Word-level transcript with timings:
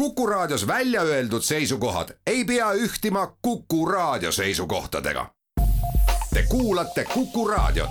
Kuku 0.00 0.26
Raadios 0.26 0.66
välja 0.66 1.02
öeldud 1.02 1.42
seisukohad 1.42 2.08
ei 2.26 2.44
pea 2.44 2.72
ühtima 2.72 3.36
Kuku 3.42 3.86
Raadio 3.86 4.32
seisukohtadega. 4.32 5.26
Te 6.34 6.42
kuulate 6.48 7.04
Kuku 7.04 7.48
Raadiot. 7.48 7.90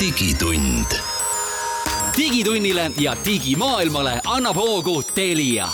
digitund. 0.00 0.98
digitunnile 2.16 2.90
ja 3.00 3.16
digimaailmale 3.24 4.20
annab 4.26 4.56
hoogu 4.56 5.02
Telia 5.02 5.68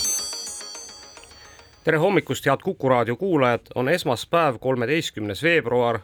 tere 1.85 1.99
hommikust, 1.99 2.47
head 2.47 2.59
Kuku 2.65 2.89
raadio 2.89 3.17
kuulajad, 3.17 3.61
on 3.75 3.89
esmaspäev, 3.89 4.59
kolmeteistkümnes 4.61 5.43
veebruar 5.43 6.01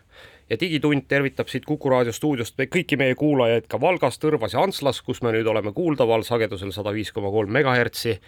ja 0.50 0.56
Digitund 0.60 1.06
tervitab 1.08 1.50
siit 1.50 1.64
Kuku 1.66 1.90
raadio 1.90 2.14
stuudiost 2.14 2.58
kõiki 2.70 2.98
meie 2.98 3.14
kuulajaid 3.18 3.66
ka 3.70 3.80
Valgas, 3.80 4.20
Tõrvas 4.22 4.54
ja 4.54 4.62
Antslas, 4.62 5.02
kus 5.02 5.22
me 5.22 5.34
nüüd 5.34 5.46
oleme 5.50 5.72
kuuldaval 5.74 6.24
sagedusel 6.26 6.72
sada 6.74 6.94
viis 6.94 7.12
koma 7.12 7.30
kolm 7.34 7.52
megahertsi. 7.52 8.18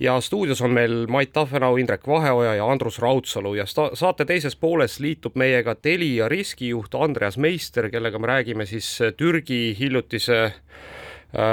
ja 0.00 0.20
stuudios 0.20 0.60
on 0.60 0.70
meil 0.72 1.06
Mait 1.06 1.32
Tafenau, 1.32 1.76
Indrek 1.76 2.06
Vaheoja 2.06 2.54
ja 2.54 2.66
Andrus 2.66 2.98
Raudsalu 2.98 3.54
ja 3.54 3.66
saate 3.66 4.24
teises 4.24 4.56
pooles 4.56 5.00
liitub 5.00 5.36
meiega 5.36 5.74
Telia 5.74 6.28
riskijuht 6.28 6.94
Andreas 6.94 7.36
Meister, 7.38 7.90
kellega 7.90 8.18
me 8.18 8.26
räägime 8.26 8.66
siis 8.66 8.98
Türgi 9.16 9.76
hiljutise 9.78 10.52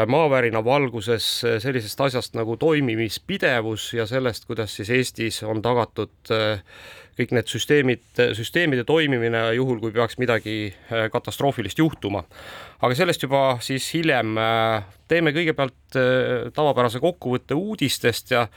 maavärina 0.09 0.63
valguses 0.65 1.25
äh, 1.45 1.57
sellisest 1.61 2.01
asjast 2.01 2.37
nagu 2.37 2.57
toimimispidevus 2.57 3.91
ja 3.93 4.07
sellest, 4.09 4.47
kuidas 4.49 4.73
siis 4.75 4.89
Eestis 4.89 5.43
on 5.45 5.61
tagatud 5.61 6.31
äh, 6.33 6.63
kõik 7.17 7.33
need 7.33 7.49
süsteemid, 7.49 8.21
süsteemide 8.37 8.83
toimimine 8.85 9.39
juhul, 9.57 9.79
kui 9.81 9.93
peaks 9.93 10.19
midagi 10.21 10.75
katastroofilist 11.11 11.79
juhtuma. 11.81 12.21
aga 12.81 12.95
sellest 12.95 13.23
juba 13.25 13.57
siis 13.61 13.87
hiljem. 13.93 14.35
teeme 15.07 15.33
kõigepealt 15.33 15.97
tavapärase 16.53 17.01
kokkuvõtte 17.01 17.57
uudistest 17.57 18.31
ja 18.31 18.47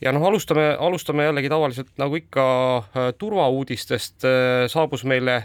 ja 0.00 0.12
noh, 0.12 0.26
alustame, 0.26 0.74
alustame 0.74 1.28
jällegi 1.28 1.48
tavaliselt 1.48 1.94
nagu 1.96 2.16
ikka 2.18 2.48
turvauudistest. 3.18 4.26
saabus 4.66 5.04
meile 5.04 5.44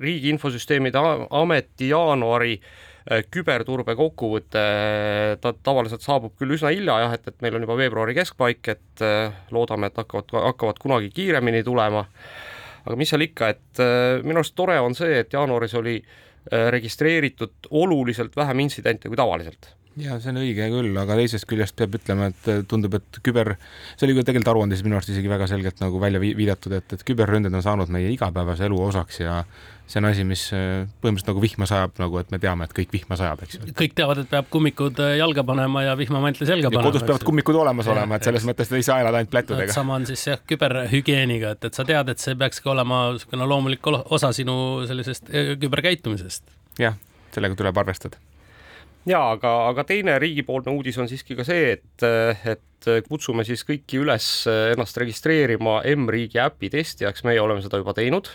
Riigi 0.00 0.32
Infosüsteemide 0.32 1.04
Ameti 1.30 1.92
jaanuari 1.92 2.60
Äh, 2.60 2.85
küberturbe 3.06 3.94
kokkuvõte, 3.98 4.62
ta 5.38 5.52
tavaliselt 5.54 6.02
saabub 6.02 6.34
küll 6.38 6.56
üsna 6.56 6.72
hilja 6.74 6.98
jah, 7.04 7.14
et, 7.14 7.28
et 7.30 7.44
meil 7.44 7.54
on 7.54 7.66
juba 7.66 7.78
veebruari 7.78 8.16
keskpaik, 8.18 8.66
et 8.72 9.04
äh, 9.06 9.36
loodame, 9.54 9.90
et 9.90 10.00
hakkavad, 10.02 10.34
hakkavad 10.48 10.82
kunagi 10.82 11.12
kiiremini 11.14 11.62
tulema. 11.66 12.06
aga 12.86 12.96
mis 12.98 13.10
seal 13.10 13.26
ikka, 13.26 13.50
et 13.54 13.82
äh, 13.82 14.18
minu 14.26 14.42
arust 14.42 14.56
tore 14.58 14.78
on 14.82 14.98
see, 14.98 15.22
et 15.22 15.32
jaanuaris 15.32 15.74
oli 15.78 16.00
registreeritud 16.46 17.66
oluliselt 17.74 18.36
vähem 18.38 18.60
intsidente 18.62 19.10
kui 19.10 19.18
tavaliselt 19.18 19.72
ja 20.00 20.18
see 20.20 20.32
on 20.32 20.40
õige 20.42 20.66
küll, 20.72 20.96
aga 21.00 21.16
teisest 21.18 21.46
küljest 21.48 21.76
peab 21.78 21.96
ütlema, 21.96 22.28
et 22.32 22.68
tundub, 22.68 22.98
et 22.98 23.20
küber, 23.24 23.54
see 23.94 24.08
oli 24.08 24.18
ka 24.18 24.26
tegelikult 24.28 24.52
aruandes 24.52 24.82
minu 24.84 24.98
arust 24.98 25.12
isegi 25.12 25.30
väga 25.30 25.48
selgelt 25.50 25.80
nagu 25.80 26.00
välja 26.02 26.20
viidatud, 26.20 26.74
et, 26.76 26.92
et 26.92 27.06
küberründed 27.06 27.54
on 27.54 27.64
saanud 27.64 27.92
meie 27.92 28.10
igapäevase 28.12 28.68
elu 28.68 28.80
osaks 28.88 29.22
ja 29.22 29.38
see 29.86 30.02
on 30.02 30.08
asi, 30.10 30.26
mis 30.26 30.42
äh, 30.52 30.84
põhimõtteliselt 31.00 31.30
nagu 31.30 31.42
vihma 31.44 31.68
sajab, 31.70 31.94
nagu 32.02 32.20
et 32.20 32.34
me 32.34 32.40
teame, 32.42 32.66
et 32.66 32.74
kõik 32.76 32.92
vihma 32.92 33.18
sajab, 33.18 33.46
eks 33.46 33.58
ju. 33.58 33.72
kõik 33.78 33.96
teavad, 33.96 34.20
et 34.24 34.30
peab 34.34 34.50
kummikud 34.52 35.00
äh, 35.00 35.14
jalga 35.20 35.46
panema 35.46 35.86
ja 35.86 35.96
vihmamantli 35.98 36.48
selga 36.48 36.72
panema. 36.72 36.90
kodus 36.90 37.06
peavad 37.06 37.26
kummikud 37.26 37.60
olemas 37.62 37.88
olema, 37.94 38.18
et 38.18 38.26
selles 38.26 38.44
mõttes 38.48 38.72
ei 38.76 38.84
saa 38.86 39.00
elada 39.04 39.22
ainult 39.22 39.32
plätudega. 39.32 39.72
sama 39.72 39.96
on 39.96 40.08
siis 40.10 40.26
jah, 40.26 40.42
küberhügieeniga, 40.52 41.54
et, 41.56 41.70
et 41.70 41.78
sa 41.78 41.86
tead, 41.88 42.12
et 42.12 42.22
see 42.22 42.36
peakski 42.36 42.72
olema 42.74 43.06
niisugune 43.14 43.48
loomulik 43.48 43.92
osa 44.04 44.34
sinu 44.36 44.58
sellisest 44.90 45.30
äh, 45.30 45.54
küberkäitumisest. 45.62 46.50
jah, 46.82 46.98
sellega 47.32 47.62
tuleb 47.62 47.86
arvestada 47.86 48.18
ja 49.06 49.22
aga, 49.34 49.52
aga 49.70 49.84
teine 49.88 50.18
riigipoolne 50.22 50.74
uudis 50.74 50.98
on 50.98 51.10
siiski 51.10 51.36
ka 51.38 51.46
see, 51.46 51.76
et, 51.76 52.06
et 52.54 52.90
kutsume 53.08 53.44
siis 53.46 53.62
kõiki 53.66 54.00
üles 54.02 54.26
ennast 54.72 54.98
registreerima 55.02 55.80
M-riigi 55.96 56.42
äpi 56.42 56.70
testijaks, 56.72 57.24
meie 57.26 57.42
oleme 57.42 57.64
seda 57.64 57.80
juba 57.82 57.94
teinud. 57.96 58.30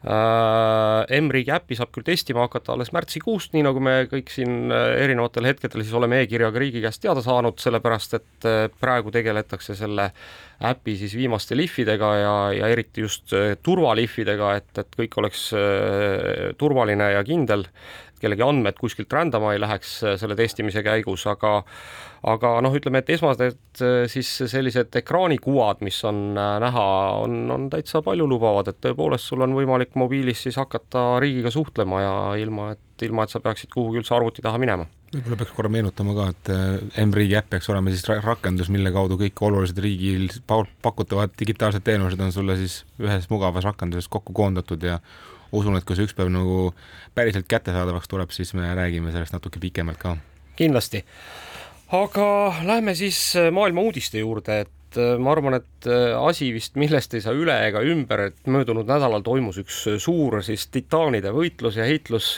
Äh, 0.00 1.18
M-riigi 1.20 1.52
äppi 1.52 1.76
saab 1.76 1.90
küll 1.92 2.06
testima 2.06 2.46
hakata 2.46 2.72
alles 2.72 2.88
märtsikuust, 2.96 3.50
nii 3.52 3.66
nagu 3.66 3.82
me 3.84 4.06
kõik 4.08 4.30
siin 4.32 4.72
äh, 4.72 4.94
erinevatel 5.02 5.44
hetkedel 5.50 5.84
siis 5.84 5.92
oleme 5.98 6.22
e-kirjaga 6.22 6.62
riigi 6.62 6.80
käest 6.80 7.02
teada 7.04 7.20
saanud, 7.20 7.58
sellepärast 7.60 8.16
et 8.16 8.46
äh, 8.48 8.62
praegu 8.80 9.12
tegeletakse 9.12 9.76
selle 9.76 10.06
äpi 10.70 10.94
siis 11.02 11.12
viimaste 11.20 11.58
lihvidega 11.58 12.12
ja, 12.16 12.32
ja 12.56 12.70
eriti 12.72 13.04
just 13.04 13.34
turvalihvidega, 13.64 14.54
et, 14.60 14.72
et 14.80 14.96
kõik 15.02 15.20
oleks 15.20 15.46
turvaline 16.60 17.06
ja 17.14 17.22
kindel, 17.24 17.64
kellegi 18.20 18.44
andmed 18.46 18.78
kuskilt 18.80 19.12
rändama 19.12 19.54
ei 19.54 19.62
läheks 19.62 19.96
selle 20.20 20.36
testimise 20.38 20.84
käigus, 20.86 21.26
aga 21.30 21.60
aga 22.28 22.52
noh, 22.64 22.74
ütleme, 22.76 23.00
et 23.00 23.10
esmased 23.14 23.80
äh, 23.80 24.04
siis 24.10 24.28
sellised 24.50 24.94
ekraanikuvad, 25.00 25.80
mis 25.86 26.02
on 26.08 26.36
äh, 26.36 26.52
näha, 26.62 26.86
on, 27.22 27.42
on 27.54 27.66
täitsa 27.72 28.02
paljulubavad, 28.04 28.68
et 28.70 28.80
tõepoolest 28.84 29.30
sul 29.30 29.44
on 29.46 29.56
võimalik 29.56 29.96
mobiilis 30.00 30.44
siis 30.44 30.60
hakata 30.60 31.14
riigiga 31.22 31.52
suhtlema 31.54 32.02
ja 32.04 32.14
ilma, 32.42 32.74
et 32.76 33.06
ilma, 33.06 33.24
et 33.24 33.32
sa 33.32 33.40
peaksid 33.40 33.72
kuhugi 33.72 34.02
üldse 34.02 34.14
arvuti 34.16 34.44
taha 34.44 34.60
minema. 34.60 34.84
Võib-olla 35.10 35.40
peaks 35.40 35.54
korra 35.56 35.72
meenutama 35.72 36.14
ka, 36.18 36.28
et 36.34 36.52
äh, 36.52 37.02
M-riigi 37.06 37.38
äpp 37.40 37.54
peaks 37.56 37.72
olema 37.72 37.92
siis 37.94 38.04
rakendus, 38.10 38.68
mille 38.72 38.92
kaudu 38.94 39.16
kõik 39.20 39.44
olulised 39.48 39.80
riigil 39.80 40.28
pakutavad 40.84 41.32
digitaalsed 41.40 41.86
teenused 41.86 42.20
on 42.20 42.36
sulle 42.36 42.60
siis 42.60 42.82
ühes 43.00 43.30
mugavas 43.32 43.66
rakenduses 43.66 44.12
kokku 44.12 44.36
koondatud 44.36 44.84
ja 44.84 45.00
usun, 45.52 45.76
et 45.76 45.84
kui 45.84 45.98
see 45.98 46.08
üks 46.08 46.16
päev 46.16 46.32
nagu 46.32 46.72
päriselt 47.14 47.48
kättesaadavaks 47.50 48.10
tuleb, 48.10 48.34
siis 48.34 48.54
me 48.54 48.68
räägime 48.74 49.12
sellest 49.14 49.36
natuke 49.36 49.62
pikemalt 49.62 49.98
ka. 50.02 50.16
kindlasti 50.56 51.04
aga 51.96 52.26
lähme 52.66 52.94
siis 52.94 53.18
äh, 53.38 53.50
maailma 53.54 53.82
uudiste 53.82 54.22
juurde, 54.22 54.60
et 54.64 54.98
äh, 54.98 55.16
ma 55.18 55.34
arvan, 55.34 55.58
et 55.58 55.88
äh, 55.90 56.14
asi 56.18 56.50
vist, 56.54 56.76
millest 56.80 57.14
ei 57.16 57.24
saa 57.24 57.34
üle 57.36 57.56
ega 57.66 57.82
ümber, 57.86 58.28
et 58.30 58.50
möödunud 58.50 58.88
nädalal 58.88 59.24
toimus 59.26 59.60
üks 59.62 59.82
suur 60.02 60.40
siis 60.46 60.68
titaanide 60.70 61.34
võitlus 61.34 61.80
ja 61.80 61.88
heitlus 61.88 62.36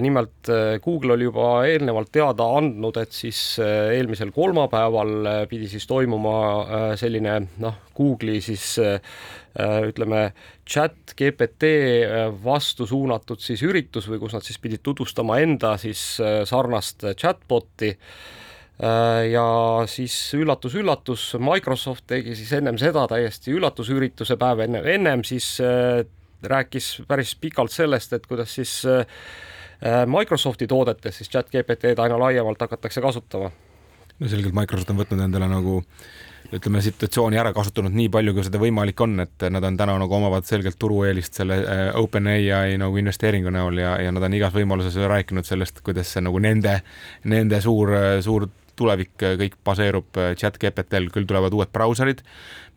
nimelt 0.00 0.48
Google 0.84 1.12
oli 1.12 1.26
juba 1.26 1.48
eelnevalt 1.68 2.08
teada 2.14 2.46
andnud, 2.56 2.96
et 2.96 3.12
siis 3.12 3.58
eelmisel 3.60 4.30
kolmapäeval 4.32 5.46
pidi 5.50 5.68
siis 5.68 5.84
toimuma 5.90 6.94
selline 6.96 7.34
noh, 7.60 7.82
Google'i 7.98 8.40
siis 8.40 8.78
Äh, 9.56 9.86
ütleme, 9.88 10.34
chat 10.68 11.14
GPT 11.16 11.68
äh, 12.04 12.26
vastu 12.44 12.84
suunatud 12.86 13.40
siis 13.40 13.62
üritus 13.64 14.04
või 14.10 14.18
kus 14.20 14.34
nad 14.36 14.44
siis 14.44 14.58
pidid 14.60 14.82
tutvustama 14.84 15.38
enda 15.40 15.78
siis 15.80 16.18
äh, 16.20 16.42
sarnast 16.48 17.06
chatbot'i. 17.16 17.96
Ja 18.76 19.42
siis 19.88 20.12
üllatus-üllatus, 20.36 21.22
Microsoft 21.40 22.04
tegi 22.12 22.34
siis 22.36 22.50
ennem 22.58 22.76
seda 22.76 23.06
täiesti 23.08 23.54
üllatusürituse 23.56 24.36
päev 24.36 24.60
enne, 24.66 24.82
ennem 24.92 25.22
siis 25.24 25.46
rääkis 26.44 26.90
päris 27.08 27.32
pikalt 27.40 27.72
sellest, 27.72 28.12
et 28.12 28.28
kuidas 28.28 28.52
siis 28.58 28.74
Microsofti 30.06 30.66
toodetes 30.66 31.18
siis 31.20 31.28
chat 31.30 31.50
GPT-d 31.52 32.00
aina 32.00 32.18
laiemalt 32.18 32.60
hakatakse 32.64 33.00
kasutama. 33.04 33.50
no 34.18 34.28
selgelt 34.28 34.54
Microsoft 34.56 34.90
on 34.90 35.02
võtnud 35.02 35.20
endale 35.26 35.48
nagu 35.50 35.82
äh, 35.82 36.06
ütleme, 36.54 36.80
situatsiooni 36.84 37.38
ära 37.40 37.52
kasutanud 37.54 37.94
nii 37.96 38.08
palju, 38.12 38.34
kui 38.36 38.44
seda 38.46 38.60
võimalik 38.60 39.00
on, 39.04 39.18
et 39.24 39.46
nad 39.52 39.64
on 39.66 39.78
täna 39.78 39.96
nagu 40.00 40.16
omavad 40.18 40.46
selgelt 40.48 40.78
turueelist 40.80 41.40
selle 41.40 41.58
äh, 41.62 41.88
OpenAI 41.98 42.76
nagu 42.80 43.00
investeeringu 43.00 43.52
näol 43.54 43.80
ja, 43.82 43.96
ja 44.02 44.12
nad 44.14 44.26
on 44.26 44.36
igas 44.36 44.54
võimaluses 44.54 44.98
rääkinud 45.10 45.48
sellest, 45.48 45.82
kuidas 45.86 46.12
see 46.14 46.24
nagu 46.24 46.40
nende, 46.42 46.78
nende 47.32 47.60
suur, 47.64 47.92
suur 48.24 48.48
tulevik 48.76 49.14
kõik 49.16 49.56
baseerub 49.66 50.20
äh, 50.20 50.34
chat 50.38 50.58
GPT-l, 50.60 51.10
küll 51.14 51.26
tulevad 51.28 51.54
uued 51.56 51.72
brauserid, 51.74 52.22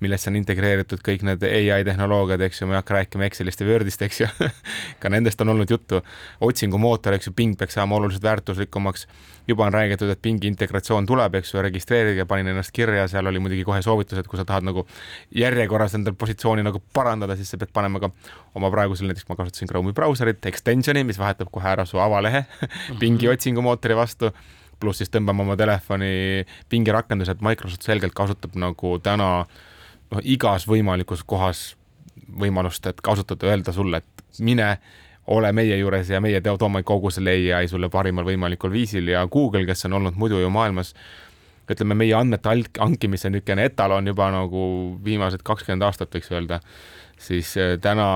millesse 0.03 0.29
on 0.31 0.37
integreeritud 0.39 1.01
kõik 1.03 1.25
need 1.27 1.43
ai 1.43 1.83
tehnoloogiad, 1.87 2.41
eks 2.47 2.61
ju, 2.61 2.67
ma 2.69 2.77
ei 2.77 2.79
hakka 2.79 2.95
rääkima 2.95 3.27
Excelist 3.27 3.59
ja 3.59 3.67
Wordist, 3.67 4.01
eks 4.05 4.21
ju 4.21 4.29
ka 5.01 5.11
nendest 5.11 5.41
on 5.43 5.53
olnud 5.53 5.69
juttu. 5.69 6.01
otsingumootor, 6.45 7.17
eks 7.17 7.29
ju, 7.29 7.33
Bing 7.35 7.57
peaks 7.59 7.75
saama 7.75 7.99
oluliselt 7.99 8.23
väärtuslikumaks. 8.23 9.07
juba 9.47 9.65
on 9.65 9.73
räägitud, 9.73 10.09
et 10.09 10.21
Bingi 10.21 10.47
integratsioon 10.47 11.05
tuleb, 11.09 11.35
eks 11.35 11.53
ju, 11.53 11.61
registreerige, 11.61 12.25
panin 12.25 12.47
ennast 12.47 12.71
kirja, 12.71 13.07
seal 13.07 13.27
oli 13.27 13.39
muidugi 13.39 13.63
kohe 13.65 13.81
soovitus, 13.81 14.19
et 14.19 14.27
kui 14.27 14.37
sa 14.37 14.45
tahad 14.45 14.63
nagu 14.63 14.85
järjekorras 15.35 15.95
endal 15.97 16.13
positsiooni 16.13 16.63
nagu 16.63 16.83
parandada, 16.93 17.35
siis 17.35 17.49
sa 17.49 17.57
pead 17.57 17.73
panema 17.73 17.99
ka 17.99 18.11
oma 18.55 18.69
praegusel, 18.71 19.09
näiteks 19.09 19.25
ma 19.29 19.39
kasutasin 19.39 19.71
Chrome'i 19.71 19.97
brauserit, 19.97 20.45
extension'i, 20.45 21.03
mis 21.03 21.17
vahetab 21.19 21.49
kohe 21.51 21.65
ära 21.73 21.87
su 21.89 21.97
avalehe 21.99 22.45
Bingi 23.01 23.27
otsingumootori 23.33 23.97
vastu 23.97 24.31
pluss 24.79 25.01
siis 25.01 25.11
tõmbame 25.13 25.43
oma 25.45 25.57
telefoni 25.59 26.45
pingerakenduse, 26.69 27.35
et 27.35 27.43
Microsoft 27.45 27.85
selgelt 27.87 28.15
kasutab 28.17 28.55
nagu 28.59 28.95
täna 29.03 29.29
noh, 29.43 30.23
igas 30.23 30.67
võimalikus 30.69 31.23
kohas 31.27 31.73
võimalust, 32.39 32.85
et 32.89 33.01
kasutada, 33.01 33.49
öelda 33.49 33.73
sulle, 33.75 34.01
et 34.01 34.41
mine 34.45 34.73
ole 35.29 35.51
meie 35.53 35.77
juures 35.77 36.09
ja 36.09 36.21
meie 36.21 36.41
toome 36.41 36.81
kogu 36.83 37.11
selle 37.13 37.35
ai 37.53 37.67
sulle 37.69 37.89
parimal 37.89 38.25
võimalikul 38.25 38.71
viisil 38.73 39.11
ja 39.13 39.25
Google, 39.27 39.65
kes 39.65 39.85
on 39.85 39.99
olnud 39.99 40.17
muidu 40.17 40.39
ju 40.41 40.49
maailmas 40.53 40.95
ütleme, 41.69 41.93
meie 41.93 42.15
andmete 42.17 42.49
hankimise 42.79 43.29
niisugune 43.29 43.67
etalon 43.69 44.07
juba 44.09 44.31
nagu 44.33 44.63
viimased 45.05 45.43
kakskümmend 45.45 45.85
aastat, 45.85 46.09
võiks 46.15 46.31
öelda 46.33 46.59
siis 47.19 47.53
äh, 47.57 47.75
täna 47.81 48.07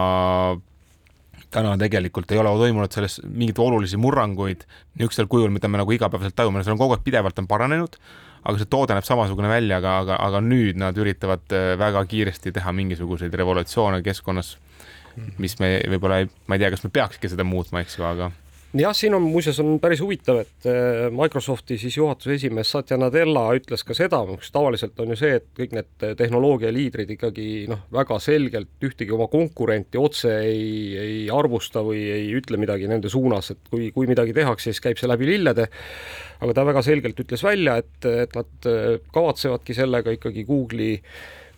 täna 1.54 1.74
tegelikult 1.80 2.32
ei 2.34 2.42
ole 2.42 2.52
toimunud 2.60 2.94
selles 2.94 3.20
mingeid 3.24 3.62
olulisi 3.62 4.00
murranguid 4.02 4.66
niisugusel 4.98 5.30
kujul, 5.32 5.54
mida 5.54 5.70
me 5.70 5.82
nagu 5.82 5.96
igapäevaselt 5.96 6.36
tajume, 6.38 6.64
see 6.66 6.74
on 6.74 6.82
kogu 6.82 6.98
aeg 6.98 7.06
pidevalt 7.06 7.40
on 7.42 7.50
paranenud, 7.50 7.98
aga 8.44 8.60
see 8.60 8.70
toode 8.70 8.98
näeb 8.98 9.08
samasugune 9.08 9.52
välja, 9.52 9.80
aga, 9.82 9.98
aga, 10.04 10.20
aga 10.28 10.44
nüüd 10.44 10.80
nad 10.82 10.98
üritavad 11.00 11.56
äh, 11.56 11.74
väga 11.80 12.04
kiiresti 12.10 12.54
teha 12.56 12.76
mingisuguseid 12.76 13.34
revolutsioone 13.40 14.02
keskkonnas, 14.06 14.56
mis 15.42 15.60
me 15.62 15.76
võib-olla 15.94 16.24
ei, 16.24 16.32
ma 16.48 16.58
ei 16.58 16.64
tea, 16.64 16.74
kas 16.74 16.86
me 16.86 16.94
peakski 16.94 17.30
seda 17.32 17.46
muutma, 17.48 17.84
eks 17.86 18.00
ju, 18.00 18.08
aga 18.10 18.32
jah, 18.81 18.94
siin 18.98 19.14
on 19.14 19.25
muuseas 19.25 19.60
on 19.62 19.75
päris 19.81 20.02
huvitav, 20.02 20.40
et 20.44 20.68
äh, 20.70 21.08
Microsofti 21.14 21.78
siis 21.81 21.98
juhatuse 21.98 22.38
esimees 22.38 22.72
Satya 22.74 22.98
Nadella 22.98 23.46
ütles 23.58 23.86
ka 23.86 23.96
seda, 23.98 24.24
mis 24.30 24.50
tavaliselt 24.54 25.00
on 25.04 25.14
ju 25.14 25.18
see, 25.20 25.38
et 25.40 25.46
kõik 25.60 25.75
need 25.78 26.08
tehnoloogia 26.20 26.72
liidrid 26.74 27.14
ikkagi 27.16 27.48
noh, 27.70 27.84
väga 27.94 28.18
selgelt 28.24 28.88
ühtegi 28.88 29.14
oma 29.14 29.28
konkurenti 29.31 30.02
otse 30.02 30.34
ei, 30.48 30.74
ei 31.04 31.20
arvusta 31.34 31.84
või 31.86 32.02
ei 32.16 32.31
ütle 32.38 32.58
midagi 32.62 32.90
nende 32.90 33.12
suunas, 33.14 33.54
et 33.54 33.62
kui, 33.70 33.92
kui 33.96 34.10
midagi 34.10 34.36
tehakse, 34.36 34.72
siis 34.72 34.81
käib 34.84 35.02
see 35.02 35.12
läbi 35.12 35.30
lillede. 35.30 35.70
aga 36.44 36.58
ta 36.58 36.66
väga 36.68 36.81
selgelt 36.84 37.20
ütles 37.24 37.46
välja, 37.46 37.78
et, 37.84 38.10
et 38.10 38.36
nad 38.36 38.70
äh, 38.70 38.98
kavatsevadki 39.14 39.78
sellega 39.78 40.18
ikkagi 40.18 40.48
Google'i 40.50 41.00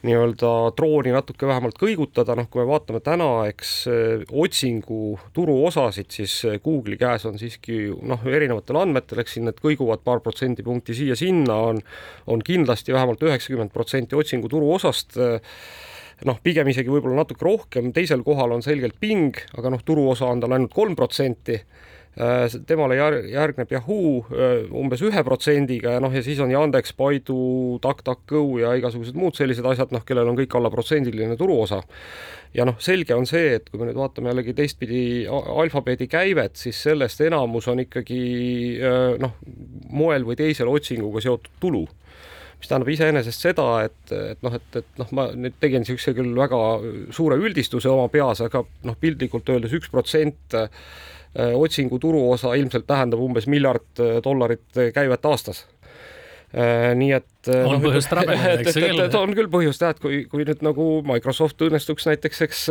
nii-öelda 0.05 0.51
drooni 0.77 1.13
natuke 1.13 1.47
vähemalt 1.49 1.77
kõigutada, 1.79 2.35
noh, 2.37 2.47
kui 2.51 2.61
me 2.61 2.67
vaatame 2.69 3.01
täna, 3.03 3.29
eks 3.49 3.71
eh, 3.91 4.25
otsingu 4.43 5.15
turuosasid, 5.35 6.09
siis 6.13 6.35
eh, 6.47 6.59
Google'i 6.63 6.99
käes 7.01 7.25
on 7.29 7.39
siiski 7.41 7.79
noh, 8.05 8.21
erinevatel 8.29 8.81
andmetel, 8.83 9.23
eks 9.23 9.37
siin 9.37 9.49
need 9.49 9.59
kõiguvad 9.63 10.05
paar 10.05 10.21
protsendipunkti 10.25 10.97
siia-sinna, 10.97 11.57
on, 11.71 11.81
on 12.31 12.45
kindlasti 12.45 12.95
vähemalt 12.95 13.23
üheksakümmend 13.25 13.73
protsenti 13.73 14.17
otsingu 14.19 14.51
turuosast 14.51 15.17
eh, 15.21 15.57
noh, 16.29 16.39
pigem 16.43 16.69
isegi 16.71 16.91
võib-olla 16.91 17.23
natuke 17.23 17.45
rohkem, 17.45 17.91
teisel 17.95 18.23
kohal 18.25 18.55
on 18.55 18.63
selgelt 18.65 18.99
Bing, 19.01 19.37
aga 19.57 19.73
noh, 19.73 19.83
turuosa 19.85 20.29
on 20.31 20.43
tal 20.43 20.55
ainult 20.55 20.73
kolm 20.75 20.95
protsenti 20.97 21.59
Äh, 22.15 22.47
temale 22.63 22.95
järgneb 23.27 23.71
Yahoo 23.75 24.21
äh, 24.31 24.69
umbes 24.71 25.01
ühe 25.03 25.23
protsendiga 25.27 25.97
ja 25.97 25.99
noh, 25.99 26.13
ja 26.15 26.21
siis 26.23 26.39
on 26.39 26.51
Yandex, 26.53 26.93
Baidu, 26.95 27.75
DuckDuckGo 27.83 28.43
ja 28.61 28.69
igasugused 28.79 29.17
muud 29.19 29.35
sellised 29.35 29.65
asjad, 29.67 29.91
noh, 29.91 30.05
kellel 30.07 30.29
on 30.31 30.37
kõik 30.37 30.53
alla 30.55 30.69
protsendiline 30.71 31.35
turuosa. 31.35 31.81
ja 32.55 32.63
noh, 32.63 32.77
selge 32.79 33.17
on 33.19 33.27
see, 33.27 33.57
et 33.57 33.67
kui 33.67 33.81
me 33.81 33.89
nüüd 33.89 33.99
vaatame 33.99 34.31
jällegi 34.31 34.55
teistpidi 34.55 35.01
alfabeedi 35.27 36.07
käivet, 36.07 36.55
siis 36.55 36.79
sellest 36.85 37.19
enamus 37.25 37.67
on 37.67 37.83
ikkagi 37.83 38.21
äh, 38.79 39.17
noh, 39.19 39.33
moel 39.91 40.23
või 40.23 40.37
teisel 40.39 40.71
otsinguga 40.71 41.19
seotud 41.25 41.59
tulu 41.59 41.83
mis 42.55 42.69
tähendab 42.71 42.93
iseenesest 42.93 43.43
seda, 43.43 43.65
et, 43.89 44.13
et 44.15 44.39
noh, 44.45 44.55
et, 44.55 44.79
et 44.79 45.01
noh, 45.01 45.11
ma 45.19 45.27
nüüd 45.35 45.59
tegin 45.59 45.83
niisuguse 45.83 46.15
küll 46.15 46.31
väga 46.39 46.61
suure 47.11 47.35
üldistuse 47.43 47.91
oma 47.91 48.07
peas, 48.07 48.39
aga 48.47 48.63
noh, 48.87 48.95
piltlikult 49.03 49.51
öeldes 49.51 49.75
üks 49.75 49.91
protsent 49.91 50.55
otsingu 51.35 51.99
turuosa 51.99 52.55
ilmselt 52.55 52.87
tähendab 52.87 53.23
umbes 53.23 53.47
miljard 53.51 53.87
äh, 53.99 54.19
dollarit 54.23 54.67
äh, 54.77 54.91
käivet 54.95 55.25
aastas. 55.25 55.65
Nii 56.55 57.09
et 57.11 57.49
on 57.51 57.73
no, 57.73 57.77
põhjust 57.83 58.13
rabeleda, 58.15 58.61
eks 58.61 58.77
küll. 58.77 59.01
on 59.19 59.33
küll 59.35 59.49
põhjust 59.51 59.81
jah, 59.83 59.91
et 59.91 59.97
kui, 59.99 60.21
kui 60.31 60.45
nüüd 60.47 60.61
nagu 60.63 60.85
Microsoft 61.03 61.59
õnnestuks 61.65 62.05
näiteks, 62.07 62.39
eks 62.45 62.61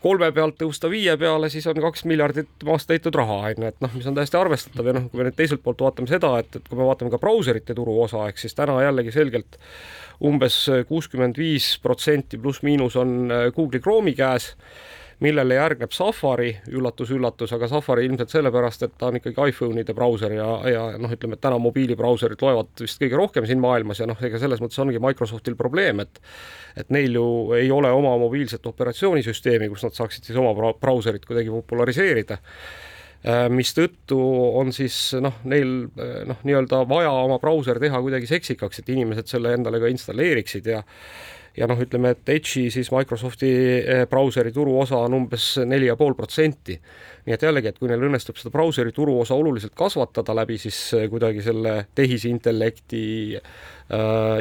kolme 0.00 0.30
pealt 0.32 0.56
tõusta 0.62 0.88
viie 0.88 1.12
peale, 1.20 1.50
siis 1.52 1.66
on 1.68 1.76
kaks 1.82 2.06
miljardit 2.08 2.64
maast 2.64 2.88
leitud 2.88 3.18
raha, 3.18 3.36
on 3.50 3.66
ju, 3.66 3.72
et 3.74 3.84
noh, 3.84 3.92
mis 3.98 4.08
on 4.08 4.16
täiesti 4.16 4.38
arvestatav. 4.40 4.88
Ja 4.88 4.96
noh, 4.96 5.10
kui 5.10 5.20
me 5.20 5.28
nüüd 5.28 5.36
teiselt 5.36 5.60
poolt 5.66 5.84
vaatame 5.84 6.08
seda, 6.08 6.32
et, 6.40 6.56
et 6.56 6.70
kui 6.70 6.80
me 6.80 6.88
vaatame 6.88 7.12
ka 7.12 7.20
brauserite 7.20 7.76
turuosa, 7.76 8.24
ehk 8.30 8.40
siis 8.40 8.56
täna 8.56 8.78
jällegi 8.86 9.12
selgelt 9.12 9.60
umbes 10.24 10.62
kuuskümmend 10.88 11.36
viis 11.36 11.74
protsenti 11.84 12.40
pluss-miinus 12.40 12.96
on 13.02 13.18
Google'i 13.28 13.82
Chrome'i 13.84 14.16
käes 14.16 14.54
millele 15.24 15.58
järgneb 15.58 15.92
Safari 15.94 16.50
üllatus,, 16.70 17.10
üllatus-üllatus, 17.10 17.52
aga 17.56 17.68
Safari 17.70 18.06
ilmselt 18.06 18.32
sellepärast, 18.32 18.84
et 18.86 18.96
ta 18.98 19.10
on 19.10 19.18
ikkagi 19.18 19.50
iPhone'ide 19.52 19.94
brauser 19.94 20.34
ja, 20.36 20.48
ja 20.70 20.84
noh, 20.98 21.12
ütleme, 21.14 21.38
et 21.38 21.42
täna 21.44 21.58
mobiilibrauserid 21.62 22.42
loevad 22.42 22.84
vist 22.84 23.00
kõige 23.02 23.18
rohkem 23.18 23.46
siin 23.48 23.62
maailmas 23.62 24.02
ja 24.02 24.08
noh, 24.10 24.18
ega 24.24 24.40
selles 24.40 24.62
mõttes 24.62 24.78
ongi 24.82 25.02
Microsoftil 25.02 25.56
probleem, 25.58 26.04
et 26.04 26.22
et 26.78 26.92
neil 26.94 27.16
ju 27.16 27.54
ei 27.56 27.70
ole 27.74 27.90
oma 27.90 28.12
mobiilset 28.20 28.66
operatsioonisüsteemi, 28.70 29.66
kus 29.72 29.82
nad 29.82 29.96
saaksid 29.96 30.28
siis 30.28 30.38
oma 30.38 30.72
brauserit 30.78 31.24
kuidagi 31.26 31.50
populariseerida 31.50 32.38
äh, 32.38 33.48
mistõttu 33.50 34.18
on 34.60 34.70
siis 34.72 35.16
noh, 35.18 35.40
neil 35.50 35.88
noh, 36.28 36.44
nii-öelda 36.46 36.84
vaja 36.88 37.10
oma 37.24 37.40
brauser 37.42 37.80
teha 37.82 37.98
kuidagi 38.04 38.30
seksikaks, 38.30 38.78
et 38.78 38.94
inimesed 38.94 39.26
selle 39.26 39.56
endale 39.58 39.80
ka 39.82 39.90
installeeriksid 39.90 40.70
ja 40.70 40.84
ja 41.58 41.66
noh, 41.70 41.80
ütleme, 41.82 42.12
et 42.14 42.32
Edge'i 42.36 42.68
siis 42.72 42.90
Microsofti 42.94 43.50
eh, 43.50 44.04
brauseri 44.10 44.52
turuosa 44.54 45.00
on 45.06 45.16
umbes 45.18 45.50
neli 45.66 45.88
ja 45.90 45.96
pool 45.98 46.14
protsenti. 46.18 46.78
nii 47.28 47.34
et 47.34 47.42
jällegi, 47.44 47.68
et 47.68 47.78
kui 47.78 47.90
neil 47.90 48.06
õnnestub 48.08 48.38
seda 48.40 48.52
brauseri 48.54 48.92
turuosa 48.96 49.36
oluliselt 49.36 49.74
kasvatada 49.76 50.36
läbi 50.38 50.58
siis 50.58 50.78
eh, 50.96 51.08
kuidagi 51.10 51.42
selle 51.44 51.74
tehisintellekti 51.98 53.02
äh, 53.36 53.50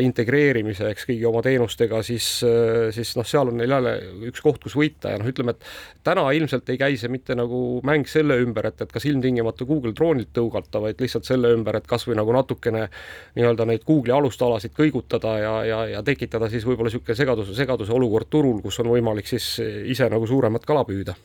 integreerimise, 0.04 0.90
eks 0.92 1.06
kõigi 1.08 1.24
oma 1.30 1.40
teenustega, 1.46 2.02
siis 2.04 2.26
äh,, 2.44 2.90
siis 2.92 3.14
noh, 3.16 3.24
seal 3.28 3.48
on 3.48 3.56
neil 3.62 3.72
jälle 3.72 3.94
üks 4.28 4.42
koht, 4.44 4.60
kus 4.64 4.76
võita 4.76 5.14
ja 5.14 5.20
noh, 5.22 5.30
ütleme, 5.32 5.54
et 5.56 6.04
täna 6.04 6.26
ilmselt 6.36 6.68
ei 6.74 6.80
käi 6.82 6.98
see 7.00 7.08
mitte 7.12 7.36
nagu 7.38 7.80
mäng 7.88 8.10
selle 8.12 8.36
ümber, 8.44 8.68
et, 8.68 8.82
et 8.84 8.92
kas 8.92 9.06
ilmtingimata 9.08 9.68
Google 9.70 9.94
droonilt 9.96 10.34
tõugata, 10.36 10.82
vaid 10.84 11.00
lihtsalt 11.00 11.30
selle 11.30 11.54
ümber, 11.56 11.80
et 11.80 11.88
kasvõi 11.88 12.18
nagu 12.20 12.36
natukene 12.36 12.90
nii-öelda 13.38 13.70
neid 13.70 13.86
Google'i 13.88 14.18
alustalasid 14.18 14.76
kõigutada 14.76 15.38
ja, 15.40 15.54
ja, 15.70 15.80
ja 15.96 16.02
tekitada 16.04 16.50
siis 16.52 16.68
võib-olla 16.68 16.92
niisugune 16.92 17.16
segaduse, 17.16 17.56
segaduse 17.56 17.96
olukord 17.96 18.28
turul, 18.34 18.60
kus 18.66 18.82
on 18.84 18.92
võimalik 18.92 19.32
siis 19.32 19.54
ise 19.64 20.10
nagu 20.12 20.28
suuremat 20.28 20.68
kala 20.68 20.84
püüda. 20.88 21.16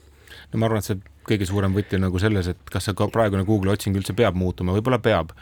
No 0.53 0.61
ma 0.61 0.69
arvan, 0.69 0.83
et 0.83 0.93
see 0.93 1.01
kõige 1.27 1.49
suurem 1.49 1.75
võti 1.75 1.99
on 1.99 2.07
nagu 2.07 2.23
selles, 2.23 2.53
et 2.55 2.71
kas 2.71 2.87
see 2.87 2.95
ka 2.95 3.11
praegune 3.11 3.43
Google'i 3.49 3.75
otsing 3.75 3.99
üldse 3.99 4.15
peab 4.15 4.39
muutuma, 4.39 4.77
võib-olla 4.77 5.01
peab 5.03 5.35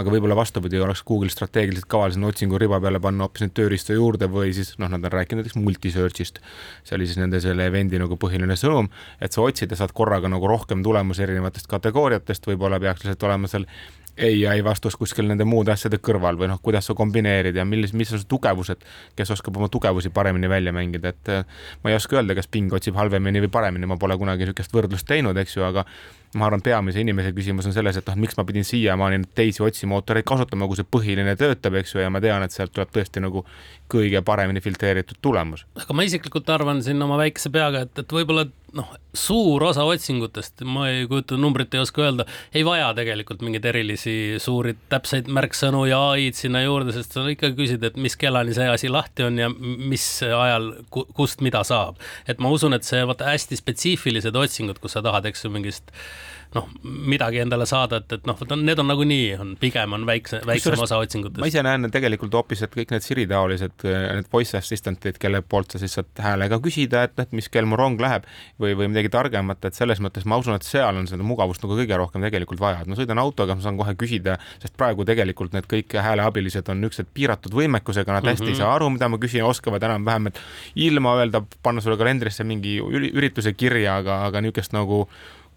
aga 0.00 0.14
võib-olla 0.14 0.36
vastupidi, 0.38 0.80
oleks 0.82 1.04
Google 1.06 1.30
strateegiliselt 1.32 1.88
kaval 1.90 2.14
sinna 2.14 2.30
otsingu 2.30 2.58
riba 2.60 2.80
peale 2.82 3.00
panna 3.02 3.28
hoopis 3.28 3.44
neid 3.44 3.54
tööriistu 3.56 3.96
juurde 3.96 4.28
või 4.30 4.52
siis 4.56 4.74
noh, 4.82 4.90
nad 4.90 5.04
on 5.04 5.14
rääkinud 5.14 5.42
näiteks 5.42 5.58
multi-search'ist. 5.60 6.40
see 6.84 6.96
oli 6.98 7.08
siis 7.10 7.20
nende 7.20 7.40
selle 7.44 7.68
event'i 7.70 8.00
nagu 8.02 8.18
põhiline 8.20 8.56
sõnum, 8.58 8.90
et 9.20 9.32
sa 9.32 9.44
otsid 9.44 9.70
ja 9.70 9.80
saad 9.80 9.94
korraga 9.94 10.30
nagu 10.30 10.48
rohkem 10.50 10.82
tulemusi 10.82 11.22
erinevatest 11.26 11.70
kategooriatest, 11.70 12.50
võib-olla 12.50 12.80
peaks 12.82 13.04
lihtsalt 13.04 13.28
olema 13.30 13.50
seal 13.50 13.68
ai 14.16 14.64
vastus 14.64 14.96
kuskil 14.96 15.26
nende 15.26 15.44
muude 15.44 15.72
asjade 15.72 15.98
kõrval 15.98 16.38
või 16.38 16.48
noh, 16.52 16.60
kuidas 16.62 16.86
sa 16.86 16.94
kombineerid 16.94 17.56
ja 17.56 17.64
millis, 17.66 17.92
mis 17.92 18.12
on 18.14 18.22
su 18.22 18.28
tugevused, 18.30 18.84
kes 19.16 19.30
oskab 19.34 19.56
oma 19.58 19.68
tugevusi 19.68 20.10
paremini 20.14 20.48
välja 20.48 20.72
mängida, 20.72 21.10
et 21.10 21.30
äh, 21.34 21.64
ma 21.82 21.90
ei 21.90 21.96
oska 21.98 22.20
öelda, 22.20 22.36
kas 22.38 22.48
Bing 22.48 22.72
otsib 22.72 22.94
halvemini 22.94 23.42
või 23.42 23.50
paremini, 23.50 23.90
ma 23.90 23.98
pole 23.98 24.16
kunagi 24.18 24.46
niisugust 24.46 24.74
võrdlust 24.74 25.08
teinud, 25.10 25.36
eks 25.42 25.56
ju, 25.56 25.66
aga 25.66 25.82
ma 26.38 26.48
arvan, 26.48 26.62
peamise 26.64 27.02
inimese 27.02 27.32
küsimus 27.36 27.68
on 27.68 27.74
selles, 27.76 27.98
et 27.98 28.08
noh, 28.10 28.18
miks 28.24 28.38
ma 28.38 28.44
pidin 28.48 28.66
siiamaani 28.66 29.22
teisi 29.38 29.62
otsimootoreid 29.64 30.26
kasutama, 30.26 30.68
kui 30.70 30.78
see 30.80 30.88
põhiline 30.96 31.36
töötab, 31.40 31.78
eks 31.80 31.94
ju, 31.94 32.02
ja 32.02 32.10
ma 32.12 32.22
tean, 32.24 32.44
et 32.44 32.54
sealt 32.54 32.74
tuleb 32.74 32.92
tõesti 32.94 33.22
nagu 33.24 33.44
kõige 33.90 34.22
paremini 34.26 34.62
filtreeritud 34.64 35.20
tulemus. 35.22 35.66
aga 35.78 35.96
ma 35.96 36.06
isiklikult 36.06 36.50
arvan 36.50 36.82
siin 36.84 37.02
oma 37.02 37.18
väikese 37.20 37.52
peaga, 37.54 37.84
et, 37.86 38.02
et 38.02 38.16
võib-olla 38.18 38.46
noh, 38.74 38.90
suur 39.14 39.62
osa 39.68 39.84
otsingutest, 39.86 40.64
ma 40.66 40.88
ei 40.90 41.06
kujuta, 41.10 41.38
numbrit 41.40 41.74
ei 41.74 41.82
oska 41.82 42.02
öelda, 42.04 42.26
ei 42.54 42.64
vaja 42.66 42.90
tegelikult 42.96 43.44
mingeid 43.46 43.68
erilisi 43.70 44.14
suuri 44.42 44.74
täpseid 44.92 45.30
märksõnu 45.32 45.84
ja 45.90 46.00
ai-d 46.14 46.38
sinna 46.38 46.64
juurde, 46.64 46.94
sest 46.96 47.14
sa 47.14 47.24
ikkagi 47.30 47.56
küsid, 47.58 47.86
et 47.86 47.98
mis 48.00 48.18
kellani 48.20 48.56
see 48.56 48.68
asi 48.70 48.90
lahti 48.92 49.26
on 49.28 49.38
ja 49.40 49.50
mis 49.54 50.06
ajal, 50.26 50.72
kust 50.90 51.44
mida 51.44 51.64
saab. 51.66 52.00
et 52.28 52.42
ma 52.42 52.50
usun, 52.54 52.74
et 52.74 52.86
see 52.86 53.02
vaata 53.06 53.30
hästi 53.30 53.58
spetsiifilised 53.60 54.36
otsingud, 54.36 54.80
kus 54.82 54.96
sa 54.96 55.02
tahad, 55.04 55.26
eks 55.30 55.46
ju, 55.46 55.52
mingist 55.54 55.94
noh, 56.54 56.68
midagi 56.84 57.40
endale 57.42 57.66
saada, 57.66 57.98
et, 58.02 58.12
et 58.16 58.28
noh, 58.28 58.38
need 58.60 58.78
on 58.78 58.88
nagunii, 58.90 59.26
on 59.42 59.54
pigem 59.60 59.96
on 59.96 60.04
väikse, 60.06 60.40
väiksem 60.46 60.78
osa 60.84 60.98
otsingutest. 61.02 61.40
ma 61.42 61.48
ise 61.50 61.62
näen 61.66 61.90
tegelikult 61.92 62.34
hoopis, 62.38 62.62
et 62.66 62.74
kõik 62.74 62.94
need 62.94 63.04
Siri 63.04 63.26
taolised, 63.30 63.84
need 63.84 64.30
voice 64.32 64.56
assistant'id, 64.58 65.18
kelle 65.22 65.42
poolt 65.42 65.74
sa 65.74 65.82
siis 65.82 65.96
saad 65.98 66.22
häälega 66.22 66.60
küsida, 66.64 67.04
et, 67.08 67.16
et 67.24 67.34
mis 67.36 67.50
kell 67.52 67.68
mu 67.68 67.78
rong 67.80 68.00
läheb 68.00 68.28
või, 68.62 68.76
või 68.78 68.90
midagi 68.92 69.10
targemat, 69.14 69.66
et 69.66 69.78
selles 69.78 70.02
mõttes 70.04 70.26
ma 70.30 70.38
usun, 70.40 70.56
et 70.58 70.66
seal 70.66 71.00
on 71.00 71.10
seda 71.10 71.26
mugavust 71.26 71.64
nagu 71.64 71.78
kõige 71.80 71.98
rohkem 71.98 72.24
tegelikult 72.28 72.62
vaja, 72.62 72.84
et 72.84 72.90
ma 72.90 72.98
sõidan 72.98 73.22
autoga, 73.22 73.58
ma 73.58 73.64
saan 73.64 73.80
kohe 73.80 73.96
küsida, 73.98 74.38
sest 74.62 74.78
praegu 74.78 75.06
tegelikult 75.08 75.56
need 75.56 75.68
kõik 75.70 75.98
hääleabilised 76.06 76.70
on 76.70 76.82
niisugused 76.84 77.10
piiratud 77.16 77.54
võimekusega, 77.54 78.12
nad 78.12 78.22
mm 78.22 78.28
-hmm. 78.28 78.38
hästi 78.38 78.50
ei 78.50 78.54
mhm. 78.54 78.62
saa 78.62 78.74
aru, 78.78 78.90
mida 78.94 79.08
ma 79.10 79.18
küsin, 79.18 79.42
oskavad 79.42 79.82
enam-vähem, 79.82 80.30
et 80.30 80.40
ilma 80.74 81.18
öelda, 81.18 81.42
panna 81.62 81.80
sulle 81.80 81.98
kalendrisse 81.98 82.44
mingi 82.44 82.78
ürituse 82.78 83.52
kirja, 83.52 83.96
aga, 84.02 84.24
aga 84.28 84.40
niisugust 84.40 84.72
nagu 84.72 85.08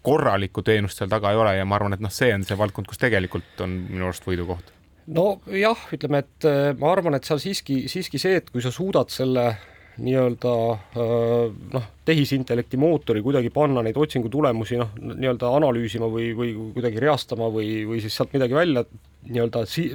korralikku 0.02 0.62
teenust 0.66 1.00
seal 1.00 1.10
taga 1.10 1.32
ei 1.32 1.40
ole 1.40 1.56
ja 1.58 1.64
ma 1.68 1.78
arvan, 1.78 1.96
et 1.96 2.02
noh, 2.04 2.12
see 2.12 2.30
on 2.34 2.44
see 2.46 2.58
valdkond, 2.58 2.88
kus 2.90 3.00
tegelikult 3.00 3.64
on 3.64 3.74
minu 3.88 4.08
arust 4.08 4.26
võidukoht. 4.28 4.72
nojah, 5.08 5.88
ütleme, 5.94 6.22
et 6.24 6.48
äh, 6.48 6.70
ma 6.78 6.92
arvan, 6.92 7.16
et 7.18 7.28
seal 7.28 7.40
siiski, 7.42 7.86
siiski 7.88 8.20
see, 8.20 8.38
et 8.42 8.50
kui 8.52 8.64
sa 8.64 8.72
suudad 8.74 9.12
selle 9.12 9.50
nii-öelda 9.98 10.54
äh, 10.74 11.54
noh, 11.74 11.88
tehisintellekti 12.08 12.80
mootori 12.80 13.22
kuidagi 13.24 13.50
panna 13.52 13.82
neid 13.84 13.98
otsingu 14.00 14.30
tulemusi 14.32 14.78
noh, 14.80 14.94
nii-öelda 14.96 15.52
analüüsima 15.58 16.08
või, 16.12 16.30
või 16.36 16.54
kuidagi 16.76 17.02
reastama 17.04 17.50
või, 17.52 17.82
või 17.88 18.00
siis 18.04 18.16
sealt 18.16 18.32
midagi 18.36 18.56
välja 18.56 18.84
nii-öelda 19.28 19.64
si-, 19.68 19.90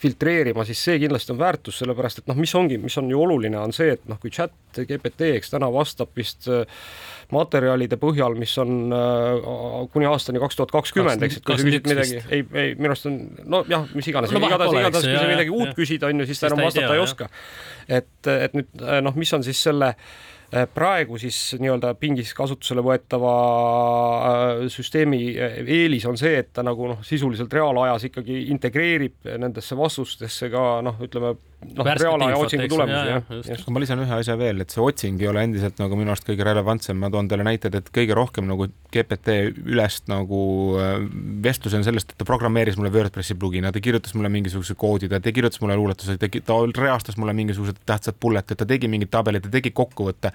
filtreerima, 0.00 0.64
siis 0.64 0.80
see 0.86 1.00
kindlasti 1.02 1.34
on 1.34 1.40
väärtus, 1.40 1.80
sellepärast 1.82 2.22
et 2.22 2.30
noh, 2.30 2.38
mis 2.38 2.54
ongi, 2.56 2.78
mis 2.80 2.94
on 3.00 3.10
ju 3.10 3.20
oluline, 3.20 3.58
on 3.60 3.74
see, 3.76 3.90
et 3.96 4.04
noh, 4.08 4.20
kui 4.22 4.32
chat 4.32 4.54
GPT, 4.76 5.32
eks 5.36 5.52
täna 5.52 5.68
vastab 5.72 6.12
vist 6.16 6.48
äh, 6.52 6.62
materjalide 7.34 7.98
põhjal, 8.00 8.36
mis 8.38 8.54
on 8.62 8.94
äh, 8.96 9.50
kuni 9.92 10.08
aastani 10.08 10.40
kaks 10.40 10.60
tuhat 10.60 10.72
kakskümmend, 10.72 11.26
eks, 11.26 11.40
et 11.40 11.48
kui 11.48 11.58
sa 11.58 11.66
küsid 11.66 11.90
midagi, 11.90 12.22
ei, 12.30 12.46
ei 12.54 12.76
minu 12.78 12.94
arust 12.94 13.10
on 13.10 13.18
nojah, 13.56 13.90
mis 13.98 14.08
iganes 14.12 14.32
no,, 14.32 14.40
igatahes, 14.40 14.78
igatahes 14.78 15.10
kui 15.10 15.18
sa 15.18 15.26
midagi 15.34 15.58
uut 15.58 15.74
küsid, 15.76 16.06
on 16.08 16.22
ju, 16.22 16.30
siis 16.30 16.40
ta 16.40 16.48
enam 16.52 16.64
vastata 16.68 16.94
ei, 16.94 16.96
ei 16.96 17.04
oska. 17.04 17.28
et, 18.00 18.32
et 18.38 18.56
nüüd 18.56 18.88
noh, 19.04 19.20
mis 19.20 19.36
on 19.36 19.44
siis 19.44 19.60
selle 19.68 19.92
äh, 19.92 20.08
Äh, 20.16 20.35
praegu 20.74 21.18
siis 21.18 21.56
nii-öelda 21.58 21.94
pingis 21.98 22.30
kasutusele 22.36 22.84
võetava 22.86 23.32
äh, 24.30 24.66
süsteemi 24.72 25.20
äh, 25.34 25.58
eelis 25.64 26.06
on 26.06 26.18
see, 26.20 26.36
et 26.42 26.52
ta 26.54 26.62
nagu 26.66 26.92
noh, 26.92 27.02
sisuliselt 27.06 27.52
reaalajas 27.52 28.06
ikkagi 28.10 28.44
integreerib 28.54 29.26
nendesse 29.42 29.78
vastustesse 29.78 30.50
ka 30.52 30.66
noh, 30.86 31.00
ütleme 31.02 31.34
noh, 31.64 31.88
reaalaja 31.88 32.36
otsingu 32.38 32.68
tulemusi, 32.70 33.10
jah. 33.10 33.30
aga 33.56 33.72
ma 33.72 33.80
lisan 33.82 34.00
ühe 34.04 34.18
asja 34.18 34.36
veel, 34.38 34.60
et 34.62 34.72
see 34.72 34.82
otsing 34.82 35.22
ei 35.22 35.28
ole 35.30 35.42
endiselt 35.46 35.80
nagu 35.80 35.96
minu 35.98 36.12
arust 36.12 36.26
kõige 36.28 36.44
relevantsem, 36.46 36.98
ma 37.00 37.08
toon 37.12 37.28
teile 37.30 37.46
näited, 37.46 37.74
et 37.78 37.88
kõige 37.94 38.16
rohkem 38.16 38.46
nagu 38.48 38.68
GPT 38.92 39.36
ülest 39.64 40.06
nagu 40.12 40.40
äh, 40.80 40.98
vestlusi 41.44 41.78
on 41.78 41.86
sellest, 41.86 42.12
et 42.12 42.20
ta 42.20 42.28
programmeeris 42.28 42.78
mulle 42.80 42.92
WordPressi 42.94 43.38
plugina, 43.40 43.72
ta 43.74 43.82
kirjutas 43.82 44.14
mulle 44.16 44.30
mingisuguse 44.32 44.76
koodi, 44.78 45.10
ta 45.12 45.20
kirjutas 45.24 45.62
mulle 45.64 45.78
luuletuse, 45.80 46.18
ta 46.20 46.60
reastas 46.80 47.18
mulle 47.20 47.34
mingisugused 47.36 47.80
tähtsad 47.88 48.20
bullet'id, 48.22 48.60
ta 48.60 48.68
tegi 48.68 48.90
mingid 48.92 49.12
tabelid, 49.12 49.46
ta 49.48 49.52
tegi 49.56 49.72
kokkuvõtte. 49.76 50.32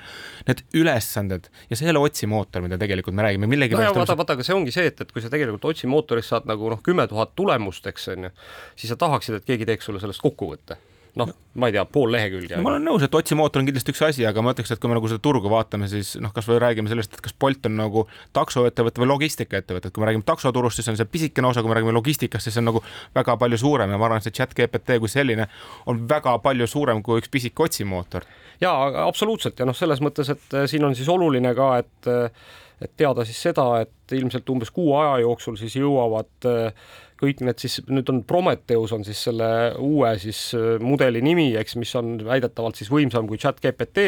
Need 0.49 0.65
ülesanded 0.81 1.49
ja 1.69 1.77
see 1.77 1.87
ei 1.87 1.95
ole 1.95 2.05
otsimootor, 2.09 2.65
mida 2.65 2.79
tegelikult 2.81 3.17
me 3.17 3.27
räägime, 3.27 3.49
millegi 3.51 3.77
no 3.77 3.85
vaata, 3.85 4.17
vaata, 4.17 4.39
aga 4.39 4.45
see 4.47 4.57
ongi 4.57 4.73
see, 4.73 4.89
et, 4.89 5.05
et 5.05 5.13
kui 5.13 5.23
sa 5.23 5.31
tegelikult 5.33 5.71
otsimootoris 5.71 6.33
saad 6.33 6.49
nagu 6.49 6.73
noh, 6.73 6.81
kümme 6.83 7.05
tuhat 7.11 7.35
tulemust, 7.37 7.85
eks 7.91 8.11
on 8.15 8.29
ju, 8.29 8.37
siis 8.75 8.93
sa 8.93 8.99
tahaksid, 8.99 9.39
et 9.39 9.47
keegi 9.47 9.69
teeks 9.69 9.89
sulle 9.89 10.01
sellest 10.01 10.23
kokkuvõtte 10.23 10.79
noh, 11.19 11.31
ma 11.59 11.67
ei 11.67 11.75
tea, 11.75 11.83
pool 11.91 12.13
lehekülge 12.13 12.55
no,. 12.55 12.63
ma 12.63 12.71
olen 12.73 12.85
nõus, 12.87 13.03
et 13.03 13.15
otsimootor 13.15 13.61
on 13.61 13.67
kindlasti 13.67 13.91
üks 13.91 14.01
asi, 14.07 14.25
aga 14.27 14.43
ma 14.45 14.53
ütleks, 14.55 14.71
et 14.71 14.79
kui 14.81 14.91
me 14.91 14.95
nagu 14.95 15.09
seda 15.11 15.19
turgu 15.23 15.51
vaatame, 15.51 15.89
siis 15.91 16.13
noh, 16.23 16.31
kasvõi 16.35 16.59
räägime 16.63 16.91
sellest, 16.91 17.17
et 17.17 17.23
kas 17.25 17.35
Bolt 17.41 17.67
on 17.67 17.75
nagu 17.79 18.05
taksoettevõte 18.37 19.03
või 19.03 19.09
logistikaettevõte, 19.11 19.91
et 19.91 19.95
kui 19.95 20.03
me 20.03 20.09
räägime 20.09 20.27
taksoturust, 20.27 20.79
siis 20.79 20.91
on 20.93 20.99
see 20.99 21.09
pisikene 21.11 21.51
osa, 21.51 21.63
kui 21.63 21.73
me 21.73 21.77
räägime 21.79 21.95
logistikast, 21.97 22.47
siis 22.47 22.61
on 22.61 22.69
nagu 22.69 22.83
väga 23.17 23.35
palju 23.41 23.59
suurem 23.59 23.91
ja 23.91 23.99
ma 23.99 24.07
arvan, 24.07 24.23
et 24.23 24.29
see 24.29 24.39
chat 24.39 24.55
GPT 24.55 25.01
kui 25.03 25.11
selline 25.11 25.49
on 25.91 26.05
väga 26.09 26.37
palju 26.45 26.69
suurem 26.71 27.03
kui 27.03 27.19
üks 27.19 27.31
pisike 27.33 27.67
otsimootor. 27.67 28.27
jaa, 28.63 29.05
absoluutselt 29.05 29.59
ja 29.59 29.67
noh, 29.67 29.75
selles 29.75 29.99
mõttes, 30.03 30.31
et 30.31 30.59
eh, 30.59 30.67
siin 30.71 30.87
on 30.87 30.95
siis 30.95 31.11
oluline 31.11 31.55
ka, 31.57 31.73
et 31.83 32.11
eh, 32.11 32.43
et 32.81 32.93
teada 32.97 33.25
siis 33.27 33.37
seda, 33.49 33.65
et 33.83 33.91
ilmselt 34.17 34.49
umbes 34.53 34.71
kuu 34.73 34.93
aja 34.99 35.21
jooksul 35.25 35.57
siis 35.59 35.77
jõuavad 35.79 36.49
äh, 36.49 36.89
kõik 37.21 37.41
need 37.45 37.61
siis, 37.61 37.77
nüüd 37.91 38.09
on 38.09 38.21
Prometheus 38.27 38.93
on 38.95 39.03
siis 39.05 39.19
selle 39.27 39.47
uue 39.81 40.09
siis 40.21 40.39
äh, 40.57 40.81
mudeli 40.81 41.21
nimi, 41.23 41.51
eks, 41.59 41.75
mis 41.79 41.93
on 41.99 42.15
väidetavalt 42.25 42.79
siis 42.79 42.89
võimsam 42.91 43.27
kui 43.29 43.39
chat 43.41 43.61
GPT, 43.61 44.05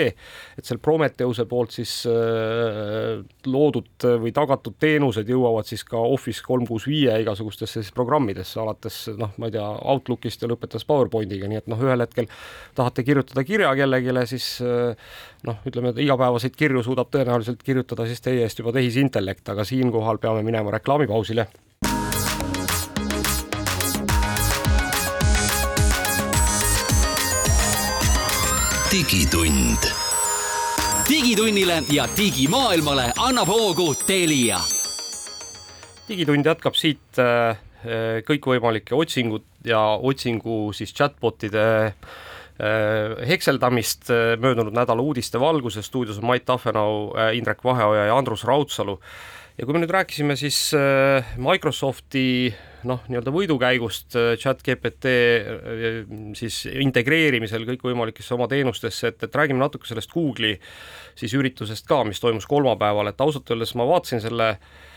et 0.57 0.67
seal 0.67 0.81
Prometheuse 0.83 1.45
poolt 1.49 1.75
siis 1.77 1.93
äh, 2.09 3.21
loodud 3.45 4.07
või 4.23 4.33
tagatud 4.35 4.77
teenused 4.81 5.29
jõuavad 5.29 5.69
siis 5.69 5.85
ka 5.87 6.01
Office 6.01 6.43
kolm 6.45 6.65
kuus 6.69 6.87
viie 6.89 7.19
igasugustesse 7.21 7.83
siis 7.83 7.93
programmidesse, 7.95 8.59
alates 8.63 9.03
noh, 9.19 9.35
ma 9.37 9.49
ei 9.49 9.57
tea, 9.57 9.67
Outlookist 9.93 10.41
ja 10.41 10.49
lõpetades 10.49 10.87
PowerPointiga, 10.89 11.49
nii 11.49 11.61
et 11.61 11.69
noh, 11.71 11.81
ühel 11.85 12.01
hetkel 12.01 12.29
tahate 12.77 13.05
kirjutada 13.05 13.45
kirja 13.45 13.73
kellelegi, 13.77 14.13
siis 14.29 14.47
noh, 15.47 15.59
ütleme, 15.67 15.91
et 15.91 16.01
igapäevaseid 16.03 16.55
kirju 16.57 16.83
suudab 16.85 17.11
tõenäoliselt 17.13 17.61
kirjutada 17.65 18.07
siis 18.07 18.23
teie 18.23 18.45
eest 18.45 18.61
juba 18.61 18.73
tehisintellekt, 18.75 19.45
aga 19.51 19.65
siinkohal 19.93 20.17
peame 20.17 20.43
minema 20.43 20.71
reklaamipausile 20.71 21.47
digitund. 28.91 29.77
digitunnile 31.09 31.83
ja 31.91 32.07
digimaailmale 32.17 33.11
annab 33.17 33.47
hoogu 33.47 33.95
Telia. 34.07 34.59
digitund 36.09 36.45
jätkab 36.45 36.75
siit 36.75 37.19
äh, 37.19 37.57
kõikvõimalike 38.25 38.95
otsingud 38.95 39.45
ja 39.65 39.97
otsingu 40.01 40.73
siis 40.73 40.93
chatbotide 40.93 41.67
äh, 41.85 41.93
hekseldamist 43.27 44.09
äh, 44.09 44.39
möödunud 44.39 44.73
nädala 44.73 45.01
uudiste 45.01 45.39
valguses. 45.39 45.85
stuudios 45.85 46.17
on 46.17 46.25
Mait 46.25 46.45
Tafenau, 46.45 47.13
Indrek 47.33 47.63
Vaheoja 47.63 48.05
ja 48.05 48.17
Andrus 48.17 48.43
Raudsalu. 48.43 48.99
Ja 49.57 49.65
kui 49.65 49.75
me 49.75 49.83
nüüd 49.83 49.93
rääkisime 49.93 50.37
siis 50.39 50.59
Microsofti 51.37 52.53
noh, 52.87 53.03
nii-öelda 53.07 53.33
võidukäigust 53.33 54.17
äh, 54.19 54.33
chat 54.39 54.63
GPT 54.65 55.11
äh, 55.13 55.99
siis 56.37 56.63
integreerimisel 56.67 57.67
kõikvõimalikesse 57.67 58.35
oma 58.35 58.47
teenustesse, 58.51 59.13
et, 59.13 59.27
et 59.27 59.37
räägime 59.39 59.61
natuke 59.61 59.87
sellest 59.89 60.11
Google'i 60.13 60.57
siis 61.19 61.35
üritusest 61.37 61.87
ka, 61.89 62.03
mis 62.07 62.21
toimus 62.23 62.47
kolmapäeval, 62.49 63.11
et 63.11 63.23
ausalt 63.23 63.53
öeldes 63.53 63.75
ma 63.79 63.87
vaatasin 63.89 64.23
selle 64.23 64.55
äh, 64.55 64.59
Äh, 64.59 64.92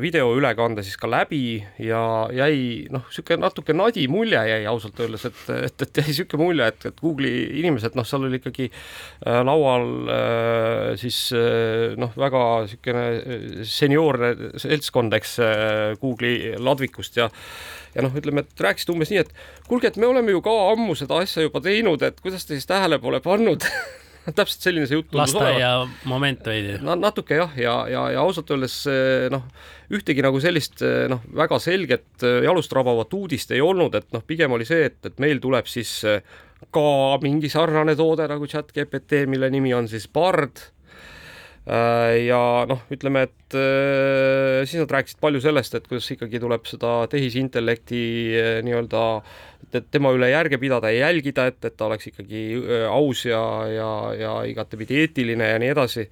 videoülekande 0.00 0.80
siis 0.80 0.96
ka 0.96 1.10
läbi 1.10 1.58
ja 1.82 2.00
jäi 2.32 2.86
noh, 2.92 3.02
niisugune 3.04 3.42
natuke 3.42 3.74
nadi 3.76 4.06
mulje 4.08 4.40
jäi 4.48 4.62
ausalt 4.70 5.00
öeldes, 5.04 5.26
et, 5.28 5.42
et, 5.68 5.84
et 5.84 6.00
jäi 6.00 6.06
niisugune 6.06 6.40
mulje, 6.46 6.68
et, 6.72 6.86
et 6.88 7.02
Google'i 7.02 7.42
inimesed, 7.60 7.98
noh, 7.98 8.06
seal 8.08 8.24
oli 8.24 8.40
ikkagi 8.40 8.70
äh, 8.70 9.42
laual 9.44 9.86
äh, 10.08 10.86
siis 11.00 11.20
noh, 12.00 12.16
väga 12.16 12.42
niisugune 12.64 13.04
seniorne 13.68 14.32
seltskond, 14.62 15.20
eks, 15.20 15.36
Google'i 16.00 16.56
ladvikust 16.56 17.20
ja 17.20 17.28
ja 17.94 18.04
noh, 18.04 18.14
ütleme, 18.16 18.44
et 18.44 18.62
rääkisid 18.64 18.92
umbes 18.92 19.12
nii, 19.12 19.22
et 19.22 19.32
kuulge, 19.68 19.90
et 19.90 19.98
me 20.00 20.08
oleme 20.08 20.32
ju 20.32 20.40
ka 20.44 20.52
ammu 20.72 20.96
seda 20.98 21.20
asja 21.22 21.44
juba 21.44 21.60
teinud, 21.64 22.02
et 22.06 22.20
kuidas 22.24 22.46
te 22.46 22.56
siis 22.56 22.68
tähele 22.68 22.98
pole 23.02 23.20
pannud 23.24 23.66
täpselt 24.38 24.66
selline 24.66 24.86
see 24.86 24.98
jutt 24.98 25.10
tundus 25.12 25.34
olevat. 25.38 25.94
moment 26.08 26.46
veidi 26.46 26.76
no,. 26.82 26.96
natuke 26.98 27.38
jah, 27.38 27.54
ja, 27.58 27.76
ja, 27.90 28.04
ja 28.14 28.22
ausalt 28.22 28.50
öeldes 28.54 28.76
eh, 28.90 29.26
noh, 29.32 29.46
ühtegi 29.92 30.24
nagu 30.24 30.40
sellist 30.42 30.84
eh, 30.86 31.06
noh, 31.10 31.24
väga 31.38 31.58
selget 31.62 32.26
eh, 32.26 32.42
jalust 32.46 32.74
rabavat 32.76 33.14
uudist 33.18 33.54
ei 33.54 33.62
olnud, 33.64 33.96
et 33.98 34.12
noh, 34.14 34.24
pigem 34.26 34.54
oli 34.54 34.68
see, 34.68 34.86
et, 34.90 35.00
et 35.08 35.18
meil 35.22 35.42
tuleb 35.42 35.70
siis 35.70 36.02
ka 36.72 36.86
mingi 37.24 37.50
sarnane 37.50 37.96
toode 37.98 38.28
nagu 38.30 38.46
chat 38.50 38.70
GPT, 38.74 39.24
mille 39.30 39.50
nimi 39.50 39.74
on 39.74 39.90
siis 39.90 40.06
Bard 40.12 40.68
ja 41.62 42.38
noh, 42.66 42.80
ütleme, 42.90 43.20
et 43.28 43.54
siis 44.66 44.80
nad 44.82 44.90
rääkisid 44.90 45.20
palju 45.22 45.38
sellest, 45.44 45.76
et 45.78 45.84
kuidas 45.86 46.08
ikkagi 46.10 46.40
tuleb 46.42 46.66
seda 46.66 47.04
tehisintellekti 47.10 48.00
nii-öelda 48.66 49.02
tema 49.90 50.12
üle 50.12 50.28
järge 50.30 50.58
pidada 50.60 50.90
ja 50.92 51.08
jälgida, 51.08 51.46
et, 51.50 51.64
et 51.64 51.76
ta 51.76 51.86
oleks 51.88 52.10
ikkagi 52.12 52.42
aus 52.88 53.24
ja, 53.26 53.42
ja, 53.72 53.90
ja 54.18 54.32
igatepidi 54.48 55.00
eetiline 55.04 55.48
ja 55.54 55.60
nii 55.62 55.72
edasi 55.72 56.08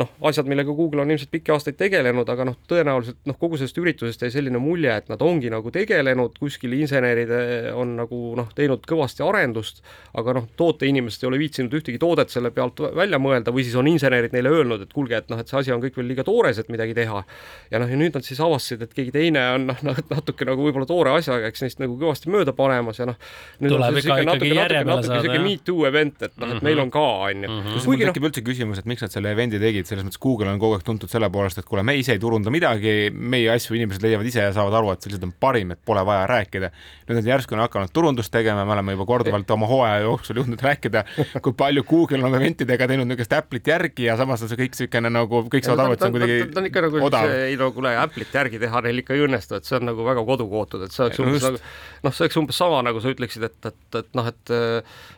noh, 0.00 0.08
asjad, 0.28 0.48
millega 0.48 0.72
Google 0.76 1.02
on 1.04 1.10
ilmselt 1.12 1.30
pikki 1.32 1.52
aastaid 1.54 1.76
tegelenud, 1.80 2.28
aga 2.32 2.46
noh, 2.48 2.56
tõenäoliselt 2.70 3.18
noh, 3.28 3.36
kogu 3.40 3.58
sellest 3.60 3.78
üritusest 3.82 4.24
jäi 4.24 4.32
selline 4.32 4.60
mulje, 4.62 4.94
et 4.94 5.10
nad 5.12 5.22
ongi 5.24 5.50
nagu 5.52 5.72
tegelenud, 5.74 6.38
kuskil 6.40 6.74
insenerid 6.78 7.32
eh, 7.36 7.68
on 7.76 7.96
nagu 8.00 8.20
noh, 8.38 8.50
teinud 8.56 8.86
kõvasti 8.88 9.24
arendust, 9.26 9.82
aga 10.18 10.36
noh, 10.38 10.48
tooteinimesed 10.58 11.24
ei 11.24 11.30
ole 11.30 11.40
viitsinud 11.42 11.76
ühtegi 11.78 12.00
toodet 12.02 12.32
selle 12.32 12.52
pealt 12.54 12.80
välja 12.96 13.20
mõelda 13.22 13.54
või 13.54 13.66
siis 13.66 13.76
on 13.78 13.90
insenerid 13.90 14.34
neile 14.36 14.52
öelnud, 14.52 14.86
et 14.86 14.92
kuulge, 14.94 15.20
et 15.20 15.32
noh, 15.32 15.40
et 15.42 15.50
see 15.50 15.60
asi 15.60 15.74
on 15.74 15.82
kõik 15.82 15.98
veel 16.00 16.10
liiga 16.12 16.24
toores, 16.26 16.60
et 16.62 16.72
midagi 16.72 16.96
teha. 16.96 17.24
ja 17.72 17.82
noh, 17.82 17.90
ja 17.90 17.98
nüüd 17.98 18.16
nad 18.16 18.26
siis 18.26 18.40
avastasid, 18.40 18.86
et 18.86 18.96
keegi 18.96 19.14
teine 19.14 19.44
on 19.56 19.68
noh, 19.70 20.02
natuke 20.14 20.48
nagu 20.48 20.64
võib-olla 20.66 20.88
toore 20.88 21.16
asjaga, 21.18 21.50
eks 21.52 21.66
neist 21.66 21.82
nagu 21.82 21.96
kõvasti 22.00 22.32
mööda 22.32 22.54
panemas 22.56 23.00
ja 23.00 23.08
noh, 23.08 23.18
nüüd 23.60 23.76
tuleb 23.76 24.00
ikka 24.02 24.18
ikkagi 24.24 24.52
järje 24.56 24.84
peale 24.86 25.06
saada. 25.06 25.20
natuke 25.20 25.44
me 25.44 25.56
too 25.64 25.86
event, 25.88 26.22
et 26.28 26.36
noh, 26.40 26.56
et 26.56 26.66
meil 26.66 26.82
on 26.82 26.92
ka, 26.92 27.04
on 27.28 27.46
ju. 27.46 27.50
Mhm. 27.52 27.80
kuigi 27.86 28.06
noh, 28.06 28.12
tekib 28.12 28.28
üldse 28.28 28.44
küsimus, 28.46 28.82
et 28.82 28.88
miks 28.88 29.04
nad 29.04 29.14
selle 29.14 29.32
event'i 29.34 29.60
tegid, 29.62 29.81
tegid, 29.82 29.90
selles 29.90 30.06
mõttes 30.06 30.20
Google 30.22 30.50
on 30.52 30.60
kogu 30.62 30.76
aeg 30.76 30.84
tuntud 30.86 31.10
selle 31.10 31.28
poolest, 31.32 31.58
et 31.60 31.66
kuule, 31.68 31.82
me 31.86 31.94
ise 31.98 32.14
ei 32.14 32.20
turunda 32.22 32.50
midagi, 32.52 33.10
meie 33.12 33.50
asju 33.52 33.76
inimesed 33.76 34.02
leiavad 34.04 34.28
ise 34.28 34.44
ja 34.44 34.52
saavad 34.54 34.76
aru, 34.78 34.92
et 34.94 35.06
lihtsalt 35.06 35.26
on 35.26 35.34
parim, 35.42 35.72
et 35.74 35.80
pole 35.84 36.04
vaja 36.06 36.26
rääkida. 36.30 36.70
nüüd 37.08 37.18
nad 37.18 37.28
järsku 37.28 37.56
on 37.56 37.62
hakanud 37.64 37.92
turundust 37.92 38.32
tegema, 38.32 38.64
me 38.64 38.72
oleme 38.76 38.94
juba 38.96 39.06
korduvalt 39.06 39.50
oma 39.50 39.68
hooaja 39.70 40.02
jooksul 40.06 40.40
jõudnud 40.40 40.62
rääkida, 40.62 41.04
kui 41.42 41.56
palju 41.58 41.84
Google 41.88 42.24
on 42.24 42.38
eventidega 42.38 42.88
teinud 42.88 43.08
niisugust 43.08 43.36
Apple'it 43.36 43.68
järgi 43.68 44.08
ja 44.08 44.16
samas 44.20 44.44
on 44.44 44.52
see 44.52 44.60
kõik 44.60 44.76
niisugune 44.76 45.12
nagu 45.12 45.42
kõik 45.52 45.66
saavad 45.66 45.86
aru, 45.86 45.96
et 45.96 46.04
see 46.04 46.10
on 46.10 46.16
kuidagi 46.16 46.38
ta 46.52 46.62
on 46.62 46.70
ikka 46.70 46.84
nagu 46.86 47.02
odav. 47.08 47.34
ei 47.48 47.58
no 47.60 47.70
kuule, 47.74 47.94
Apple'it 47.98 48.38
järgi 48.38 48.62
teha 48.62 48.84
neil 48.86 49.02
ikka 49.02 49.16
ei 49.16 49.26
õnnestu, 49.26 49.58
et 49.58 49.68
see 49.68 49.78
on 49.80 49.88
nagu 49.90 50.06
väga 50.06 50.24
kodukootud, 50.28 50.86
et 50.86 50.94
see 50.94 51.04
oleks 51.06 51.22
umbes 51.22 51.48
nagu 51.48 51.62
noh, 52.06 52.14
see 52.14 52.26
oleks 52.26 52.40
umbes 52.40 52.62
sama, 52.62 52.82
nagu 52.86 53.02
sa 53.02 53.12
ütleksid, 53.12 53.48
et, 53.48 53.58
et, 53.72 54.00
et 54.02 54.18
noh, 54.18 54.30
et 54.30 54.56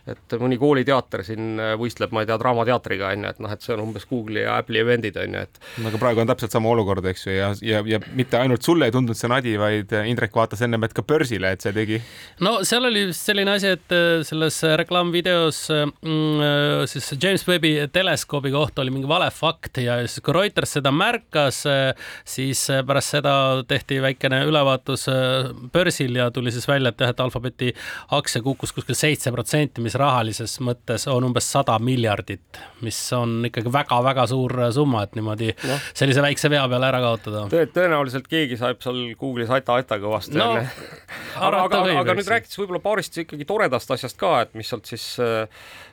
et 0.04 0.34
mõni 0.40 0.58
kooliteater 0.60 1.22
siin 1.24 1.60
võistleb, 1.80 2.12
ma 2.12 2.22
ei 2.22 2.28
tea, 2.28 2.36
Draamateatriga 2.40 3.12
on 3.14 3.24
ju, 3.24 3.30
et 3.32 3.40
noh, 3.44 3.52
et 3.54 3.64
see 3.64 3.72
on 3.72 3.84
umbes 3.86 4.04
Google'i 4.10 4.44
ja 4.44 4.53
ja 4.54 4.62
Apple'i 4.62 4.82
event'id 4.84 5.18
on 5.20 5.36
ju, 5.36 5.44
et. 5.46 5.60
aga 5.90 6.00
praegu 6.00 6.22
on 6.22 6.30
täpselt 6.30 6.54
sama 6.54 6.70
olukord, 6.72 7.06
eks 7.10 7.26
ju, 7.26 7.34
ja, 7.34 7.50
ja, 7.64 7.82
ja 7.88 8.00
mitte 8.14 8.38
ainult 8.40 8.66
sulle 8.66 8.88
ei 8.88 8.94
tundunud 8.94 9.18
see 9.18 9.30
nadi, 9.30 9.56
vaid 9.60 9.92
Indrek 10.04 10.34
vaatas 10.36 10.62
ennem, 10.64 10.86
et 10.86 10.94
ka 10.96 11.04
börsile, 11.06 11.54
et 11.54 11.64
see 11.64 11.74
tegi. 11.76 12.00
no 12.44 12.56
seal 12.66 12.88
oli 12.90 13.06
selline 13.16 13.56
asi, 13.56 13.74
et 13.78 13.94
äh, 13.94 14.22
selles 14.26 14.60
reklaamvideos 14.84 15.60
mm, 16.00 16.86
siis 16.90 17.12
James 17.20 17.46
Webbi 17.48 17.74
teleskoobi 17.92 18.52
kohta 18.54 18.82
oli 18.84 18.94
mingi 18.94 19.08
vale 19.10 19.30
fakt 19.34 19.82
ja 19.82 19.98
siis 20.06 20.22
kui 20.24 20.34
Reuters 20.36 20.76
seda 20.78 20.92
märkas, 20.94 21.62
siis 22.28 22.64
pärast 22.86 23.16
seda 23.16 23.34
tehti 23.68 24.00
väikene 24.02 24.42
ülevaatus 24.48 25.06
börsil 25.72 26.18
ja 26.18 26.30
tuli 26.34 26.52
siis 26.54 26.68
välja, 26.68 26.92
et 26.92 27.00
jah, 27.00 27.12
et 27.14 27.20
Alphabeti 27.20 27.72
aktsia 28.16 28.42
kukkus 28.42 28.72
kuskil 28.74 28.96
seitse 28.98 29.32
protsenti, 29.34 29.82
mis 29.84 29.96
rahalises 29.98 30.58
mõttes 30.64 31.06
on 31.10 31.28
umbes 31.28 31.48
sada 31.54 31.76
miljardit, 31.82 32.60
mis 32.84 32.98
on 33.16 33.40
ikkagi 33.48 33.72
väga-väga 33.72 34.26
suur 34.30 34.43
summa, 34.74 35.04
et 35.06 35.16
niimoodi 35.18 35.50
no. 35.64 35.78
sellise 35.96 36.24
väikse 36.24 36.50
vea 36.52 36.64
peale 36.70 36.88
ära 36.90 37.00
kaotada 37.04 37.44
Tõ. 37.52 37.64
tõenäoliselt 37.74 38.28
keegi 38.30 38.58
saab 38.60 38.82
seal 38.84 39.00
Google'is 39.20 39.52
ata-ata 39.54 39.98
kõvasti 40.02 40.38
no, 40.38 40.50
aga, 41.46 41.64
aga, 41.64 41.82
aga, 41.82 41.96
aga 42.02 42.16
nüüd 42.18 42.30
rääkides 42.34 42.60
võib-olla 42.60 42.82
paarist 42.84 43.20
ikkagi 43.24 43.48
toredast 43.48 43.94
asjast 43.94 44.18
ka, 44.20 44.36
et 44.46 44.54
mis 44.58 44.70
sealt 44.70 44.88
siis 44.90 45.06
äh, 45.22 45.44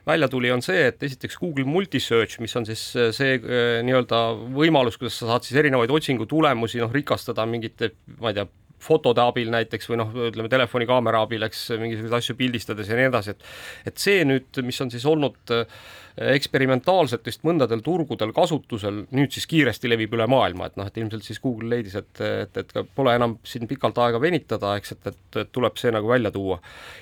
välja 0.08 0.30
tuli, 0.32 0.52
on 0.54 0.64
see, 0.66 0.88
et 0.92 1.04
esiteks 1.04 1.38
Google 1.42 1.68
Multisearch, 1.70 2.40
mis 2.44 2.56
on 2.58 2.68
siis 2.70 2.84
äh, 2.98 3.12
see 3.16 3.38
äh, 3.38 3.82
nii-öelda 3.86 4.24
võimalus, 4.56 4.98
kuidas 5.02 5.20
sa 5.22 5.34
saad 5.34 5.48
siis 5.48 5.60
erinevaid 5.62 5.94
otsingutulemusi 5.94 6.82
noh, 6.82 6.92
rikastada 6.94 7.46
mingite, 7.50 7.94
ma 8.20 8.32
ei 8.32 8.40
tea, 8.40 8.48
fotode 8.82 9.24
abil 9.24 9.52
näiteks 9.54 9.90
või 9.92 10.02
noh, 10.02 10.14
ütleme 10.30 10.52
telefonikaamera 10.52 11.24
abil, 11.28 11.48
eks 11.48 11.70
mingisuguseid 11.78 12.20
asju 12.20 12.38
pildistades 12.40 12.92
ja 12.92 13.00
nii 13.00 13.10
edasi, 13.12 13.36
et 13.36 13.92
et 13.92 14.02
see 14.02 14.22
nüüd, 14.28 14.62
mis 14.66 14.82
on 14.84 14.92
siis 14.94 15.06
olnud 15.10 15.54
äh, 15.56 15.82
eksperimentaalselt 16.18 17.26
vist 17.26 17.46
mõndadel 17.48 17.82
turgudel 17.86 18.34
kasutusel, 18.36 19.04
nüüd 19.16 19.32
siis 19.34 19.48
kiiresti 19.50 19.90
levib 19.90 20.16
üle 20.18 20.28
maailma, 20.30 20.68
et 20.68 20.78
noh, 20.80 20.90
et 20.90 21.00
ilmselt 21.00 21.26
siis 21.26 21.40
Google 21.44 21.72
leidis, 21.72 21.96
et, 22.00 22.22
et, 22.22 22.58
et 22.62 22.92
pole 22.96 23.16
enam 23.16 23.38
siin 23.48 23.68
pikalt 23.70 24.00
aega 24.04 24.20
venitada, 24.22 24.76
eks, 24.80 24.96
et, 24.98 25.12
et, 25.14 25.40
et 25.44 25.52
tuleb 25.56 25.80
see 25.80 25.94
nagu 25.94 26.12
välja 26.12 26.34
tuua. 26.34 26.60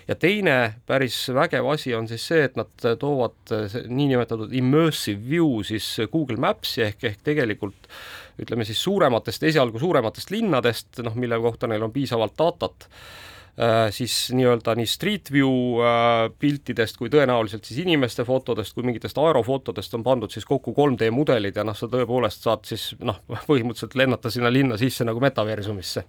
ja 0.07 0.15
teine 0.15 0.57
päris 0.89 1.17
vägev 1.33 1.71
asi 1.73 1.95
on 1.95 2.07
siis 2.11 2.27
see, 2.31 2.45
et 2.49 2.57
nad 2.59 2.87
toovad 3.01 3.55
niinimetatud 3.87 4.53
immersive 4.53 5.21
view 5.29 5.63
siis 5.65 5.95
Google 6.11 6.37
Maps'i 6.37 6.85
ehk, 6.89 7.03
ehk 7.09 7.23
tegelikult 7.25 7.89
ütleme 8.39 8.67
siis 8.67 8.81
suurematest, 8.83 9.43
esialgu 9.49 9.79
suurematest 9.79 10.31
linnadest, 10.33 11.01
noh, 11.05 11.17
mille 11.19 11.39
kohta 11.41 11.67
neil 11.67 11.83
on 11.85 11.93
piisavalt 11.95 12.37
datat 12.39 12.87
äh,, 12.89 13.89
siis 13.95 14.15
nii-öelda 14.35 14.75
nii 14.79 14.89
Street 14.89 15.31
View 15.33 15.81
äh, 15.83 16.29
piltidest 16.39 16.99
kui 16.99 17.11
tõenäoliselt 17.13 17.67
siis 17.67 17.81
inimeste 17.83 18.25
fotodest 18.27 18.77
kui 18.77 18.87
mingitest 18.87 19.19
aerofotodest 19.19 19.99
on 19.99 20.05
pandud 20.05 20.33
siis 20.33 20.47
kokku 20.49 20.75
3D 20.77 21.11
mudelid 21.15 21.59
ja 21.59 21.67
noh, 21.67 21.77
sa 21.77 21.91
tõepoolest 21.91 22.47
saad 22.47 22.65
siis 22.69 22.91
noh, 22.99 23.21
põhimõtteliselt 23.49 23.99
lennata 23.99 24.31
sinna 24.33 24.51
linna 24.53 24.79
sisse 24.79 25.07
nagu 25.07 25.21
metaversumisse 25.23 26.05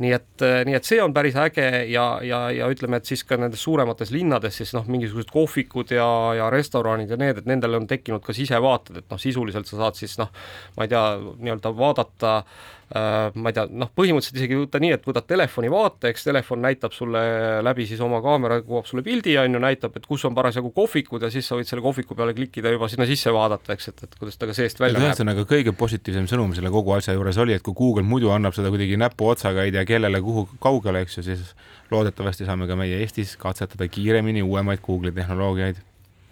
nii 0.00 0.12
et, 0.16 0.44
äh, 0.44 0.62
nii 0.68 0.76
et 0.78 0.88
see 0.88 1.00
on 1.02 1.14
päris 1.14 1.36
äge 1.36 1.68
ja, 1.90 2.06
ja, 2.24 2.42
ja 2.54 2.68
ütleme, 2.72 3.00
et 3.00 3.08
siis 3.08 3.24
ka 3.28 3.38
nendes 3.40 3.62
suuremates 3.62 4.12
linnades 4.14 4.56
siis 4.60 4.72
noh, 4.76 4.86
mingisugused 4.88 5.32
kohvikud 5.32 5.92
ja, 5.94 6.08
ja 6.38 6.50
restoranid 6.52 7.12
ja 7.12 7.20
need, 7.20 7.42
et 7.42 7.50
nendel 7.50 7.80
on 7.80 7.88
tekkinud 7.90 8.24
ka 8.24 8.36
sisevaated, 8.36 9.02
et 9.02 9.10
noh, 9.12 9.20
sisuliselt 9.20 9.70
sa 9.70 9.84
saad 9.84 9.98
siis 10.00 10.16
noh, 10.20 10.32
ma 10.76 10.86
ei 10.86 10.94
tea, 10.94 11.04
nii-öelda 11.20 11.74
vaadata 11.76 12.38
Äh, 12.42 12.81
ma 12.92 13.48
ei 13.48 13.54
tea, 13.56 13.64
noh, 13.72 13.88
põhimõtteliselt 13.96 14.36
isegi 14.36 14.56
võtta 14.58 14.80
nii, 14.82 14.90
et 14.98 15.06
võtad 15.06 15.24
telefoni 15.28 15.70
vaate, 15.72 16.10
eks 16.12 16.26
telefon 16.26 16.60
näitab 16.60 16.92
sulle 16.92 17.22
läbi 17.64 17.86
siis 17.88 18.00
oma 18.04 18.18
kaamera, 18.24 18.58
kuvab 18.66 18.88
sulle 18.88 19.04
pildi, 19.06 19.36
on 19.40 19.56
ju, 19.56 19.62
näitab, 19.64 19.96
et 19.96 20.08
kus 20.08 20.26
on 20.28 20.36
parasjagu 20.36 20.72
kohvikud 20.76 21.24
ja 21.24 21.30
siis 21.32 21.48
sa 21.48 21.56
võid 21.56 21.70
selle 21.70 21.84
kohviku 21.84 22.16
peale 22.18 22.34
klikkida 22.36 22.74
juba 22.74 22.90
sinna 22.92 23.06
sisse 23.08 23.32
vaadata, 23.32 23.76
eks, 23.76 23.88
et, 23.94 24.04
et 24.08 24.18
kuidas 24.20 24.36
ta 24.36 24.50
ka 24.50 24.56
seest 24.58 24.82
välja 24.82 25.00
näeb. 25.00 25.08
ühesõnaga 25.14 25.46
kõige 25.48 25.72
positiivsem 25.78 26.28
sõnum 26.34 26.52
selle 26.58 26.72
kogu 26.74 26.92
asja 26.98 27.16
juures 27.16 27.40
oli, 27.40 27.56
et 27.56 27.64
kui 27.64 27.76
Google 27.78 28.04
muidu 28.04 28.34
annab 28.34 28.56
seda 28.58 28.72
kuidagi 28.74 29.00
näpuotsaga, 29.00 29.64
ei 29.64 29.72
tea 29.72 29.86
kellele, 29.88 30.20
kuhu 30.24 30.44
kaugele, 30.60 31.06
eks 31.06 31.20
ju, 31.20 31.26
siis 31.30 31.56
loodetavasti 31.92 32.48
saame 32.48 32.68
ka 32.68 32.76
meie 32.76 33.00
Eestis 33.00 33.38
katsetada 33.40 33.88
kiiremini 33.88 34.44
uuemaid 34.44 34.84
Google'i 34.84 35.16
tehnoloogiaid. 35.16 35.80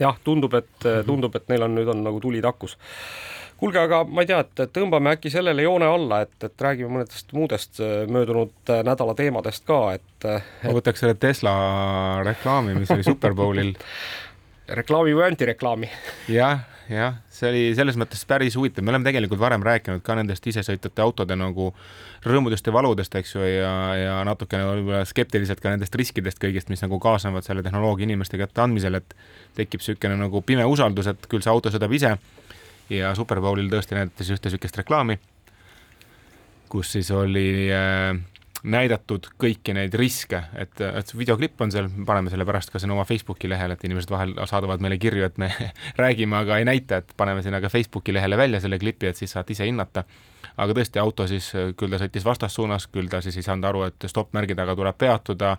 jah, 0.00 0.20
tundub, 0.24 0.60
et, 0.60 0.88
tundub, 1.08 1.34
et 1.36 1.48
neil 1.48 1.64
on 1.64 1.76
nüüd 1.80 1.88
on 1.88 2.04
nagu 2.04 2.20
tuli 2.20 2.44
takus 2.44 2.76
kuulge, 3.60 3.82
aga 3.82 4.00
ma 4.08 4.24
ei 4.24 4.30
tea, 4.30 4.40
et 4.40 4.72
tõmbame 4.74 5.14
äkki 5.16 5.32
sellele 5.32 5.66
joone 5.66 5.88
alla, 5.88 6.22
et, 6.24 6.34
et 6.46 6.64
räägime 6.66 6.94
mõnedest 6.96 7.34
muudest 7.36 7.82
äh, 7.84 8.02
möödunud 8.10 8.72
äh, 8.72 8.82
nädala 8.86 9.14
teemadest 9.18 9.66
ka, 9.68 9.82
et, 9.98 10.10
äh, 10.24 10.40
et.... 10.62 10.66
ma 10.70 10.76
võtaks 10.78 11.04
selle 11.04 11.18
Tesla 11.20 11.54
reklaami, 12.26 12.78
mis 12.80 12.92
oli 12.94 13.06
Superbowlil. 13.06 13.76
Reklaami 14.80 15.12
või 15.18 15.24
antireklaami? 15.26 15.88
Jah, 16.30 16.60
jah, 16.86 17.16
see 17.34 17.48
oli 17.48 17.62
selles 17.74 17.96
mõttes 17.98 18.22
päris 18.28 18.54
huvitav, 18.54 18.84
me 18.86 18.92
oleme 18.94 19.08
tegelikult 19.08 19.40
varem 19.42 19.64
rääkinud 19.66 20.04
ka 20.06 20.14
nendest 20.14 20.46
isesõitvate 20.46 21.02
autode 21.02 21.34
nagu 21.34 21.72
rõõmudest 22.22 22.70
ja 22.70 22.74
valudest, 22.76 23.16
eks 23.18 23.34
ju, 23.34 23.42
ja, 23.42 23.72
ja 23.98 24.14
natukene 24.28 24.68
võib-olla 24.68 25.02
skeptiliselt 25.10 25.58
ka 25.60 25.74
nendest 25.74 25.98
riskidest 25.98 26.38
kõigist, 26.38 26.70
mis 26.70 26.84
nagu 26.86 27.00
kaasnevad 27.02 27.46
selle 27.46 27.66
tehnoloogia 27.66 28.06
inimeste 28.06 28.38
kätte 28.38 28.62
andmisel, 28.62 29.00
et 29.00 29.16
tekib 29.58 29.82
niisugune 29.82 30.20
nagu 30.22 30.44
pime 30.46 30.68
usaldus, 30.70 31.10
et 31.10 31.26
küll 31.26 31.42
see 31.42 31.50
auto 31.50 31.74
sõidab 31.74 31.98
ise 31.98 32.14
ja 32.90 33.14
Superbowlil 33.14 33.70
tõesti 33.70 33.96
näidati 33.96 34.26
ühte 34.26 34.50
niisugust 34.50 34.80
reklaami, 34.82 35.18
kus 36.70 36.92
siis 36.96 37.10
oli 37.14 37.68
äh, 37.74 38.18
näidatud 38.62 39.30
kõiki 39.40 39.74
neid 39.76 39.94
riske, 39.96 40.42
et, 40.58 40.80
et 40.84 41.12
videoklipp 41.16 41.60
on 41.64 41.72
seal, 41.72 41.88
paneme 42.06 42.32
selle 42.32 42.44
pärast 42.48 42.72
ka 42.72 42.80
sinna 42.82 42.94
oma 42.96 43.06
Facebooki 43.08 43.48
lehele, 43.50 43.76
et 43.76 43.86
inimesed 43.88 44.12
vahel 44.12 44.34
saadavad 44.48 44.82
meile 44.84 44.98
kirju, 45.00 45.24
et 45.26 45.38
me 45.40 45.50
räägime, 46.02 46.36
aga 46.42 46.60
ei 46.60 46.68
näita, 46.68 47.00
et 47.00 47.14
paneme 47.16 47.44
sinna 47.46 47.62
ka 47.62 47.72
Facebooki 47.72 48.14
lehele 48.14 48.38
välja 48.40 48.60
selle 48.60 48.78
klipi, 48.82 49.10
et 49.10 49.20
siis 49.20 49.32
saate 49.36 49.56
ise 49.56 49.68
hinnata. 49.68 50.04
Aga 50.56 50.76
tõesti, 50.76 51.00
auto 51.02 51.26
siis, 51.30 51.52
küll 51.76 51.92
ta 51.92 52.02
sõitis 52.02 52.26
vastassuunas, 52.26 52.88
küll 52.92 53.10
ta 53.10 53.22
siis 53.24 53.36
ei 53.40 53.46
saanud 53.46 53.70
aru, 53.70 53.86
et 53.90 54.10
stopp-märgi 54.10 54.58
taga 54.58 54.76
tuleb 54.78 54.98
peatuda, 54.98 55.56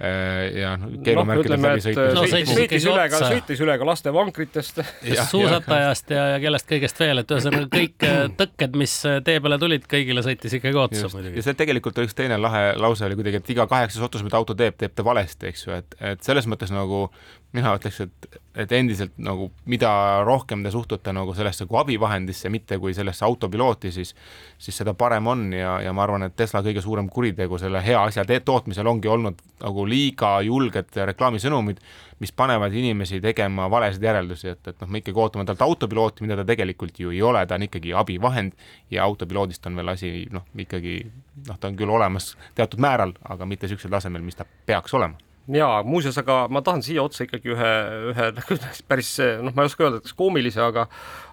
Äh, 0.00 0.56
ja 0.56 0.70
noh, 0.80 0.94
keelumärkidest 1.04 1.60
no, 1.60 1.68
läbi 1.68 1.82
sõitnud 1.84 2.14
no,. 2.16 2.22
sõitis 2.24 2.84
üle 2.88 3.02
ka, 3.12 3.18
sõitis 3.20 3.58
üle 3.60 3.74
ka 3.76 3.84
laste 3.84 4.12
vankritest. 4.16 4.78
suusatajast 5.32 6.14
ja, 6.14 6.22
ja 6.32 6.38
kellest 6.40 6.68
kõigest 6.70 7.02
veel, 7.02 7.20
et 7.20 7.34
ühesõnaga 7.36 7.68
kõik 7.74 8.06
äh, 8.08 8.22
tõkked, 8.40 8.78
mis 8.80 8.94
äh, 9.04 9.18
tee 9.26 9.42
peale 9.44 9.58
tulid, 9.60 9.84
kõigile 9.90 10.24
sõitis 10.24 10.56
ikkagi 10.56 10.80
otsa 10.86 11.10
muidugi. 11.12 11.36
ja 11.36 11.44
see 11.44 11.58
tegelikult 11.58 12.00
üks 12.00 12.16
teine 12.16 12.40
lahe 12.40 12.70
lause 12.80 13.04
oli 13.04 13.18
kuidagi, 13.18 13.42
et 13.42 13.52
iga 13.52 13.68
kaheksas 13.68 14.06
otsus, 14.08 14.24
mida 14.24 14.40
auto 14.40 14.56
teeb, 14.56 14.78
teeb 14.80 14.96
ta 14.96 15.04
valesti, 15.04 15.52
eks 15.52 15.66
ju, 15.66 15.76
et, 15.76 15.98
et 16.14 16.24
selles 16.24 16.48
mõttes 16.48 16.72
nagu 16.72 17.10
mina 17.52 17.76
ütleks, 17.76 18.00
et, 18.06 18.40
et 18.60 18.72
endiselt 18.76 19.16
nagu 19.22 19.50
mida 19.70 19.90
rohkem 20.26 20.62
te 20.64 20.72
suhtute 20.74 21.12
nagu 21.16 21.34
sellesse 21.36 21.66
kui 21.70 21.78
abivahendisse, 21.80 22.50
mitte 22.52 22.78
kui 22.78 22.94
sellesse 22.96 23.24
autopilooti, 23.24 23.92
siis 23.92 24.14
siis 24.58 24.76
seda 24.76 24.94
parem 24.94 25.26
on 25.30 25.46
ja, 25.56 25.78
ja 25.84 25.92
ma 25.96 26.04
arvan, 26.04 26.26
et 26.26 26.36
Tesla 26.36 26.62
kõige 26.64 26.82
suurem 26.84 27.08
kuritegu 27.08 27.58
selle 27.58 27.82
hea 27.84 28.02
asja 28.02 28.24
tootmisel 28.44 28.86
ongi 28.86 29.08
olnud 29.08 29.40
nagu 29.60 29.84
liiga 29.88 30.34
julged 30.44 30.96
reklaamisõnumid, 31.12 31.80
mis 32.20 32.32
panevad 32.36 32.74
inimesi 32.76 33.20
tegema 33.24 33.70
valesid 33.72 34.04
järeldusi, 34.04 34.52
et, 34.52 34.60
et 34.68 34.82
noh, 34.82 34.90
me 34.92 35.00
ikkagi 35.00 35.20
ootame 35.20 35.46
talt 35.48 35.64
autopilooti, 35.64 36.26
mida 36.26 36.36
ta 36.36 36.44
tegelikult 36.48 37.00
ju 37.00 37.14
ei 37.14 37.22
ole, 37.24 37.46
ta 37.46 37.56
on 37.56 37.64
ikkagi 37.68 37.94
abivahend 37.96 38.52
ja 38.92 39.04
autopiloodist 39.08 39.66
on 39.66 39.80
veel 39.80 39.94
asi 39.94 40.12
noh, 40.32 40.44
ikkagi 40.66 41.00
noh, 41.48 41.56
ta 41.56 41.72
on 41.72 41.80
küll 41.80 41.96
olemas 41.96 42.34
teatud 42.54 42.82
määral, 42.82 43.16
aga 43.24 43.48
mitte 43.48 43.68
niisugusel 43.68 43.96
tasemel, 43.96 44.24
mis 44.24 44.36
ta 44.36 44.48
peaks 44.66 44.94
olema 45.00 45.29
jaa, 45.54 45.82
muuseas, 45.86 46.18
aga 46.20 46.44
ma 46.52 46.62
tahan 46.64 46.82
siia 46.84 47.02
otsa 47.02 47.24
ikkagi 47.26 47.54
ühe, 47.54 47.74
ühe 48.12 48.30
päris 48.90 49.12
noh, 49.42 49.54
ma 49.54 49.64
ei 49.64 49.70
oska 49.70 49.86
öelda, 49.86 50.00
kas 50.04 50.16
koomilise, 50.18 50.62
aga 50.64 50.86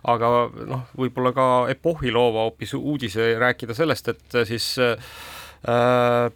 aga 0.07 0.33
noh, 0.69 0.85
võib-olla 0.97 1.33
ka 1.35 1.47
epohhi 1.73 2.13
loova 2.13 2.47
hoopis 2.47 2.75
uudise 2.77 3.33
rääkida 3.41 3.75
sellest, 3.77 4.13
et 4.13 4.37
siis 4.49 4.75
äh, 4.81 5.17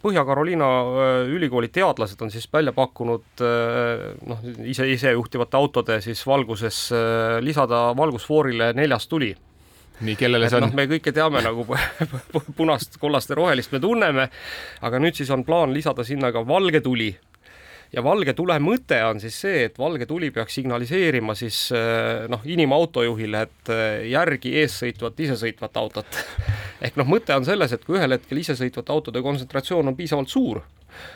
Põhja-Carolina 0.02 0.68
äh, 0.68 1.30
ülikooli 1.32 1.70
teadlased 1.72 2.20
on 2.22 2.32
siis 2.34 2.48
välja 2.52 2.74
pakkunud 2.76 3.44
äh, 3.46 4.10
noh, 4.28 4.42
ise, 4.64 4.88
isejuhtivate 4.92 5.58
autode 5.58 6.00
siis 6.04 6.26
valguses 6.26 6.84
lisada 7.40 7.88
valgusfoorile 7.96 8.72
neljas 8.76 9.08
tuli 9.08 9.32
nii, 10.02 10.16
kellele 10.18 10.48
see 10.50 10.58
on 10.58 10.68
no,? 10.68 10.76
me 10.76 10.86
kõike 10.90 11.14
teame 11.14 11.42
nagu 11.44 11.64
punast, 12.58 12.98
kollast 13.02 13.30
ja 13.30 13.38
rohelist 13.38 13.74
me 13.74 13.80
tunneme, 13.82 14.28
aga 14.82 15.02
nüüd 15.02 15.18
siis 15.18 15.30
on 15.34 15.46
plaan 15.46 15.74
lisada 15.74 16.04
sinna 16.06 16.32
ka 16.34 16.44
valge 16.46 16.82
tuli 16.84 17.12
ja 17.92 18.02
valge 18.04 18.34
tule 18.36 18.56
mõte 18.62 18.98
on 19.04 19.20
siis 19.22 19.36
see, 19.44 19.66
et 19.68 19.78
valge 19.80 20.06
tuli 20.08 20.30
peaks 20.34 20.56
signaliseerima 20.58 21.36
siis 21.38 21.64
eh, 21.76 22.24
noh, 22.32 22.44
inimautojuhile, 22.48 23.42
et 23.48 23.72
eh, 23.72 24.06
järgi 24.12 24.54
eessõitvat 24.62 25.20
isesõitvat 25.26 25.76
autot. 25.80 26.22
Ehk 26.84 26.96
noh, 27.00 27.08
mõte 27.08 27.36
on 27.36 27.46
selles, 27.46 27.74
et 27.74 27.84
kui 27.84 27.98
ühel 28.00 28.16
hetkel 28.16 28.42
isesõitvate 28.42 28.94
autode 28.94 29.22
kontsentratsioon 29.24 29.92
on 29.92 29.98
piisavalt 29.98 30.32
suur, 30.32 30.62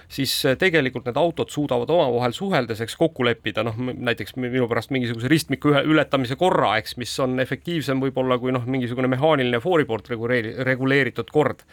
siis 0.08 0.32
tegelikult 0.58 1.08
need 1.08 1.20
autod 1.20 1.52
suudavad 1.52 1.90
omavahel 1.90 2.34
suheldes, 2.36 2.80
eks 2.84 2.96
kokku 2.96 3.26
leppida, 3.26 3.64
noh 3.66 3.78
näiteks 3.78 4.36
minu 4.40 4.68
pärast 4.70 4.92
mingisuguse 4.94 5.30
ristmiku 5.32 5.72
ühe 5.74 5.84
ületamise 5.90 6.38
korra, 6.40 6.76
eks, 6.80 6.96
mis 7.00 7.14
on 7.22 7.40
efektiivsem 7.42 8.02
võib-olla 8.02 8.38
kui 8.42 8.54
noh, 8.54 8.66
mingisugune 8.66 9.10
mehaaniline 9.12 9.60
foori 9.64 9.86
poolt 9.88 10.10
reguleeri-, 10.12 10.56
reguleeritud 10.66 11.32
kord 11.34 11.64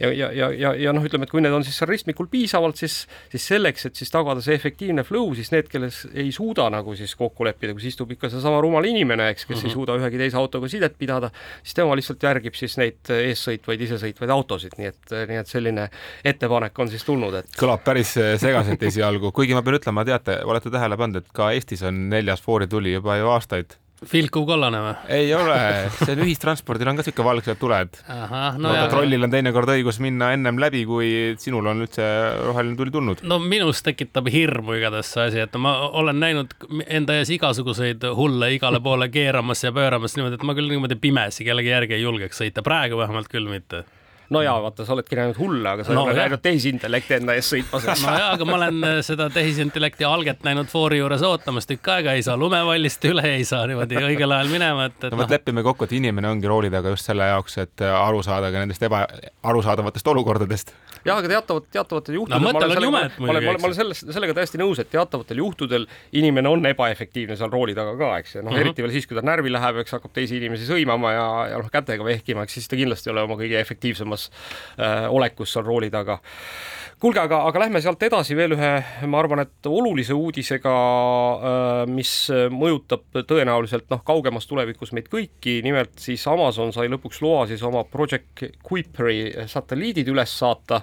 ja, 0.00 0.12
ja, 0.12 0.32
ja, 0.32 0.50
ja, 0.52 0.74
ja 0.74 0.92
noh, 0.94 1.04
ütleme, 1.04 1.26
et 1.26 1.32
kui 1.32 1.42
need 1.42 1.54
on 1.54 1.64
siis 1.66 1.76
seal 1.78 1.88
ristmikul 1.90 2.28
piisavalt, 2.30 2.78
siis, 2.80 3.04
siis 3.32 3.46
selleks, 3.52 3.88
et 3.88 3.98
siis 3.98 4.10
tagada 4.12 4.42
see 4.44 4.56
efektiivne 4.56 5.04
flow, 5.06 5.32
siis 5.38 5.50
need, 5.54 5.68
kes 5.70 6.04
ei 6.12 6.32
suuda 6.34 6.66
nagu 6.72 6.96
siis 6.98 7.14
kokku 7.18 7.46
leppida, 7.46 7.74
kus 7.76 7.88
istub 7.92 8.10
ikka 8.14 8.30
seesama 8.32 8.60
rumal 8.64 8.86
inimene, 8.88 9.30
eks, 9.34 9.46
kes 9.46 9.56
mm 9.56 9.60
-hmm. 9.60 9.64
ei 9.64 9.70
mhm. 9.70 9.74
suuda 9.74 9.98
ühegi 10.00 10.20
teise 10.20 10.40
autoga 10.40 10.68
sidet 10.68 10.98
pidada, 10.98 11.30
siis 11.62 11.74
tema 11.74 11.96
lihtsalt 11.96 12.22
järgib 12.22 12.54
siis 12.58 12.78
neid 12.78 13.12
eessõitvaid, 13.18 13.86
isesõitvaid 13.88 14.30
autosid, 14.30 14.78
nii 14.78 14.90
et, 14.90 15.16
nii 15.28 15.40
et 15.42 15.50
selline 15.50 15.88
ettepanek 16.24 16.78
on 16.78 16.88
siis 16.88 17.04
tulnud, 17.04 17.34
et 17.34 17.43
kõlab 17.58 17.84
päris 17.86 18.14
segaselt 18.42 18.82
esialgu, 18.82 19.32
kuigi 19.32 19.56
ma 19.56 19.62
pean 19.62 19.78
ütlema, 19.78 20.04
teate, 20.08 20.40
olete 20.44 20.72
tähele 20.74 20.98
pannud, 21.00 21.22
et 21.22 21.32
ka 21.36 21.52
Eestis 21.54 21.84
on 21.86 22.06
neljas 22.12 22.42
Fori 22.42 22.68
tuli 22.70 22.96
juba 22.96 23.18
ju 23.20 23.32
aastaid 23.34 23.78
Vilkuv 24.12 24.44
kollane 24.48 24.80
või? 24.82 24.94
ei 25.16 25.30
ole, 25.36 25.56
see 25.96 26.12
on 26.16 26.22
ühistranspordil 26.24 26.90
on 26.90 26.98
ka 26.98 27.04
siuke 27.06 27.24
valgsed 27.24 27.58
tuled. 27.60 28.00
no 28.04 28.72
aga 28.72 28.86
trollil 28.92 29.26
on 29.26 29.32
teinekord 29.32 29.70
õigus 29.76 30.00
minna 30.02 30.32
ennem 30.34 30.58
läbi, 30.60 30.84
kui 30.88 31.08
sinul 31.40 31.70
on 31.70 31.84
üldse 31.86 32.04
roheline 32.42 32.76
tuli 32.78 32.92
tulnud. 32.94 33.24
no 33.24 33.38
minus 33.42 33.84
tekitab 33.86 34.28
hirmu 34.34 34.76
igatahes 34.80 35.14
see 35.14 35.28
asi, 35.30 35.42
et 35.46 35.58
ma 35.60 35.76
olen 35.88 36.20
näinud 36.20 36.54
enda 36.84 37.18
ees 37.20 37.32
igasuguseid 37.36 38.04
hulle 38.18 38.52
igale 38.56 38.82
poole 38.84 39.08
keeramas 39.14 39.64
ja 39.64 39.72
pööramas 39.74 40.18
niimoodi, 40.18 40.40
et 40.40 40.48
ma 40.48 40.56
küll 40.58 40.72
niimoodi 40.74 41.00
pimesi 41.00 41.46
kellegi 41.46 41.72
järgi 41.72 41.98
ei 41.98 42.04
julgeks 42.04 42.42
sõita, 42.42 42.66
praegu 42.66 43.00
vähemalt 43.00 43.30
küll 43.32 43.48
mitte 43.50 43.84
no 44.32 44.42
jaa, 44.42 44.56
vaata, 44.62 44.84
sa 44.86 44.94
oledki 44.94 45.16
näinud 45.18 45.38
hulle, 45.38 45.68
aga 45.68 45.84
sa 45.84 45.94
no, 45.94 46.06
ei 46.08 46.14
ole 46.14 46.22
näinud 46.22 46.42
tehisintellekti 46.44 47.16
enda 47.18 47.36
ees 47.36 47.50
sõitmas. 47.52 47.86
no 48.04 48.14
jaa, 48.16 48.30
aga 48.36 48.46
ma 48.48 48.56
olen 48.56 48.86
äh, 48.88 48.96
seda 49.04 49.28
tehisintellekti 49.32 50.06
alget 50.08 50.44
näinud 50.46 50.70
foori 50.72 51.00
juures 51.00 51.22
ootamas 51.26 51.68
tükk 51.68 51.90
aega, 51.96 52.14
ei 52.16 52.24
saa 52.26 52.36
lumevallist 52.40 53.04
üle, 53.10 53.24
ei 53.36 53.44
saa 53.48 53.66
niimoodi 53.70 54.00
õigel 54.00 54.36
ajal 54.36 54.52
minema, 54.52 54.88
et, 54.88 54.96
et. 55.02 55.10
no 55.12 55.20
vot 55.20 55.28
no. 55.28 55.36
lepime 55.36 55.64
kokku, 55.66 55.88
et 55.88 55.96
inimene 55.98 56.30
ongi 56.30 56.50
rooli 56.50 56.72
taga 56.72 56.94
just 56.94 57.10
selle 57.10 57.28
jaoks, 57.28 57.58
et 57.64 57.84
äh, 57.84 57.92
aru 57.94 58.22
saada 58.26 58.52
ka 58.54 58.64
nendest 58.64 58.86
eba, 58.88 59.04
arusaadavatest 59.52 60.12
olukordadest. 60.14 60.72
jah, 61.04 61.18
aga 61.18 61.32
teatavat, 61.36 61.68
teatavatel 61.74 62.18
juhtudel 62.20 62.40
no, 62.40 62.48
ma 62.48 62.58
olen 62.58 62.74
sellega, 62.74 62.90
ma 63.20 63.34
olen, 63.34 63.48
ma 63.60 63.68
olen 63.68 63.76
selles, 63.76 64.04
sellega 64.08 64.38
täiesti 64.40 64.60
nõus, 64.60 64.80
et 64.80 64.90
teatavatel 64.92 65.42
juhtudel 65.44 65.86
inimene 66.16 66.48
on 66.48 66.64
ebaefektiivne 66.72 67.36
seal 67.36 67.52
rooli 67.52 67.76
taga 67.76 67.92
ka, 68.00 68.10
eks, 68.22 68.38
ja 68.38 68.42
noh 68.42 68.50
mm 68.50 68.56
-hmm., 68.56 68.64
eriti 68.64 68.86
veel 68.86 68.96
siis, 68.96 69.06
kui 69.10 69.18
ta 69.18 69.24
närvi 69.26 69.52
läheb, 69.52 69.82
eks 69.84 69.98
hakkab 69.98 70.16
teisi 70.16 70.40
inimesi 70.40 70.64
sõimama 70.68 71.12
ja, 71.12 71.28
ja 71.52 71.60
noh, 71.60 71.70
kätega 71.72 72.04
vehkima, 72.06 72.46
eks 72.46 72.56
siis 72.56 72.70
ta 72.70 72.78
kindlasti 72.80 73.10
ei 73.10 73.12
ole 73.12 73.26
oma 73.28 73.36
kõige 73.40 73.60
efektiivsemas 73.60 74.13
äh, 74.22 75.08
olekus 75.10 75.54
seal 75.54 75.66
rooli 75.66 75.90
taga. 75.90 76.20
kuulge, 77.00 77.20
aga, 77.20 77.42
aga 77.48 77.60
lähme 77.64 77.82
sealt 77.84 78.02
edasi 78.06 78.36
veel 78.36 78.54
ühe, 78.56 78.70
ma 79.10 79.18
arvan, 79.20 79.42
et 79.44 79.68
olulise 79.68 80.14
uudisega, 80.16 80.76
äh, 81.50 81.82
mis 81.90 82.14
mõjutab 82.54 83.24
tõenäoliselt 83.28 83.90
noh, 83.92 84.04
kaugemas 84.06 84.48
tulevikus 84.50 84.94
meid 84.96 85.10
kõiki, 85.12 85.60
nimelt 85.66 85.98
siis 86.00 86.24
Amazon 86.30 86.72
sai 86.72 86.88
lõpuks 86.92 87.20
loa 87.24 87.44
siis 87.50 87.62
oma 87.66 87.84
Project 87.84 88.46
Kuiperi 88.62 89.46
satelliidid 89.50 90.08
üles 90.14 90.38
saata 90.38 90.82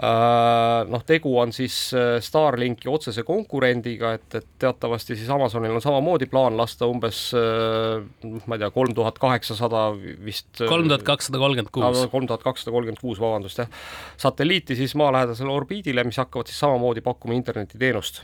noh, 0.00 1.02
tegu 1.06 1.34
on 1.38 1.52
siis 1.52 1.76
äh, 1.94 2.16
Starlinki 2.24 2.88
otsese 2.88 3.22
konkurendiga, 3.28 4.14
et, 4.16 4.26
et 4.38 4.46
teatavasti 4.62 5.16
siis 5.18 5.30
Amazonil 5.30 5.74
on 5.76 5.84
samamoodi 5.84 6.26
plaan 6.32 6.56
lasta 6.56 6.88
umbes 6.88 7.20
äh, 7.36 8.00
ma 8.46 8.56
ei 8.56 8.62
tea, 8.62 8.70
kolm 8.74 8.94
tuhat 8.96 9.20
kaheksasada 9.22 9.84
vist 10.24 10.64
kolm 10.64 10.88
tuhat 10.88 11.04
kakssada 11.06 11.40
kolmkümmend 11.42 11.72
kuus. 11.74 12.04
kolm 12.12 12.28
tuhat 12.30 12.44
kakssada 12.46 12.74
kolmkümmend 12.74 13.02
kuus, 13.02 13.20
vabandust, 13.20 13.62
jah. 13.62 13.80
satelliiti 14.16 14.76
siis 14.78 14.96
maalähedasele 14.98 15.52
orbiidile, 15.52 16.04
mis 16.08 16.20
hakkavad 16.22 16.50
siis 16.50 16.62
samamoodi 16.64 17.04
pakkuma 17.04 17.36
internetiteenust. 17.36 18.22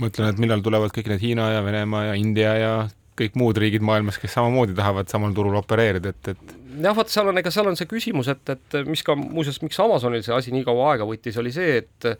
mõtlen, 0.00 0.34
et 0.34 0.42
millal 0.42 0.64
tulevad 0.64 0.94
kõik 0.94 1.12
need 1.14 1.22
Hiina 1.22 1.52
ja 1.54 1.64
Venemaa 1.64 2.10
ja 2.10 2.18
India 2.18 2.56
ja 2.58 2.74
kõik 3.20 3.36
muud 3.38 3.58
riigid 3.60 3.84
maailmas, 3.84 4.18
kes 4.18 4.32
samamoodi 4.36 4.74
tahavad 4.74 5.10
samal 5.12 5.34
turul 5.36 5.58
opereerida, 5.60 6.14
et, 6.14 6.34
et 6.34 6.54
jah, 6.82 6.94
vot 6.96 7.10
seal 7.10 7.30
on, 7.30 7.40
ega 7.40 7.52
seal 7.54 7.70
on 7.70 7.78
see 7.78 7.88
küsimus, 7.90 8.30
et, 8.32 8.54
et 8.54 8.78
mis 8.88 9.02
ka 9.06 9.16
muuseas, 9.18 9.60
miks 9.64 9.80
Amazonil 9.82 10.22
see 10.26 10.36
asi 10.36 10.54
nii 10.54 10.66
kaua 10.66 10.92
aega 10.92 11.08
võttis, 11.08 11.38
oli 11.40 11.54
see, 11.54 11.80
et 11.82 12.10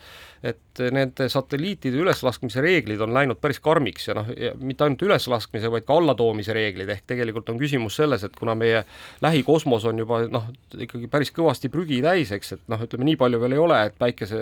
et 0.41 0.81
nende 0.89 1.27
satelliitide 1.29 1.99
üleslaskmise 2.01 2.63
reeglid 2.65 3.03
on 3.05 3.13
läinud 3.13 3.37
päris 3.43 3.59
karmiks 3.61 4.07
ja 4.09 4.15
noh, 4.17 4.29
mitte 4.65 4.87
ainult 4.87 5.03
üleslaskmise, 5.05 5.69
vaid 5.69 5.85
ka 5.85 5.99
allatoomise 6.01 6.55
reeglid, 6.57 6.89
ehk 6.95 7.05
tegelikult 7.13 7.51
on 7.53 7.59
küsimus 7.61 7.99
selles, 8.01 8.25
et 8.25 8.39
kuna 8.39 8.55
meie 8.57 8.81
lähikosmos 9.21 9.85
on 9.91 10.01
juba 10.01 10.23
noh, 10.33 10.47
ikkagi 10.73 11.11
päris 11.13 11.29
kõvasti 11.37 11.69
prügi 11.73 11.99
täis, 12.01 12.33
eks, 12.33 12.55
et 12.57 12.63
noh, 12.73 12.81
ütleme 12.87 13.05
nii 13.11 13.19
palju 13.21 13.41
veel 13.43 13.57
ei 13.59 13.61
ole, 13.61 13.83
et 13.91 13.99
päikese 14.01 14.41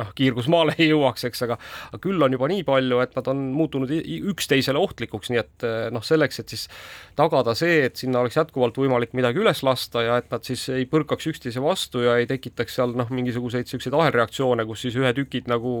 noh, 0.00 0.14
kiirgus 0.16 0.48
maale 0.48 0.72
ei 0.78 0.88
jõuaks, 0.94 1.28
eks, 1.28 1.44
aga 1.44 1.60
aga 1.90 2.00
küll 2.08 2.24
on 2.24 2.32
juba 2.32 2.48
nii 2.48 2.64
palju, 2.64 3.02
et 3.04 3.20
nad 3.20 3.28
on 3.34 3.44
muutunud 3.58 3.92
üksteisele 4.32 4.80
ohtlikuks, 4.80 5.28
nii 5.34 5.42
et 5.42 5.68
noh, 5.92 6.08
selleks, 6.08 6.40
et 6.40 6.56
siis 6.56 6.64
tagada 7.20 7.52
see, 7.58 7.82
et 7.90 8.00
sinna 8.00 8.24
oleks 8.24 8.40
jätkuvalt 8.40 8.80
võimalik 8.80 9.12
midagi 9.18 9.27
üles 9.36 9.60
lasta 9.66 10.02
ja 10.04 10.16
et 10.20 10.30
nad 10.32 10.44
siis 10.46 10.62
ei 10.72 10.86
põrkaks 10.88 11.28
üksteise 11.32 11.62
vastu 11.62 12.02
ja 12.04 12.16
ei 12.20 12.28
tekitaks 12.30 12.78
seal 12.78 12.94
noh, 12.96 13.10
mingisuguseid 13.12 13.66
niisuguseid 13.68 13.96
ahelreaktsioone, 13.98 14.64
kus 14.68 14.86
siis 14.86 14.96
ühed 15.00 15.18
tükid 15.18 15.50
nagu 15.50 15.72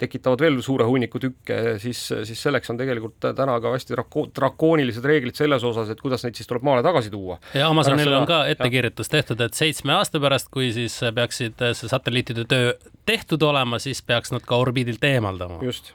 tekitavad 0.00 0.42
veel 0.42 0.58
suure 0.64 0.86
hunniku 0.88 1.20
tükke, 1.22 1.58
siis, 1.82 2.02
siis 2.28 2.42
selleks 2.42 2.72
on 2.72 2.80
tegelikult 2.80 3.30
täna 3.36 3.58
ka 3.62 3.74
hästi 3.74 3.96
drako-, 3.96 4.26
drakoonilised 4.36 5.06
reeglid 5.06 5.38
selles 5.38 5.64
osas, 5.66 5.92
et 5.92 6.00
kuidas 6.00 6.24
neid 6.24 6.38
siis 6.38 6.48
tuleb 6.50 6.66
maale 6.66 6.84
tagasi 6.86 7.12
tuua. 7.12 7.38
ja 7.54 7.68
Amazonil 7.68 8.12
on 8.16 8.28
ka 8.30 8.42
ettekirjutus 8.54 9.12
tehtud, 9.12 9.40
et 9.44 9.58
seitsme 9.58 9.94
aasta 9.98 10.22
pärast, 10.22 10.50
kui 10.54 10.72
siis 10.76 10.98
peaksid 11.14 11.60
see 11.72 11.92
satelliitide 11.92 12.46
töö 12.50 12.74
tehtud 13.06 13.42
olema, 13.42 13.78
siis 13.82 14.02
peaks 14.02 14.32
nad 14.34 14.46
ka 14.46 14.60
orbiidilt 14.60 15.04
eemaldama. 15.04 15.60
just 15.64 15.94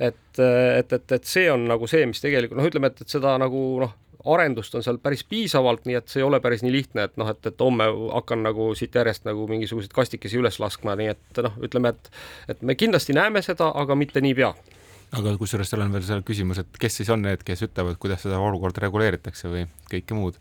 et, 0.00 0.38
et, 0.78 0.92
et, 0.92 1.12
et 1.12 1.28
see 1.28 1.50
on 1.52 1.66
nagu 1.68 1.86
see, 1.90 2.04
mis 2.10 2.22
tegelikult 2.22 2.58
noh, 2.58 2.66
ütleme, 2.68 2.90
et, 2.90 3.04
et 3.04 3.14
seda 3.16 3.36
nagu 3.40 3.60
noh, 3.82 3.92
arendust 4.24 4.74
on 4.74 4.82
seal 4.82 4.98
päris 5.02 5.24
piisavalt, 5.28 5.84
nii 5.88 5.98
et 5.98 6.08
see 6.08 6.22
ei 6.22 6.26
ole 6.26 6.40
päris 6.40 6.62
nii 6.64 6.72
lihtne, 6.72 7.08
et 7.08 7.18
noh, 7.20 7.28
et, 7.30 7.46
et 7.46 7.60
homme 7.60 7.86
hakkan 8.12 8.42
nagu 8.46 8.70
siit 8.78 8.94
järjest 8.94 9.26
nagu 9.28 9.46
mingisuguseid 9.50 9.92
kastikesi 9.94 10.40
üles 10.40 10.60
laskma, 10.62 10.96
nii 11.00 11.10
et 11.12 11.42
noh, 11.44 11.58
ütleme, 11.64 11.94
et 11.94 12.10
et 12.54 12.62
me 12.62 12.76
kindlasti 12.78 13.16
näeme 13.16 13.42
seda, 13.42 13.70
aga 13.74 13.96
mitte 13.98 14.22
niipea 14.24 14.54
aga 15.18 15.34
kusjuures 15.38 15.70
seal 15.70 15.82
on 15.84 15.92
veel 15.94 16.04
seal 16.06 16.22
küsimus, 16.26 16.60
et 16.62 16.78
kes 16.80 16.98
siis 17.00 17.10
on 17.12 17.22
need, 17.24 17.42
kes 17.46 17.64
ütlevad, 17.66 17.96
kuidas 18.02 18.24
seda 18.24 18.38
olukorda 18.42 18.82
reguleeritakse 18.84 19.50
või 19.52 19.64
kõike 19.90 20.16
muud. 20.16 20.38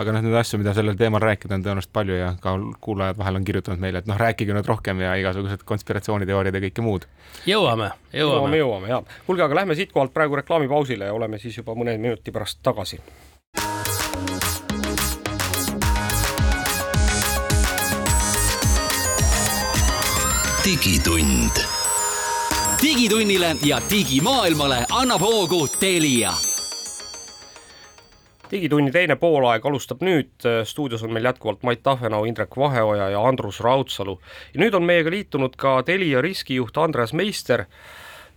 aga 0.00 0.14
noh, 0.14 0.24
neid 0.24 0.38
asju, 0.40 0.60
mida 0.62 0.74
sellel 0.76 0.98
teemal 1.00 1.22
rääkida, 1.24 1.58
on 1.58 1.66
tõenäoliselt 1.66 1.92
palju 1.94 2.18
ja 2.18 2.32
ka 2.42 2.54
kuulajad 2.84 3.18
vahel 3.18 3.40
on 3.40 3.46
kirjutanud 3.48 3.82
meile, 3.82 4.02
et 4.02 4.10
noh, 4.10 4.18
rääkige 4.20 4.56
nüüd 4.56 4.70
rohkem 4.70 5.02
ja 5.04 5.14
igasugused 5.20 5.66
konspiratsiooniteooriad 5.66 6.54
ja 6.54 6.64
kõike 6.68 6.86
muud. 6.86 7.06
jõuame, 7.46 7.90
jõuame. 8.12 8.56
jõuame, 8.56 8.62
jõuame 8.62 8.92
ja 8.92 9.02
kuulge, 9.26 9.46
aga 9.46 9.62
lähme 9.62 9.78
siitkohalt 9.78 10.14
praegu 10.14 10.40
reklaamipausile 10.42 11.10
ja 11.10 11.14
oleme 11.14 11.38
siis 11.38 11.58
juba 11.58 11.74
mõne 11.74 11.98
minuti 11.98 12.32
pärast 12.32 12.62
tagasi. 12.62 13.00
digitund 20.64 21.73
digitunnile 22.94 23.56
ja 23.64 23.80
digimaailmale 23.90 24.76
annab 24.92 25.20
hoogu 25.20 25.66
Telia. 25.80 26.30
Digitunni 28.50 28.92
teine 28.94 29.16
poolaeg 29.18 29.64
alustab 29.66 30.04
nüüd, 30.06 30.46
stuudios 30.64 31.02
on 31.02 31.10
meil 31.12 31.26
jätkuvalt 31.26 31.64
Mait 31.66 31.82
Tahvenau, 31.82 32.22
Indrek 32.24 32.54
Vaheoja 32.56 33.08
ja 33.10 33.22
Andrus 33.26 33.58
Raudsalu. 33.60 34.20
ja 34.54 34.60
nüüd 34.60 34.76
on 34.78 34.86
meiega 34.86 35.10
liitunud 35.10 35.56
ka 35.56 35.82
Telia 35.82 36.22
riskijuht 36.22 36.78
Andreas 36.78 37.12
Meister. 37.12 37.64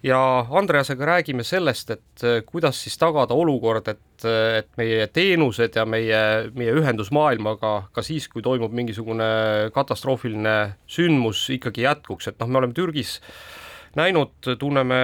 Ja 0.04 0.46
Andreasega 0.50 1.06
räägime 1.06 1.44
sellest, 1.44 1.90
et 1.92 2.26
kuidas 2.46 2.82
siis 2.84 2.98
tagada 2.98 3.34
olukord, 3.34 3.88
et, 3.88 4.26
et 4.58 4.70
meie 4.78 5.08
teenused 5.08 5.76
ja 5.76 5.86
meie, 5.86 6.50
meie 6.54 6.74
ühendus 6.74 7.12
maailmaga 7.12 7.92
ka 7.92 8.02
siis, 8.02 8.28
kui 8.28 8.42
toimub 8.42 8.74
mingisugune 8.74 9.70
katastroofiline 9.74 10.58
sündmus, 10.88 11.46
ikkagi 11.50 11.86
jätkuks, 11.86 12.28
et 12.28 12.40
noh, 12.40 12.50
me 12.50 12.62
oleme 12.62 12.74
Türgis 12.74 13.20
äh, 13.22 13.67
näinud, 13.98 14.36
tunneme 14.60 15.00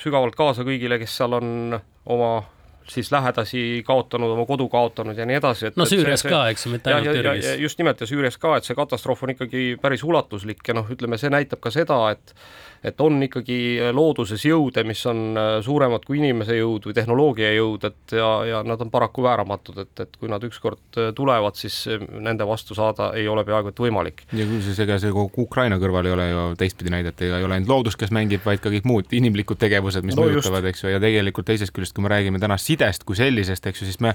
sügavalt 0.00 0.36
kaasa 0.36 0.64
kõigile, 0.66 0.98
kes 1.00 1.16
seal 1.20 1.36
on 1.36 1.76
oma 2.08 2.32
siis 2.88 3.10
lähedasi 3.12 3.82
kaotanud, 3.86 4.32
oma 4.36 4.46
kodu 4.48 4.68
kaotanud 4.72 5.18
ja 5.18 5.26
nii 5.28 5.40
edasi. 5.40 5.72
no 5.76 5.86
Süürias 5.88 6.24
ka, 6.26 6.46
eks 6.52 6.66
ju, 6.66 6.72
mitte 6.74 6.94
ainult 6.94 7.20
Türgis. 7.20 7.50
just 7.62 7.82
nimelt 7.82 8.00
ja 8.00 8.08
Süürias 8.10 8.38
ka, 8.40 8.56
et 8.58 8.68
see 8.68 8.78
katastroof 8.78 9.26
on 9.26 9.34
ikkagi 9.34 9.66
päris 9.82 10.04
ulatuslik 10.04 10.64
ja 10.68 10.78
noh, 10.78 10.88
ütleme, 10.94 11.20
see 11.20 11.32
näitab 11.32 11.62
ka 11.64 11.74
seda, 11.74 12.00
et 12.14 12.34
et 12.84 13.00
on 13.02 13.18
ikkagi 13.24 13.58
looduses 13.94 14.42
jõude, 14.46 14.84
mis 14.86 15.00
on 15.10 15.22
äh, 15.38 15.48
suuremad 15.64 16.04
kui 16.06 16.20
inimese 16.20 16.58
jõud 16.58 16.86
või 16.88 16.94
tehnoloogia 16.94 17.50
jõud, 17.56 17.86
et 17.88 18.14
ja, 18.14 18.28
ja 18.46 18.60
nad 18.66 18.82
on 18.84 18.92
paraku 18.92 19.24
vääramatud, 19.26 19.80
et, 19.82 19.92
et 20.04 20.18
kui 20.20 20.30
nad 20.30 20.44
ükskord 20.46 21.00
äh, 21.00 21.10
tulevad, 21.16 21.58
siis 21.58 21.80
äh, 21.90 22.04
nende 22.22 22.46
vastu 22.48 22.76
saada 22.78 23.10
ei 23.18 23.26
ole 23.30 23.42
peaaegu 23.48 23.72
et 23.72 23.82
võimalik. 23.82 24.22
ja 24.30 24.46
siis 24.46 24.78
ega 24.84 24.98
see 25.02 25.12
kogu 25.14 25.48
Ukraina 25.48 25.80
kõrval 25.82 26.06
ei 26.06 26.14
ole 26.14 26.28
ju 26.30 26.44
teistpidi 26.60 26.94
näidata, 26.94 27.26
ei 27.26 27.34
ole 27.34 27.58
ainult 27.58 27.72
loodus, 27.72 27.98
kes 27.98 28.14
mängib, 28.14 28.44
vaid 28.46 28.62
ka 28.62 28.72
kõik 28.72 28.86
muud 28.88 29.18
inimlikud 29.18 29.58
tegevused, 29.58 30.06
mis 30.06 30.18
no 30.18 30.28
mõjutavad, 30.28 30.70
eks 30.70 30.84
ju, 30.84 30.94
ja 30.94 31.02
tegelikult 31.02 31.50
teisest 31.50 31.74
küljest, 31.74 31.96
kui 31.96 32.06
me 32.06 32.14
räägime 32.14 32.42
täna 32.42 32.60
sidest 32.78 33.04
kui 33.04 33.18
sellisest, 33.18 33.66
eks 33.66 33.82
ju, 33.82 33.88
siis 33.90 34.00
me 34.04 34.14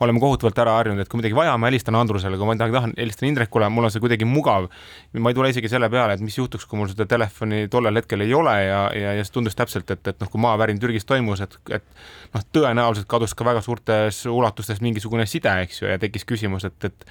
oleme 0.00 0.20
kohutavalt 0.20 0.56
ära 0.62 0.74
harjunud, 0.78 1.02
et 1.02 1.10
kui 1.12 1.20
midagi 1.20 1.36
vaja, 1.36 1.52
ma 1.60 1.68
helistan 1.68 1.96
Andrusele, 1.98 2.38
kui 2.40 2.48
ma 2.48 2.54
tahan, 2.56 2.72
tahan, 2.72 2.94
helistan 2.96 3.28
Indrekule, 3.28 3.68
mul 3.68 3.84
on 3.84 3.92
see 3.92 4.00
kuidagi 4.00 4.24
mugav. 4.24 4.70
ma 5.12 5.32
ei 5.32 5.36
tule 5.36 5.50
isegi 5.52 5.68
selle 5.68 5.90
peale, 5.92 6.14
et 6.16 6.22
mis 6.24 6.38
juhtuks, 6.38 6.64
kui 6.64 6.80
mul 6.80 6.88
seda 6.88 7.04
telefoni 7.06 7.66
tollel 7.68 8.00
hetkel 8.00 8.24
ei 8.24 8.32
ole 8.34 8.54
ja, 8.64 8.80
ja, 8.96 9.12
ja 9.18 9.26
see 9.26 9.34
tundus 9.34 9.58
täpselt, 9.58 9.90
et, 9.92 10.00
et 10.08 10.24
noh, 10.24 10.30
kui 10.32 10.40
maavärin 10.40 10.80
Türgis 10.80 11.04
toimus, 11.04 11.44
et, 11.44 11.58
et 11.76 11.84
noh, 12.32 12.46
tõenäoliselt 12.56 13.10
kadus 13.12 13.36
ka 13.36 13.44
väga 13.44 13.60
suurtes 13.66 14.24
ulatustes 14.30 14.80
mingisugune 14.80 15.28
side, 15.28 15.52
eks 15.66 15.82
ju, 15.82 15.90
ja 15.92 16.00
tekkis 16.00 16.24
küsimus, 16.32 16.64
et, 16.64 16.88
et 16.88 17.06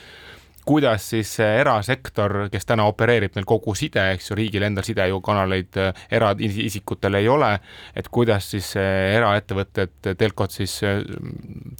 kuidas 0.69 1.07
siis 1.13 1.31
erasektor, 1.41 2.35
kes 2.53 2.67
täna 2.69 2.85
opereerib 2.89 3.33
meil 3.37 3.47
kogu 3.49 3.73
side, 3.77 4.03
eks 4.13 4.29
ju, 4.29 4.37
riigil 4.37 4.67
endal 4.67 4.85
sidekanaleid 4.85 5.79
äh, 5.81 6.03
eraisikutel 6.19 7.17
ei 7.19 7.29
ole, 7.31 7.55
et 7.97 8.09
kuidas 8.13 8.51
siis 8.53 8.75
eraettevõtted, 8.77 10.13
telkod 10.19 10.53
siis 10.53 10.77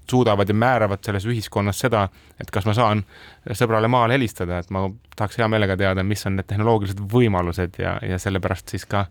suudavad 0.10 0.50
ja 0.50 0.58
määravad 0.58 1.06
selles 1.06 1.28
ühiskonnas 1.30 1.84
seda, 1.86 2.08
et 2.42 2.50
kas 2.54 2.66
ma 2.66 2.74
saan 2.78 3.06
sõbrale 3.54 3.92
maal 3.92 4.16
helistada, 4.16 4.64
et 4.64 4.74
ma 4.74 4.88
tahaks 5.16 5.38
hea 5.40 5.48
meelega 5.52 5.78
teada, 5.78 6.04
mis 6.04 6.26
on 6.26 6.40
need 6.40 6.50
tehnoloogilised 6.50 7.06
võimalused 7.14 7.80
ja, 7.82 7.98
ja 8.06 8.20
sellepärast 8.22 8.74
siis 8.74 8.88
ka 8.90 9.06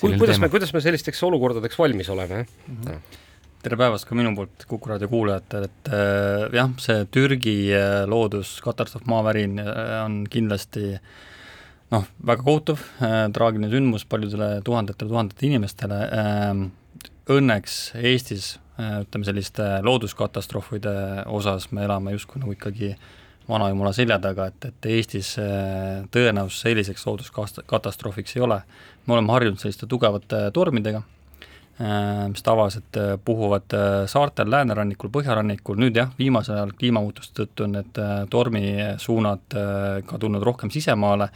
kuidas 0.00 0.36
teema. 0.36 0.46
me, 0.46 0.52
kuidas 0.52 0.72
me 0.74 0.80
sellisteks 0.84 1.22
olukordadeks 1.28 1.78
valmis 1.78 2.10
oleme 2.12 2.44
mm? 2.44 2.80
-hmm 2.84 3.20
tere 3.62 3.78
päevast 3.78 4.08
ka 4.08 4.16
minu 4.18 4.32
poolt 4.34 4.64
Kuku 4.66 4.90
raadio 4.90 5.08
kuulajatele, 5.10 5.68
et 5.68 5.90
äh, 5.94 6.46
jah, 6.56 6.70
see 6.82 7.04
Türgi 7.14 7.54
äh, 7.76 8.02
looduskatastroof, 8.10 9.04
maavärin 9.10 9.60
äh, 9.62 9.92
on 10.02 10.22
kindlasti 10.30 10.96
noh, 11.92 12.08
väga 12.26 12.42
kohutav 12.42 12.82
äh,, 13.04 13.28
traagiline 13.34 13.70
sündmus 13.70 14.06
paljudele 14.08 14.56
tuhandetele, 14.66 15.12
tuhandetele 15.14 15.52
inimestele 15.52 16.02
äh,. 16.08 16.52
Õnneks 17.30 17.92
Eestis 18.02 18.56
äh, 18.82 19.04
ütleme 19.04 19.26
selliste 19.28 19.68
looduskatastroofide 19.86 20.94
osas 21.30 21.68
me 21.70 21.84
elame 21.86 22.16
justkui 22.16 22.42
nagu 22.42 22.56
ikkagi 22.56 22.96
vanajumala 23.46 23.92
selja 23.94 24.18
taga, 24.22 24.48
et, 24.50 24.70
et 24.72 24.90
Eestis 24.96 25.36
äh, 25.38 26.02
tõenäosus 26.10 26.64
selliseks 26.66 27.06
looduskatastroofiks 27.06 28.34
ei 28.40 28.42
ole. 28.42 28.62
me 29.06 29.14
oleme 29.14 29.36
harjunud 29.38 29.62
selliste 29.62 29.86
tugevate 29.86 30.48
tormidega 30.50 31.04
mis 32.28 32.42
tavaliselt 32.42 32.96
äh, 32.96 33.18
puhuvad 33.24 33.74
äh, 33.74 34.06
saartel, 34.06 34.50
läänerannikul, 34.50 35.10
põhjarannikul, 35.12 35.78
nüüd 35.80 35.96
jah, 35.96 36.12
viimasel 36.18 36.58
ajal 36.58 36.74
kliimamuutuste 36.78 37.42
tõttu 37.42 37.66
on 37.66 37.76
need 37.78 38.00
tormisuunad 38.30 39.56
ka 40.06 40.20
tulnud 40.20 40.44
rohkem 40.44 40.70
sisemaale. 40.70 41.30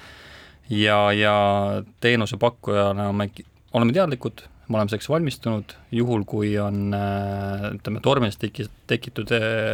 Ja, 0.71 1.13
ja 1.15 1.35
teenusepakkujana 2.03 3.13
me 3.15 3.29
oleme 3.73 3.95
teadlikud, 3.95 4.43
me 4.69 4.81
oleme 4.81 4.91
selleks 4.91 5.09
valmistunud, 5.09 5.77
juhul 5.95 6.25
kui 6.27 6.57
on 6.59 6.91
ütleme, 7.77 8.03
tormidest 8.03 8.43
teki-, 8.43 8.67
tekitud, 8.91 9.31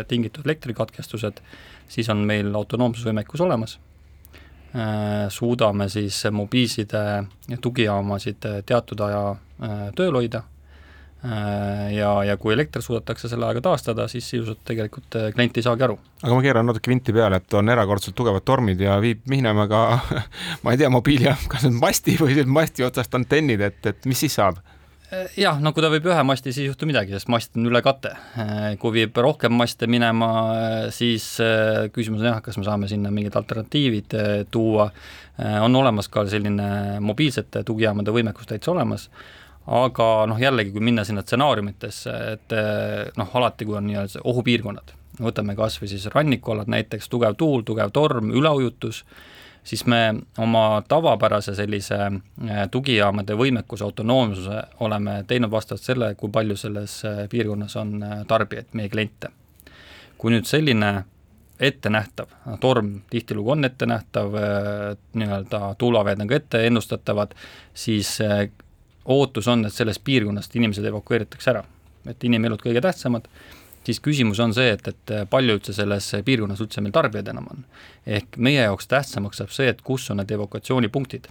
tingitud 0.09 0.45
elektrikatkestused, 0.45 1.41
siis 1.89 2.13
on 2.13 2.27
meil 2.29 2.53
autonoomsusvõimekus 2.61 3.41
olemas 3.49 3.79
suudame 5.29 5.85
siis 5.93 6.23
mobiilside 6.33 7.03
tugijaamasid 7.61 8.47
teatud 8.65 9.03
aja 9.05 9.25
tööl 9.97 10.17
hoida 10.17 10.41
Äh, 11.25 11.93
ja, 11.95 12.25
ja 12.25 12.35
kui 12.37 12.51
elekter 12.51 12.83
suudetakse 12.83 13.29
selle 13.31 13.47
ajaga 13.47 13.61
taastada, 13.63 14.09
siis 14.11 14.27
sisuliselt 14.27 14.65
tegelikult 14.67 15.15
äh, 15.21 15.29
klient 15.31 15.61
ei 15.61 15.63
saagi 15.63 15.85
aru. 15.87 15.95
aga 16.19 16.35
ma 16.35 16.43
keeran 16.43 16.67
natuke 16.67 16.91
vinti 16.91 17.15
peale, 17.15 17.39
et 17.39 17.55
on 17.55 17.71
erakordselt 17.71 18.17
tugevad 18.19 18.43
tormid 18.43 18.83
ja 18.83 18.97
viib 18.99 19.21
minema 19.31 19.69
ka 19.71 19.83
ma 20.67 20.75
ei 20.75 20.81
tea, 20.81 20.91
mobiilijaam, 20.91 21.45
kas 21.53 21.69
nüüd 21.69 21.79
masti 21.79 22.17
või 22.19 22.43
masti 22.51 22.83
otsast 22.83 23.15
antennid, 23.15 23.63
et, 23.63 23.79
et 23.87 24.11
mis 24.11 24.19
siis 24.19 24.35
saab? 24.35 24.59
Äh, 25.13 25.29
jah, 25.37 25.59
no 25.61 25.75
kui 25.77 25.85
ta 25.85 25.91
viib 25.93 26.07
ühe 26.09 26.23
masti, 26.25 26.55
siis 26.55 26.65
ei 26.65 26.71
juhtu 26.71 26.87
midagi, 26.89 27.13
sest 27.13 27.29
mast 27.33 27.59
on 27.59 27.69
üle 27.69 27.83
kate. 27.85 28.15
kui 28.81 28.95
viib 28.95 29.19
rohkem 29.21 29.53
maste 29.53 29.89
minema, 29.91 30.31
siis 30.95 31.27
küsimus 31.93 32.23
on 32.23 32.31
jah, 32.31 32.41
kas 32.45 32.57
me 32.57 32.65
saame 32.65 32.89
sinna 32.89 33.13
mingid 33.13 33.37
alternatiivid 33.37 34.17
tuua. 34.51 34.89
on 35.61 35.77
olemas 35.77 36.09
ka 36.09 36.25
selline 36.29 37.01
mobiilsete 37.01 37.65
tugijaamade 37.65 38.15
võimekus 38.15 38.49
täitsa 38.49 38.73
olemas 38.73 39.09
aga 39.67 40.07
noh, 40.27 40.41
jällegi, 40.41 40.73
kui 40.75 40.83
minna 40.83 41.05
sinna 41.05 41.23
stsenaariumitesse, 41.23 42.15
et 42.33 42.55
noh, 43.17 43.37
alati, 43.39 43.69
kui 43.69 43.77
on 43.79 43.87
nii-öelda 43.87 44.25
ohupiirkonnad, 44.27 44.95
võtame 45.23 45.55
kas 45.59 45.77
või 45.83 45.93
siis 45.93 46.09
rannikualad 46.11 46.71
näiteks, 46.73 47.09
tugev 47.13 47.37
tuul, 47.39 47.63
tugev 47.67 47.93
torm, 47.95 48.33
üleujutus, 48.35 49.05
siis 49.65 49.87
me 49.87 50.15
oma 50.39 50.83
tavapärase 50.89 51.55
sellise 51.55 51.99
eh, 52.07 52.65
tugijaamade 52.71 53.37
võimekuse, 53.39 53.85
autonoomsuse 53.85 54.63
oleme 54.81 55.23
teinud 55.27 55.51
vastavalt 55.51 55.83
selle, 55.83 56.15
kui 56.19 56.31
palju 56.33 56.57
selles 56.57 56.99
eh, 57.05 57.25
piirkonnas 57.31 57.77
on 57.81 57.97
tarbijaid, 58.29 58.73
meie 58.79 58.93
kliente. 58.93 59.33
kui 60.19 60.31
nüüd 60.31 60.47
selline 60.47 61.05
ettenähtav, 61.59 62.29
torm 62.61 62.93
tihtilugu 63.11 63.51
on 63.51 63.65
ettenähtav, 63.67 64.35
nii-öelda 65.19 65.75
tuulaveed 65.79 66.21
on 66.23 66.29
ka 66.31 66.37
ette 66.39 66.61
ennustatavad, 66.67 67.35
siis 67.75 68.21
ootus 69.05 69.49
on, 69.49 69.67
et 69.67 69.75
sellest 69.75 70.03
piirkonnast 70.05 70.55
inimesed 70.57 70.87
evakueeritakse 70.93 71.51
ära, 71.51 71.65
et 72.07 72.25
inimelud 72.25 72.63
kõige 72.63 72.83
tähtsamad, 72.83 73.27
siis 73.85 74.01
küsimus 74.01 74.41
on 74.41 74.55
see, 74.55 74.73
et, 74.77 74.89
et 74.89 75.13
palju 75.31 75.59
üldse 75.59 75.75
selles 75.77 76.09
piirkonnas 76.25 76.61
üldse 76.65 76.83
meil 76.85 76.95
tarbijaid 76.95 77.31
enam 77.33 77.47
on. 77.51 77.65
ehk 78.07 78.37
meie 78.37 78.65
jaoks 78.65 78.91
tähtsamaks 78.91 79.43
saab 79.43 79.55
see, 79.55 79.69
et 79.69 79.83
kus 79.83 80.11
on 80.11 80.21
need 80.23 80.31
evakuatsioonipunktid. 80.31 81.29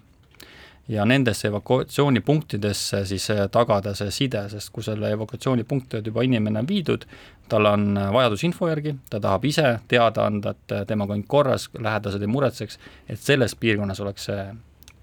ja 0.87 1.05
nendesse 1.05 1.47
evakuatsioonipunktidesse 1.47 3.05
siis 3.05 3.27
tagada 3.51 3.93
see 3.95 4.11
side, 4.11 4.47
sest 4.49 4.73
kui 4.73 4.83
selle 4.83 5.11
evakuatsioonipunkti 5.17 5.97
on 5.97 6.09
juba 6.11 6.25
inimene 6.27 6.59
on 6.59 6.67
viidud, 6.67 7.05
tal 7.49 7.65
on 7.65 7.93
vajadus 8.13 8.43
info 8.43 8.67
järgi, 8.69 8.95
ta 9.09 9.19
tahab 9.19 9.45
ise 9.45 9.77
teada 9.87 10.25
anda, 10.25 10.55
et 10.55 10.75
temaga 10.87 11.13
on 11.13 11.23
korras, 11.23 11.69
lähedased 11.77 12.21
ei 12.21 12.27
muretseks, 12.27 12.79
et 13.09 13.19
selles 13.19 13.55
piirkonnas 13.55 13.99
oleks 13.99 14.29
see 14.31 14.43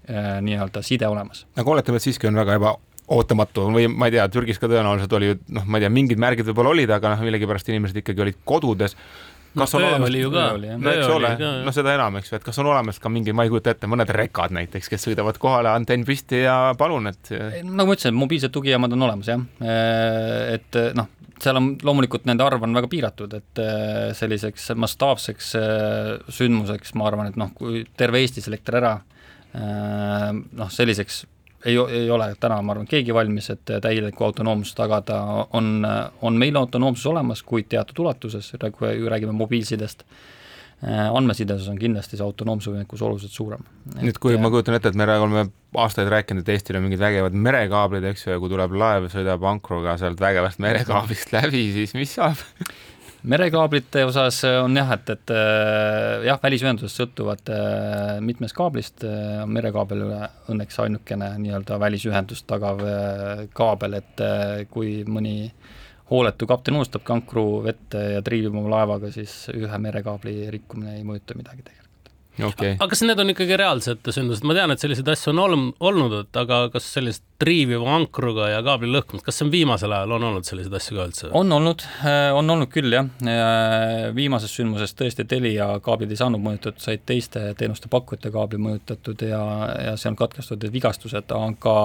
Äh, 0.09 0.41
nii-öelda 0.41 0.81
side 0.81 1.07
olemas. 1.07 1.47
aga 1.57 1.71
oletame, 1.71 1.95
et 1.95 2.01
siiski 2.01 2.27
on 2.27 2.35
väga 2.35 2.55
ebaootamatu 3.09 3.69
või 3.73 3.87
ma 3.89 4.09
ei 4.09 4.15
tea, 4.17 4.27
Türgis 4.31 4.61
ka 4.61 4.69
tõenäoliselt 4.69 5.13
oli 5.17 5.31
ju 5.31 5.39
noh, 5.55 5.65
ma 5.65 5.79
ei 5.79 5.85
tea, 5.85 5.93
mingid 5.93 6.21
märgid 6.21 6.47
võib-olla 6.49 6.75
olid, 6.75 6.93
aga 6.93 7.15
noh, 7.15 7.25
millegipärast 7.25 7.69
inimesed 7.71 8.01
ikkagi 8.03 8.25
olid 8.25 8.39
kodudes. 8.45 8.95
Kas 9.49 9.73
no, 9.73 9.79
on 9.79 9.85
olemas, 9.87 10.11
oli 10.11 10.19
ju 10.21 10.29
ka, 10.29 10.43
no 10.77 10.91
eks 10.91 11.07
ole, 11.09 11.29
no 11.65 11.71
seda 11.73 11.95
enam, 11.95 12.19
eks 12.19 12.29
ju, 12.29 12.37
et 12.37 12.43
kas 12.45 12.59
on 12.61 12.67
olemas 12.69 12.99
ka 13.01 13.09
mingi, 13.09 13.33
ma 13.33 13.47
ei 13.47 13.49
kujuta 13.49 13.73
ette, 13.73 13.89
mõned 13.89 14.11
rekad 14.13 14.53
näiteks, 14.53 14.91
kes 14.93 15.07
sõidavad 15.07 15.39
kohale, 15.41 15.71
antenn 15.73 16.05
püsti 16.05 16.43
ja 16.43 16.75
palun, 16.77 17.09
et. 17.09 17.31
nagu 17.65 17.89
ma 17.89 17.97
ütlesin, 17.97 18.13
mobiilsed 18.13 18.53
tugijaamad 18.53 18.93
on 18.93 19.07
olemas 19.07 19.31
jah, 19.31 19.41
äh, 19.65 20.59
et 20.59 20.77
noh, 20.93 21.09
seal 21.41 21.57
on 21.57 21.71
loomulikult 21.81 22.29
nende 22.29 22.45
arv 22.45 22.67
on 22.67 22.77
väga 22.77 22.91
piiratud, 22.93 23.33
et 23.41 23.63
äh, 23.63 24.11
selliseks 24.13 24.69
mastaapseks 24.77 25.55
sündmuseks 26.37 26.93
ma 26.99 27.09
arvan, 27.09 27.33
et 27.33 27.41
noh, 27.41 27.49
kui 27.57 27.87
terve 27.97 28.21
Eestis 28.21 28.51
elekter 28.51 28.83
ära 28.83 28.99
Äh, 29.49 30.29
noh, 30.29 30.69
selliseks 30.69 31.23
ei, 31.65 31.75
ei 31.75 32.09
ole 32.11 32.31
täna, 32.39 32.61
ma 32.61 32.75
arvan, 32.75 32.87
keegi 32.89 33.13
valmis, 33.15 33.49
et 33.53 33.75
täielikku 33.81 34.23
autonoomsust 34.29 34.77
tagada, 34.79 35.19
on, 35.57 35.85
on 36.21 36.39
meil 36.39 36.57
autonoomsus 36.59 37.07
olemas, 37.11 37.43
kuid 37.43 37.69
teatud 37.71 38.03
ulatuses, 38.05 38.51
kui 38.77 39.09
räägime 39.11 39.35
mobiilsidest, 39.35 40.03
äh, 40.83 41.07
andmesideses 41.07 41.67
on 41.71 41.79
kindlasti 41.79 42.19
see 42.19 42.25
autonoomsuse 42.25 42.77
võimekus 42.77 43.03
oluliselt 43.05 43.35
suurem. 43.35 43.65
nüüd, 43.99 44.19
kui 44.21 44.35
et, 44.35 44.41
ma 44.41 44.51
kujutan 44.53 44.79
ette, 44.79 44.93
et 44.93 44.99
me 44.99 45.09
oleme 45.15 45.49
aastaid 45.79 46.11
rääkinud, 46.11 46.45
et 46.45 46.53
Eestil 46.55 46.79
on 46.79 46.87
mingid 46.87 47.01
vägevad 47.01 47.35
merekaablid, 47.35 48.07
eks 48.11 48.27
ju, 48.27 48.35
ja 48.35 48.41
kui 48.41 48.51
tuleb 48.51 48.75
laev, 48.79 49.09
sõidab 49.13 49.43
ankruga 49.51 49.97
sealt 50.01 50.21
vägevast 50.21 50.63
merekaablist 50.63 51.35
läbi, 51.35 51.69
siis 51.75 51.95
mis 51.97 52.15
saab 52.19 52.39
merekaablite 53.23 54.03
osas 54.07 54.43
on 54.47 54.77
jah, 54.77 54.93
et, 54.95 55.09
et 55.13 55.33
äh, 55.35 56.25
jah, 56.27 56.39
välisühendused 56.43 56.93
sõltuvad 56.93 57.51
äh, 57.53 58.13
mitmest 58.23 58.55
kaablist, 58.57 59.03
äh, 59.07 59.43
merekaabel 59.49 60.05
õnneks 60.51 60.79
ainukene 60.85 61.33
nii-öelda 61.43 61.79
välisühendust 61.81 62.47
tagav 62.49 62.83
kaabel, 63.55 63.99
et 63.99 64.23
kui 64.71 65.03
mõni 65.07 65.51
hooletu 66.09 66.47
kapten 66.49 66.79
unustabki 66.79 67.13
ankru 67.13 67.45
vette 67.65 68.05
ja 68.15 68.23
triivib 68.25 68.55
oma 68.55 68.79
laevaga, 68.79 69.11
siis 69.13 69.45
ühe 69.53 69.83
merekaabli 69.83 70.39
rikkumine 70.55 70.97
ei 70.97 71.05
mõjuta 71.07 71.37
midagi 71.37 71.65
tegelikult 71.65 71.78
okay.. 72.47 72.75
aga 72.77 72.87
kas 72.91 73.03
need 73.05 73.19
on 73.21 73.33
ikkagi 73.33 73.57
reaalsed 73.59 74.09
sündmused, 74.15 74.45
ma 74.47 74.55
tean, 74.57 74.73
et 74.73 74.83
selliseid 74.83 75.11
asju 75.13 75.33
on 75.33 75.41
ol 75.43 75.57
olnud, 75.91 76.15
et 76.23 76.39
aga 76.41 76.61
kas 76.73 76.87
sellist 76.95 77.23
triiviva 77.41 77.93
ankruga 77.95 78.49
ja 78.51 78.63
kaabli 78.65 78.89
lõhkumist, 78.91 79.25
kas 79.27 79.39
see 79.39 79.47
on 79.47 79.53
viimasel 79.53 79.93
ajal 79.95 80.15
on 80.17 80.27
olnud 80.31 80.47
selliseid 80.47 80.79
asju 80.79 80.97
ka 80.97 81.07
üldse? 81.09 81.31
on 81.39 81.57
olnud, 81.59 81.85
äh, 82.01 82.29
on 82.35 82.55
olnud 82.55 82.71
küll 82.73 82.95
jah, 82.95 83.07
viimasest 84.15 84.59
sündmusest 84.59 84.99
tõesti 84.99 85.27
Telia 85.29 85.69
kaablid 85.85 86.11
ei 86.13 86.19
saanud 86.19 86.43
mõjutatud, 86.43 86.81
said 86.83 87.05
teiste 87.09 87.45
teenuste 87.59 87.91
pakkujate 87.91 88.33
kaablid 88.33 88.63
mõjutatud 88.65 89.23
ja, 89.27 89.43
ja 89.89 89.95
on 90.09 90.19
katkestatud, 90.19 90.69
vigastused, 90.73 91.31
aga 91.35 91.77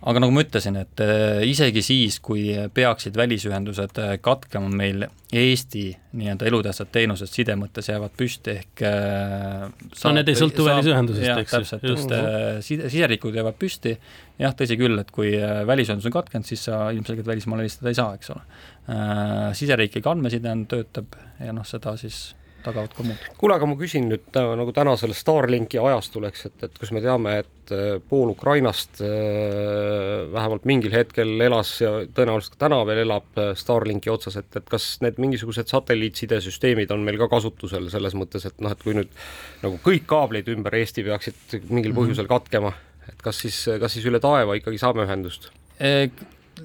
aga 0.00 0.20
nagu 0.22 0.32
ma 0.32 0.42
ütlesin, 0.44 0.78
et 0.80 1.02
äh, 1.04 1.42
isegi 1.48 1.82
siis, 1.84 2.16
kui 2.24 2.48
peaksid 2.74 3.16
välisühendused 3.20 4.00
äh, 4.00 4.14
katkema 4.24 4.70
meil 4.72 5.04
Eesti 5.30 5.84
nii-öelda 6.16 6.48
elutähtsad 6.48 6.88
teenused 6.90 7.30
side 7.30 7.54
mõttes 7.60 7.86
jäävad 7.90 8.16
püsti, 8.18 8.56
ehk 8.62 8.82
no 8.82 10.12
need 10.16 10.32
ei 10.32 10.38
sõltu 10.40 10.66
välisühendusest, 10.66 11.28
eks 11.44 11.52
ju. 11.52 11.60
täpselt, 11.60 11.86
just 11.86 12.14
side, 12.66 12.88
siseriiklikud 12.90 13.38
jäävad 13.38 13.60
püsti, 13.60 13.94
jah, 14.42 14.56
tõsi 14.58 14.80
küll, 14.80 14.98
et 14.98 15.14
kui 15.14 15.36
välisühendus 15.70 16.08
on 16.10 16.16
katkenud, 16.16 16.48
siis 16.48 16.66
sa 16.66 16.88
ilmselgelt 16.96 17.30
välismaale 17.30 17.62
helistada 17.62 17.92
ei 17.92 18.00
saa, 18.00 18.18
eks 18.18 18.34
ole. 18.34 18.42
Siseriiklik 19.60 20.10
andmeside 20.10 20.50
on, 20.50 20.66
töötab 20.72 21.14
ja 21.38 21.54
noh, 21.54 21.68
seda 21.68 21.94
siis 22.00 22.32
tagavad 22.64 22.92
ka 22.96 23.04
muud. 23.06 23.26
kuule, 23.40 23.56
aga 23.56 23.68
ma 23.68 23.76
küsin 23.78 24.08
nüüd 24.10 24.38
äh, 24.38 24.50
nagu 24.58 24.72
tänasel 24.76 25.14
Starlinki 25.16 25.80
ajastul, 25.82 26.26
eks, 26.28 26.46
et, 26.50 26.56
et 26.66 26.78
kus 26.80 26.92
me 26.94 27.02
teame, 27.04 27.36
et 27.42 27.74
äh, 27.74 27.98
pool 28.10 28.32
Ukrainast 28.34 29.02
äh, 29.04 29.10
vähemalt 30.32 30.66
mingil 30.68 30.94
hetkel 30.94 31.34
elas 31.46 31.72
ja 31.82 31.92
tõenäoliselt 32.06 32.56
ka 32.56 32.64
täna 32.66 32.80
veel 32.88 33.04
elab 33.04 33.42
Starlinki 33.58 34.12
otsas, 34.12 34.40
et, 34.40 34.50
et 34.56 34.68
kas 34.70 34.90
need 35.04 35.20
mingisugused 35.22 35.70
satelliitsidesüsteemid 35.72 36.92
on 36.94 37.06
meil 37.06 37.20
ka 37.20 37.30
kasutusel 37.32 37.90
selles 37.92 38.16
mõttes, 38.18 38.48
et 38.48 38.60
noh, 38.64 38.74
et 38.74 38.84
kui 38.84 38.96
nüüd 38.96 39.14
nagu 39.64 39.80
kõik 39.84 40.08
kaablid 40.10 40.50
ümber 40.54 40.80
Eesti 40.80 41.06
peaksid 41.06 41.60
mingil 41.68 41.92
mhm. 41.92 42.00
põhjusel 42.02 42.30
katkema, 42.30 42.74
et 43.10 43.24
kas 43.24 43.44
siis, 43.46 43.64
kas 43.80 43.96
siis 43.96 44.10
üle 44.10 44.22
taeva 44.22 44.58
ikkagi 44.60 44.80
saame 44.80 45.06
ühendust? 45.08 45.52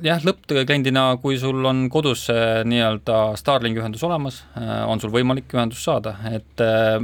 Jah, 0.04 0.24
lõppkliendina, 0.26 1.06
kui 1.22 1.38
sul 1.40 1.64
on 1.66 1.86
kodus 1.94 2.28
nii-öelda 2.68 3.36
Starlinki 3.40 3.82
ühendus 3.82 4.04
olemas, 4.08 4.42
äh, 4.60 4.82
on 4.90 5.02
sul 5.02 5.14
võimalik 5.14 5.54
ühendust 5.56 5.86
saada, 5.86 6.16
et 6.32 6.64
äh, 6.64 7.00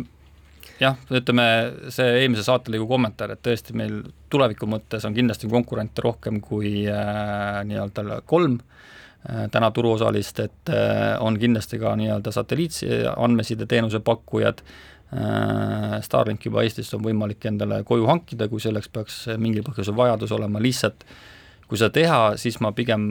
jah, 0.82 0.98
ütleme 1.14 1.46
see 1.94 2.22
eelmise 2.24 2.46
saatelõigu 2.48 2.88
kommentaar, 2.90 3.36
et 3.36 3.44
tõesti 3.46 3.76
meil 3.78 4.02
tuleviku 4.32 4.70
mõttes 4.70 5.06
on 5.08 5.16
kindlasti 5.16 5.50
konkurente 5.52 6.04
rohkem 6.04 6.42
kui 6.44 6.86
äh, 6.90 7.62
nii-öelda 7.70 8.22
kolm 8.30 8.60
äh, 8.60 9.48
täna 9.54 9.72
turuosalist, 9.76 10.46
et 10.46 10.72
äh, 10.74 11.18
on 11.22 11.40
kindlasti 11.42 11.82
ka 11.82 11.96
nii-öelda 12.00 12.34
satelliit 12.36 12.82
andmesideteenuse 13.16 14.02
pakkujad 14.06 14.64
äh,, 14.66 16.00
Starlink 16.02 16.46
juba 16.48 16.64
Eestis 16.64 16.94
on 16.98 17.04
võimalik 17.06 17.46
endale 17.50 17.84
koju 17.88 18.08
hankida, 18.10 18.48
kui 18.48 18.64
selleks 18.64 18.90
peaks 18.90 19.26
mingil 19.38 19.66
põhjusel 19.68 19.98
vajadus 19.98 20.34
olema, 20.38 20.62
lihtsalt 20.64 21.06
äh, 21.06 21.30
kui 21.72 21.80
seda 21.80 21.94
teha, 21.96 22.20
siis 22.36 22.58
ma 22.60 22.74
pigem 22.76 23.06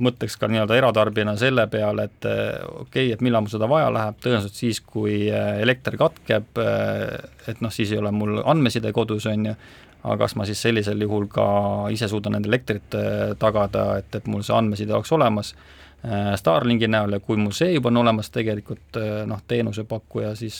mõtleks 0.00 0.36
ka 0.38 0.46
nii-öelda 0.46 0.76
eratarbijana 0.78 1.34
selle 1.40 1.66
peale, 1.72 2.06
et 2.06 2.28
eh, 2.28 2.60
okei 2.62 2.84
okay,, 2.84 3.08
et 3.16 3.24
millal 3.26 3.42
mul 3.42 3.50
seda 3.50 3.66
vaja 3.70 3.90
läheb, 3.92 4.20
tõenäoliselt 4.22 4.56
siis, 4.56 4.78
kui 4.86 5.16
eh, 5.26 5.48
elekter 5.64 5.98
katkeb, 5.98 6.60
eh, 6.62 7.16
et 7.50 7.58
noh, 7.64 7.72
siis 7.74 7.90
ei 7.90 7.98
ole 7.98 8.12
mul 8.14 8.38
andmeside 8.44 8.94
kodus, 8.96 9.26
on 9.26 9.50
ju, 9.50 9.56
aga 10.00 10.16
kas 10.22 10.36
ma 10.38 10.46
siis 10.48 10.62
sellisel 10.62 11.02
juhul 11.02 11.26
ka 11.32 11.48
ise 11.92 12.08
suudan 12.08 12.38
endale 12.38 12.54
elektrit 12.54 12.96
tagada, 13.42 13.84
et, 14.00 14.14
et 14.16 14.30
mul 14.30 14.46
see 14.46 14.56
andmeside 14.56 14.96
oleks 14.96 15.12
olemas 15.12 15.52
Starlinki 16.40 16.88
näol. 16.88 17.12
Ja 17.12 17.20
kui 17.20 17.36
mul 17.36 17.52
see 17.52 17.74
juba 17.74 17.90
on 17.90 17.98
olemas 18.00 18.32
tegelikult 18.32 18.96
noh, 19.28 19.42
teenusepakkuja, 19.44 20.30
siis 20.40 20.56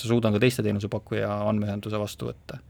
suudan 0.00 0.32
ka 0.32 0.40
teiste 0.40 0.64
teenusepakkuja 0.64 1.28
andmeühenduse 1.50 2.00
vastu 2.00 2.30
võtta 2.30 2.62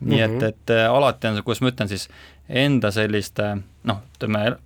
nii 0.00 0.16
mm 0.16 0.22
-hmm. 0.22 0.24
et, 0.24 0.42
mhm. 0.42 0.44
et 0.44 0.70
äh, 0.70 0.92
alati 0.92 1.28
on 1.28 1.34
see, 1.34 1.42
kuidas 1.42 1.60
ma 1.60 1.72
ütlen 1.72 1.88
siis, 1.88 2.08
enda 2.48 2.90
selliste 2.90 3.56
noh, 3.84 4.02
ütleme 4.16 4.56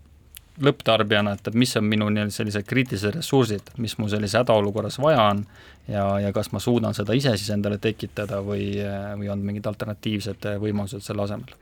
lõpptarbijana, 0.60 1.34
et, 1.36 1.48
et 1.48 1.54
mis 1.56 1.76
on 1.76 1.86
minu 1.88 2.08
nii-öelda 2.12 2.34
sellised 2.34 2.66
kriitilised 2.68 3.14
ressursid, 3.16 3.70
mis 3.80 3.96
mul 3.98 4.10
sellises 4.12 4.40
hädaolukorras 4.40 4.98
vaja 5.00 5.22
on 5.32 5.44
ja, 5.88 6.04
ja 6.20 6.32
kas 6.36 6.50
ma 6.52 6.60
suudan 6.60 6.96
seda 6.96 7.16
ise 7.16 7.32
siis 7.38 7.50
endale 7.54 7.78
tekitada 7.82 8.42
või, 8.44 8.74
või 9.18 9.30
on 9.32 9.44
mingid 9.46 9.66
alternatiivsed 9.70 10.50
võimalused 10.60 11.04
selle 11.06 11.24
asemel. 11.24 11.54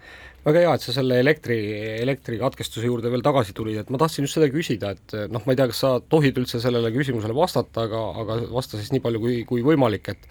väga 0.44 0.64
hea, 0.64 0.74
et 0.74 0.86
sa 0.86 0.94
selle 0.96 1.20
elektri, 1.20 1.58
elektrikatkestuse 2.02 2.86
juurde 2.86 3.10
veel 3.12 3.22
tagasi 3.22 3.54
tulid, 3.54 3.78
et 3.82 3.90
ma 3.90 4.00
tahtsin 4.02 4.26
just 4.26 4.38
seda 4.38 4.50
küsida, 4.50 4.94
et 4.96 5.16
noh, 5.30 5.44
ma 5.44 5.54
ei 5.54 5.60
tea, 5.60 5.68
kas 5.70 5.82
sa 5.84 5.98
tohid 6.00 6.38
üldse 6.40 6.60
sellele 6.62 6.90
küsimusele 6.94 7.36
vastata, 7.36 7.86
aga, 7.86 8.04
aga 8.24 8.40
vasta 8.50 8.80
siis 8.80 8.90
nii 8.94 9.04
palju 9.04 9.22
kui, 9.22 9.42
kui 9.48 9.66
võimalik, 9.66 10.14
et 10.14 10.30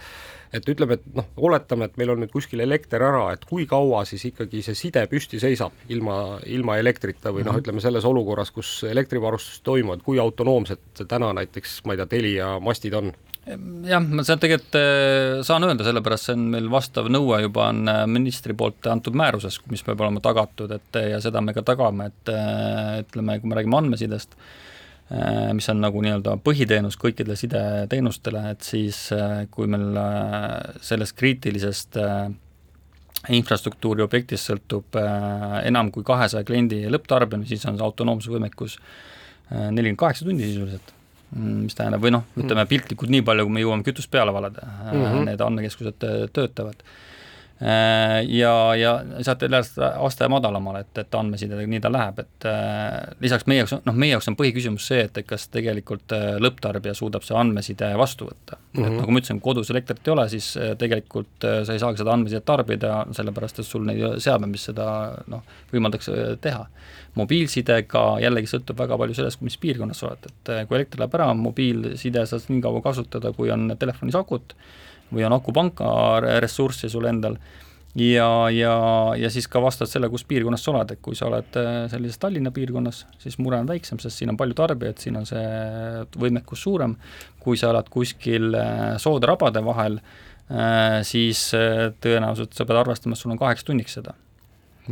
et 0.54 0.70
ütleme, 0.70 0.98
et 0.98 1.08
noh, 1.18 1.28
oletame, 1.50 1.88
et 1.88 1.98
meil 2.00 2.14
on 2.14 2.22
nüüd 2.24 2.32
kuskil 2.34 2.62
elekter 2.64 3.04
ära, 3.04 3.26
et 3.36 3.46
kui 3.48 3.68
kaua 3.70 4.04
siis 4.08 4.28
ikkagi 4.32 4.64
see 4.66 4.78
side 4.78 5.04
püsti 5.12 5.42
seisab 5.42 5.76
ilma, 5.94 6.38
ilma 6.48 6.78
elektrita 6.82 7.34
või 7.34 7.46
noh, 7.46 7.54
mhm. 7.56 7.64
ütleme 7.64 7.84
selles 7.84 8.08
olukorras, 8.08 8.52
kus 8.56 8.80
elektrivarustus 8.88 9.62
toimub, 9.66 9.98
et 9.98 10.06
kui 10.06 10.22
autonoomsed 10.24 11.06
täna 11.08 11.34
näiteks, 11.38 11.82
ma 11.86 11.96
ei 11.96 12.04
tea, 12.04 12.12
Telia 12.18 12.54
mastid 12.64 12.96
on? 12.98 13.12
jah, 13.88 14.04
ma 14.04 14.24
seda 14.28 14.42
tegelikult 14.44 14.76
äh, 14.80 15.42
saan 15.48 15.66
öelda, 15.68 15.86
sellepärast 15.88 16.30
see 16.30 16.36
on 16.36 16.48
meil 16.52 16.70
vastav 16.72 17.08
nõue 17.12 17.40
juba 17.46 17.70
on 17.72 17.84
äh, 17.92 18.04
ministri 18.12 18.56
poolt 18.58 18.88
antud 18.92 19.16
määruses, 19.18 19.60
mis 19.72 19.84
peab 19.88 20.04
olema 20.04 20.24
tagatud, 20.24 20.74
et 20.76 21.02
ja 21.14 21.22
seda 21.24 21.42
me 21.44 21.56
ka 21.56 21.64
tagame, 21.68 22.10
et 22.12 22.34
äh, 22.34 22.98
ütleme, 23.06 23.38
kui 23.42 23.52
me 23.52 23.60
räägime 23.60 23.80
andmesidest, 23.80 24.36
mis 25.56 25.70
on 25.72 25.80
nagu 25.80 26.02
nii-öelda 26.04 26.34
põhiteenus 26.44 26.98
kõikidele 27.00 27.38
sideteenustele, 27.40 28.42
et 28.52 28.66
siis 28.68 29.06
äh, 29.16 29.46
kui 29.52 29.70
meil 29.72 29.96
äh, 30.02 30.82
sellest 30.84 31.16
kriitilisest 31.20 31.96
infrastruktuuri 33.34 34.04
objektist 34.04 34.48
sõltub 34.48 34.96
enam 35.66 35.90
kui 35.92 36.06
kahesaja 36.06 36.46
kliendi 36.48 36.84
lõpptarbimine, 36.92 37.48
siis 37.50 37.66
on 37.68 37.80
see 37.80 37.84
autonoomse 37.84 38.30
võimekus 38.32 38.78
nelikümmend 39.50 40.00
kaheksa 40.00 40.28
tundi 40.28 40.46
sisuliselt. 40.46 40.94
Mm, 41.36 41.66
mis 41.66 41.76
tähendab, 41.76 42.00
või 42.04 42.14
noh, 42.14 42.24
ütleme 42.40 42.64
piltlikult 42.70 43.12
nii 43.12 43.26
palju, 43.28 43.48
kui 43.48 43.56
me 43.58 43.64
jõuame 43.64 43.84
kütust 43.84 44.12
peale 44.14 44.32
valada 44.32 44.64
mm, 44.64 45.02
-hmm. 45.02 45.26
need 45.28 45.44
andmekeskused 45.44 46.06
töötavad. 46.36 46.80
Äh, 46.80 47.07
ja, 48.30 48.76
ja 48.76 49.06
saate 49.22 49.46
jälle 49.46 49.62
aste 50.00 50.28
madalamale, 50.28 50.80
et, 50.80 50.98
et 51.02 51.16
andmesidega 51.16 51.64
nii 51.66 51.80
ta 51.82 51.90
läheb, 51.90 52.20
et 52.22 52.46
äh, 52.46 53.16
lisaks 53.24 53.48
meie 53.50 53.64
jaoks, 53.64 53.74
noh, 53.86 53.98
meie 53.98 54.12
jaoks 54.14 54.30
on 54.30 54.38
põhiküsimus 54.38 54.86
see, 54.92 55.00
et, 55.08 55.18
et 55.18 55.26
kas 55.26 55.48
tegelikult 55.54 56.14
äh, 56.14 56.36
lõpptarbija 56.44 56.94
suudab 56.98 57.26
see 57.26 57.38
andmeside 57.38 57.90
vastu 57.98 58.30
võtta 58.30 58.60
mm. 58.60 58.68
-hmm. 58.70 58.86
et 58.86 58.92
mhm. 58.92 59.02
nagu 59.02 59.16
ma 59.16 59.24
ütlesin, 59.24 59.42
kodus 59.42 59.74
elektrit 59.74 60.06
ei 60.06 60.14
ole, 60.14 60.30
siis 60.30 60.52
tegelikult 60.78 61.50
sa 61.66 61.74
ei 61.74 61.82
saagi 61.82 62.04
seda 62.04 62.14
andmesidet 62.14 62.46
tarbida, 62.46 62.94
sellepärast 63.18 63.60
et 63.60 63.70
sul 63.72 63.90
neid 63.90 64.20
seadmeid, 64.22 64.54
mis 64.54 64.70
seda 64.70 64.88
noh, 65.28 65.42
võimaldaks 65.74 66.12
teha. 66.42 66.68
mobiilsidega 67.18 68.02
jällegi 68.22 68.48
sõltub 68.52 68.78
väga 68.78 68.98
palju 68.98 69.16
sellest, 69.18 69.42
mis 69.42 69.58
piirkonnas 69.58 70.00
sa 70.04 70.12
oled, 70.12 70.30
et 70.30 70.68
kui 70.68 70.78
elekter 70.78 71.02
läheb 71.02 71.16
ära, 71.18 71.34
mobiilside 71.34 72.26
saad 72.30 72.52
nii 72.52 72.62
kaua 72.62 72.82
kasutada, 72.86 73.34
kui 73.34 73.50
on 73.52 73.72
telefonis 73.80 74.16
akut 74.16 74.54
või 75.14 75.26
on 75.28 75.38
akupanka 75.38 75.88
ressurssi 76.42 76.90
sul 76.92 77.08
endal. 77.10 77.40
Ja, 77.98 78.50
ja, 78.54 78.74
ja 79.18 79.30
siis 79.34 79.48
ka 79.50 79.58
vastavalt 79.64 79.90
selle, 79.90 80.10
kus 80.14 80.22
piirkonnas 80.30 80.62
sa 80.62 80.70
oled, 80.74 80.92
et 80.94 81.00
kui 81.02 81.18
sa 81.18 81.32
oled 81.32 81.56
äh, 81.58 81.88
sellises 81.90 82.20
Tallinna 82.22 82.52
piirkonnas, 82.54 83.00
siis 83.18 83.40
mure 83.42 83.58
on 83.58 83.70
väiksem, 83.70 83.98
sest 84.04 84.22
siin 84.22 84.30
on 84.30 84.38
palju 84.38 84.54
tarbijaid, 84.60 85.00
siin 85.02 85.18
on 85.18 85.26
see 85.26 85.42
võimekus 86.22 86.62
suurem, 86.68 86.94
kui 87.42 87.58
sa 87.58 87.72
oled 87.72 87.90
kuskil 87.90 88.54
äh, 88.54 88.84
soode-rabade 89.02 89.66
vahel, 89.66 89.98
äh, 89.98 91.00
siis 91.08 91.48
tõenäoliselt 91.56 92.54
sa 92.54 92.68
pead 92.70 92.84
arvestama, 92.84 93.18
et 93.18 93.24
sul 93.24 93.34
on 93.34 93.42
kaheks 93.42 93.66
tunniks 93.66 93.98
seda. 93.98 94.14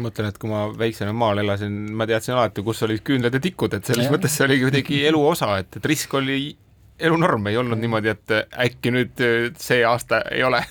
Mõtlen, 0.02 0.32
et 0.32 0.42
kui 0.42 0.50
ma 0.50 0.66
väiksemal 0.74 1.16
maal 1.16 1.46
elasin, 1.46 1.78
ma 1.96 2.10
teadsin 2.10 2.34
alati, 2.34 2.66
kus 2.66 2.82
olid 2.88 3.06
küünlad 3.06 3.38
ja 3.38 3.44
tikud, 3.44 3.78
et 3.78 3.86
selles 3.86 4.10
ja. 4.10 4.18
mõttes 4.18 4.34
see 4.34 4.50
oli 4.50 4.58
kuidagi 4.66 5.06
elu 5.12 5.22
osa, 5.30 5.54
et, 5.62 5.78
et 5.78 5.92
risk 5.94 6.18
oli 6.18 6.56
elunorm 7.00 7.48
ei 7.48 7.58
olnud 7.58 7.80
niimoodi, 7.80 8.12
et 8.14 8.36
äkki 8.66 8.92
nüüd 8.96 9.24
äh, 9.24 9.48
see 9.60 9.82
aasta 9.88 10.22
ei 10.32 10.44
ole. 10.48 10.62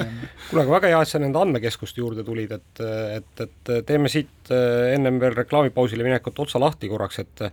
Kuule, 0.48 0.62
aga 0.64 0.70
väga 0.78 0.92
hea, 0.92 1.02
et 1.02 1.10
sa 1.10 1.20
nende 1.22 1.40
andmekeskuste 1.40 2.00
juurde 2.00 2.24
tulid, 2.26 2.54
et, 2.56 2.84
et, 3.18 3.44
et 3.44 3.74
teeme 3.88 4.12
siit 4.12 4.52
äh, 4.52 4.94
ennem 4.94 5.20
veel 5.22 5.36
reklaamipausile 5.36 6.06
minekut 6.06 6.40
otsa 6.46 6.62
lahti 6.62 6.90
korraks, 6.92 7.20
et 7.24 7.44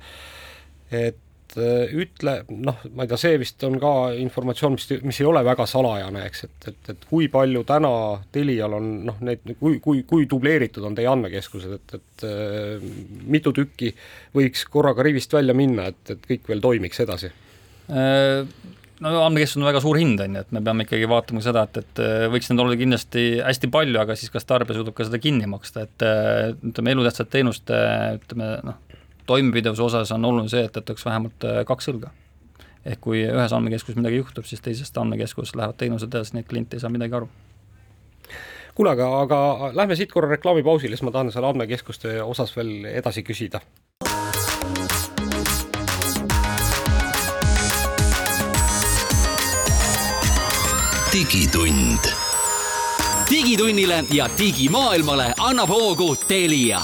et 0.91 1.56
äh, 1.60 1.91
ütle, 2.04 2.38
noh, 2.52 2.80
ma 2.96 3.04
ei 3.04 3.12
tea, 3.12 3.20
see 3.20 3.36
vist 3.39 3.63
on 3.67 3.78
ka 3.80 3.91
informatsioon, 4.20 4.76
mis, 4.76 4.88
mis 5.08 5.22
ei 5.22 5.28
ole 5.28 5.44
väga 5.48 5.67
salajane, 5.67 6.24
eks, 6.28 6.48
et, 6.48 6.72
et, 6.72 6.89
et 6.96 7.06
kui 7.12 7.28
palju 7.32 7.63
täna 7.67 7.91
Telial 8.32 8.80
on 8.80 8.89
noh, 9.12 9.22
need, 9.28 9.56
kui, 9.60 9.80
kui, 9.84 10.04
kui 10.08 10.28
dubleeritud 10.32 10.88
on 10.88 10.96
teie 10.96 11.12
andmekeskused, 11.12 11.78
et, 11.80 11.96
et 12.00 12.28
mitu 13.28 13.56
tükki 13.56 13.91
võiks 14.36 14.67
korraga 14.72 15.04
rivist 15.08 15.32
välja 15.36 15.56
minna, 15.56 15.91
et, 15.91 16.04
et 16.15 16.28
kõik 16.28 16.52
veel 16.52 16.63
toimiks 16.63 17.04
edasi? 17.04 17.32
Äh, 17.32 17.51
no 19.02 19.24
andmekeskus 19.26 19.60
on 19.60 19.68
väga 19.68 19.82
suur 19.84 20.00
hind, 20.00 20.22
on 20.24 20.38
ju, 20.38 20.44
et 20.46 20.54
me 20.56 20.62
peame 20.64 20.86
ikkagi 20.86 21.10
vaatama 21.10 21.44
seda, 21.44 21.66
et, 21.68 21.82
et 21.82 22.02
äh, 22.04 22.26
võiks 22.32 22.50
neid 22.52 22.64
olla 22.64 22.78
kindlasti 22.80 23.26
hästi 23.42 23.70
palju, 23.74 24.00
aga 24.02 24.16
siis 24.20 24.34
kas 24.34 24.48
tarbija 24.50 24.78
suudab 24.78 24.96
ka 24.98 25.08
seda 25.08 25.20
kinni 25.22 25.50
maksta, 25.50 25.86
et 25.88 26.06
äh, 26.06 26.54
ütleme, 26.72 26.96
elutähtsate 26.96 27.38
teenuste 27.38 27.82
ütleme 28.20 28.54
noh, 28.68 28.80
toimepidevuse 29.30 29.86
osas 29.88 30.14
on 30.16 30.26
oluline 30.30 30.52
see, 30.52 30.64
et, 30.68 30.78
et 30.78 30.94
oleks 30.94 31.06
vähemalt 31.08 31.48
kaks 31.70 31.94
õlga. 31.94 32.12
ehk 32.86 33.02
kui 33.02 33.20
ühes 33.22 33.54
andmekeskuses 33.54 33.98
midagi 34.00 34.22
juhtub, 34.22 34.46
siis 34.50 34.62
teisest 34.66 34.98
andmekeskusest 34.98 35.58
lähevad 35.58 35.78
teenused 35.78 36.10
edasi, 36.10 36.34
nii 36.36 36.46
et 36.46 36.50
klient 36.50 36.74
ei 36.74 36.82
saa 36.82 36.90
midagi 36.94 37.18
aru 37.18 37.30
kuule, 38.76 38.94
aga, 38.96 39.10
aga 39.22 39.72
lähme 39.78 39.98
siit 40.00 40.10
korra 40.14 40.32
reklaamipausile, 40.32 40.98
siis 40.98 41.06
ma 41.06 41.14
tahan 41.14 41.30
selle 41.34 41.52
andmekeskuste 41.52 42.18
osas 42.24 42.56
veel 42.58 42.90
edasi 42.90 43.22
küsida 43.28 43.62
digitund. 51.13 52.00
digitunnile 53.30 54.04
ja 54.13 54.30
digimaailmale 54.38 55.34
annab 55.39 55.69
hoogu 55.69 56.15
Telia. 56.28 56.80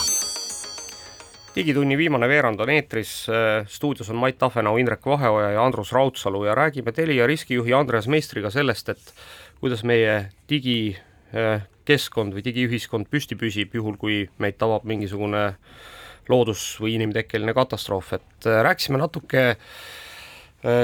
Digitunni 1.56 1.98
viimane 1.98 2.28
veerand 2.28 2.60
on 2.60 2.70
eetris, 2.70 3.28
stuudios 3.66 4.10
on 4.10 4.16
Mait 4.16 4.38
Tafenau, 4.38 4.78
Indrek 4.78 5.06
Vaheoja 5.06 5.52
ja 5.52 5.66
Andrus 5.66 5.92
Raudsalu 5.92 6.44
ja 6.46 6.56
räägime 6.56 6.92
Telia 6.92 7.28
riskijuhi 7.28 7.74
Andreas 7.74 8.08
Meistriga 8.08 8.50
sellest, 8.50 8.90
et 8.90 9.14
kuidas 9.60 9.84
meie 9.84 10.30
digikeskkond 10.50 12.36
või 12.36 12.44
digiühiskond 12.44 13.08
püsti 13.12 13.40
püsib, 13.40 13.74
juhul 13.74 13.96
kui 13.98 14.26
meid 14.38 14.60
tabab 14.60 14.84
mingisugune 14.84 15.54
loodus- 16.30 16.76
või 16.82 16.98
inimtekkeline 17.00 17.54
katastroof, 17.54 18.14
et 18.14 18.52
rääkisime 18.68 19.00
natuke 19.00 19.50
äh, 19.50 19.56
Äh, 19.56 20.07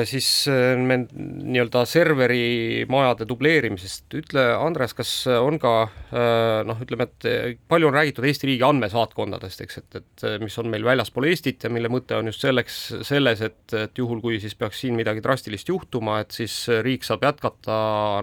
siis 0.05 0.27
äh, 0.51 0.77
me 0.77 0.99
nii-öelda 1.09 1.81
serverimajade 1.89 3.25
dubleerimisest, 3.29 4.05
ütle 4.19 4.43
Andres, 4.53 4.93
kas 4.93 5.11
on 5.33 5.57
ka 5.61 5.73
äh, 5.87 6.61
noh, 6.67 6.81
ütleme, 6.83 7.07
et 7.09 7.57
palju 7.71 7.89
on 7.89 7.97
räägitud 7.97 8.27
Eesti 8.29 8.51
riigi 8.51 8.67
andmesaatkondadest, 8.67 9.63
eks, 9.65 9.81
et, 9.81 9.99
et 10.01 10.25
mis 10.43 10.57
on 10.61 10.69
meil 10.69 10.85
väljaspool 10.85 11.29
Eestit 11.31 11.65
ja 11.65 11.73
mille 11.73 11.89
mõte 11.91 12.17
on 12.19 12.29
just 12.29 12.45
selleks, 12.45 12.79
selles, 13.07 13.41
et, 13.41 13.63
et 13.73 14.03
juhul, 14.03 14.21
kui 14.21 14.37
siis 14.43 14.53
peaks 14.59 14.83
siin 14.85 14.97
midagi 14.99 15.25
drastilist 15.25 15.73
juhtuma, 15.73 16.21
et 16.21 16.35
siis 16.37 16.59
riik 16.85 17.07
saab 17.07 17.25
jätkata 17.25 17.79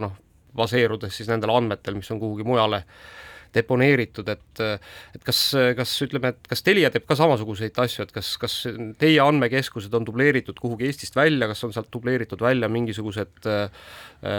noh, 0.06 0.14
baseerudes 0.56 1.18
siis 1.18 1.30
nendel 1.30 1.52
andmetel, 1.54 1.98
mis 1.98 2.10
on 2.14 2.22
kuhugi 2.22 2.46
mujale 2.46 2.84
äh, 2.84 3.20
deponeeritud, 3.54 4.28
et 4.28 4.60
et 4.60 5.24
kas, 5.24 5.40
kas 5.76 5.92
ütleme, 6.04 6.32
et 6.34 6.48
kas 6.50 6.62
Telia 6.66 6.90
teeb 6.92 7.06
ka 7.08 7.16
samasuguseid 7.18 7.76
asju, 7.82 8.04
et 8.06 8.12
kas, 8.14 8.32
kas 8.40 8.54
teie 9.00 9.20
andmekeskused 9.24 9.94
on 9.96 10.06
dubleeritud 10.06 10.58
kuhugi 10.60 10.88
Eestist 10.88 11.16
välja, 11.16 11.48
kas 11.50 11.64
on 11.66 11.74
sealt 11.74 11.90
dubleeritud 11.92 12.42
välja 12.44 12.68
mingisugused 12.72 13.48
äh, 13.50 13.90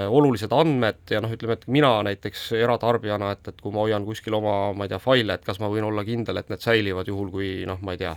olulised 0.09 0.53
andmed 0.55 1.11
ja 1.11 1.21
noh, 1.23 1.31
ütleme, 1.33 1.57
et 1.57 1.67
mina 1.71 1.93
näiteks 2.07 2.51
eratarbijana, 2.59 3.33
et, 3.35 3.53
et 3.53 3.61
kui 3.61 3.73
ma 3.73 3.85
hoian 3.85 4.05
kuskil 4.07 4.37
oma, 4.37 4.57
ma 4.77 4.87
ei 4.87 4.93
tea, 4.93 5.01
faile, 5.01 5.37
et 5.37 5.47
kas 5.47 5.61
ma 5.61 5.71
võin 5.71 5.87
olla 5.87 6.05
kindel, 6.07 6.41
et 6.41 6.51
need 6.53 6.63
säilivad 6.63 7.09
juhul, 7.09 7.31
kui 7.33 7.53
noh, 7.69 7.81
ma 7.85 7.95
ei 7.95 8.01
tea, 8.01 8.13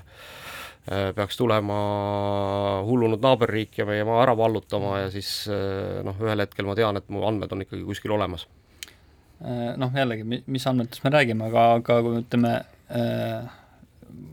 äh, 0.90 1.08
peaks 1.16 1.40
tulema 1.40 1.78
hullunud 2.86 3.22
naaberriik 3.24 3.80
ja 3.80 3.88
meie 3.88 4.04
maa 4.08 4.22
ära 4.26 4.36
vallutama 4.38 4.98
ja 5.04 5.14
siis 5.14 5.36
äh, 5.52 6.02
noh, 6.06 6.20
ühel 6.22 6.44
hetkel 6.44 6.68
ma 6.68 6.76
tean, 6.78 7.00
et 7.00 7.08
mu 7.12 7.24
andmed 7.28 7.52
on 7.54 7.64
ikkagi 7.64 7.86
kuskil 7.88 8.16
olemas 8.18 8.46
noh, 9.76 9.92
jällegi, 9.96 10.24
mis 10.46 10.66
andmetest 10.66 11.04
me 11.04 11.12
räägime, 11.14 11.48
aga, 11.50 11.66
aga 11.78 11.98
kui 12.04 12.20
ütleme 12.22 12.52
äh, 12.94 13.56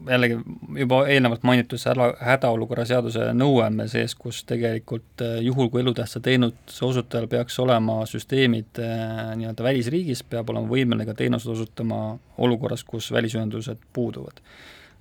jällegi 0.07 0.37
juba 0.77 1.01
eelnevalt 1.11 1.43
mainitud 1.47 1.81
see 1.81 1.95
hädaolukorra 2.21 2.85
seaduse 2.89 3.31
nõue 3.37 3.63
on 3.65 3.79
meil 3.79 3.89
sees, 3.91 4.15
kus 4.15 4.43
tegelikult 4.49 5.23
äh, 5.25 5.39
juhul, 5.45 5.71
kui 5.73 5.81
elutähtsa 5.83 6.21
teenuse 6.23 6.85
osutajal 6.85 7.27
peaks 7.31 7.59
olema 7.63 8.01
süsteemid 8.09 8.81
nii-öelda 8.81 9.65
välisriigis, 9.65 10.23
peab 10.23 10.53
olema 10.53 10.69
võimeline 10.71 11.09
ka 11.09 11.17
teenust 11.17 11.49
osutama 11.51 12.03
olukorras, 12.37 12.85
kus 12.87 13.11
välisühendused 13.11 13.83
puuduvad. 13.93 14.39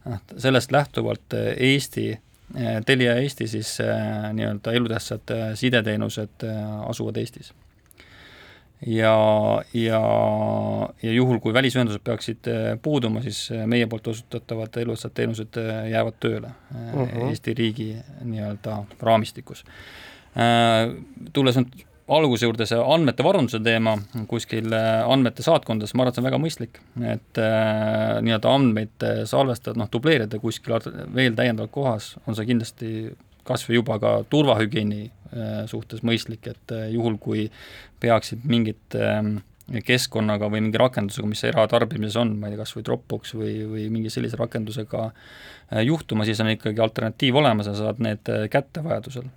noh, 0.08 0.26
sellest 0.36 0.72
lähtuvalt 0.72 1.38
Eesti 1.56 2.10
Telia 2.86 3.12
Eesti 3.22 3.46
siis 3.46 3.76
nii-öelda 4.32 4.72
elutähtsad 4.74 5.30
sideteenused 5.54 6.48
asuvad 6.88 7.20
Eestis 7.22 7.52
ja, 8.86 9.62
ja, 9.74 10.00
ja 11.02 11.12
juhul, 11.12 11.38
kui 11.40 11.52
välisühendused 11.54 12.02
peaksid 12.04 12.48
äh, 12.48 12.78
puuduma, 12.82 13.22
siis 13.24 13.50
äh, 13.52 13.66
meie 13.68 13.86
poolt 13.90 14.08
osutatavad 14.12 14.80
elutähtsad 14.80 15.14
teenused 15.14 15.60
äh, 15.60 15.90
jäävad 15.90 16.16
tööle 16.20 16.48
uh 16.48 17.02
-huh. 17.02 17.28
Eesti 17.28 17.54
riigi 17.54 17.96
nii-öelda 18.24 18.82
raamistikus. 19.00 19.64
Tulles 21.32 21.56
nüüd 21.56 21.72
alguse 22.08 22.46
juurde, 22.46 22.66
see 22.66 22.78
andmete 22.78 23.24
varunduse 23.24 23.58
teema 23.60 23.96
kuskil 24.26 24.72
andmete 25.06 25.42
saatkondades, 25.42 25.94
ma 25.94 26.02
arvan, 26.02 26.08
et 26.08 26.14
see 26.14 26.22
on 26.22 26.26
väga 26.26 26.38
mõistlik, 26.38 26.78
et 27.02 27.40
nii-öelda 28.22 28.54
andmeid 28.54 29.06
salvestada, 29.24 29.78
noh, 29.78 29.88
dubleerida 29.92 30.38
kuskil 30.38 30.78
veel 31.14 31.34
täiendavalt 31.34 31.70
kohas, 31.70 32.16
on 32.26 32.34
see 32.34 32.46
kindlasti 32.46 33.16
kas 33.44 33.66
või 33.68 33.80
juba 33.80 33.98
ka 33.98 34.12
turvahügieeni 34.30 35.10
suhtes 35.70 36.04
mõistlik, 36.06 36.48
et 36.50 36.74
äh, 36.74 36.88
juhul, 36.94 37.18
kui 37.22 37.46
peaksid 38.02 38.46
mingit 38.48 38.96
ähm, 38.98 39.38
keskkonnaga 39.86 40.48
või 40.50 40.64
mingi 40.64 40.80
rakendusega, 40.80 41.28
mis 41.30 41.44
eratarbimises 41.46 42.18
on, 42.18 42.34
ma 42.40 42.48
ei 42.48 42.56
tea, 42.56 42.62
kas 42.64 42.74
või 42.76 42.86
Dropbox 42.88 43.34
või, 43.38 43.52
või 43.70 43.88
mingi 43.94 44.12
sellise 44.12 44.38
rakendusega 44.40 45.04
äh, 45.10 45.84
juhtuma, 45.86 46.26
siis 46.28 46.40
on 46.42 46.50
ikkagi 46.54 46.82
alternatiiv 46.82 47.38
olemas 47.42 47.70
ja 47.70 47.76
saad 47.78 48.02
need 48.02 48.32
kätte 48.50 48.82
vajadusel. 48.86 49.28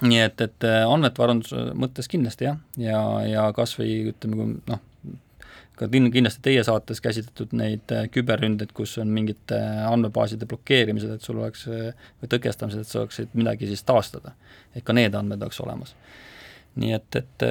nii 0.00 0.20
et, 0.24 0.40
et 0.40 0.64
andmetevarunduse 0.64 1.74
mõttes 1.76 2.08
kindlasti 2.08 2.46
jah, 2.46 2.60
ja, 2.80 3.00
ja 3.26 3.50
kas 3.56 3.74
või 3.76 4.12
ütleme, 4.14 4.38
kui 4.38 4.54
noh, 4.70 4.80
ka 5.80 5.88
kindlasti 5.88 6.42
teie 6.44 6.62
saates 6.66 7.00
käsitletud 7.00 7.54
neid 7.56 7.92
äh, 7.94 8.06
küberründeid, 8.12 8.74
kus 8.76 8.98
on 9.00 9.12
mingite 9.14 9.56
äh, 9.56 9.84
andmebaaside 9.88 10.48
blokeerimised, 10.50 11.14
et 11.14 11.24
sul 11.24 11.40
oleks, 11.40 11.66
äh, 11.72 12.08
või 12.20 12.32
tõkestamised, 12.34 12.84
et 12.84 12.90
sa 12.90 13.00
saaksid 13.00 13.32
midagi 13.38 13.70
siis 13.70 13.84
taastada. 13.88 14.34
et 14.76 14.84
ka 14.84 14.94
need 14.94 15.14
andmed 15.16 15.40
oleks 15.42 15.60
olemas. 15.64 15.94
nii 16.80 16.92
et, 16.94 17.16
et 17.18 17.42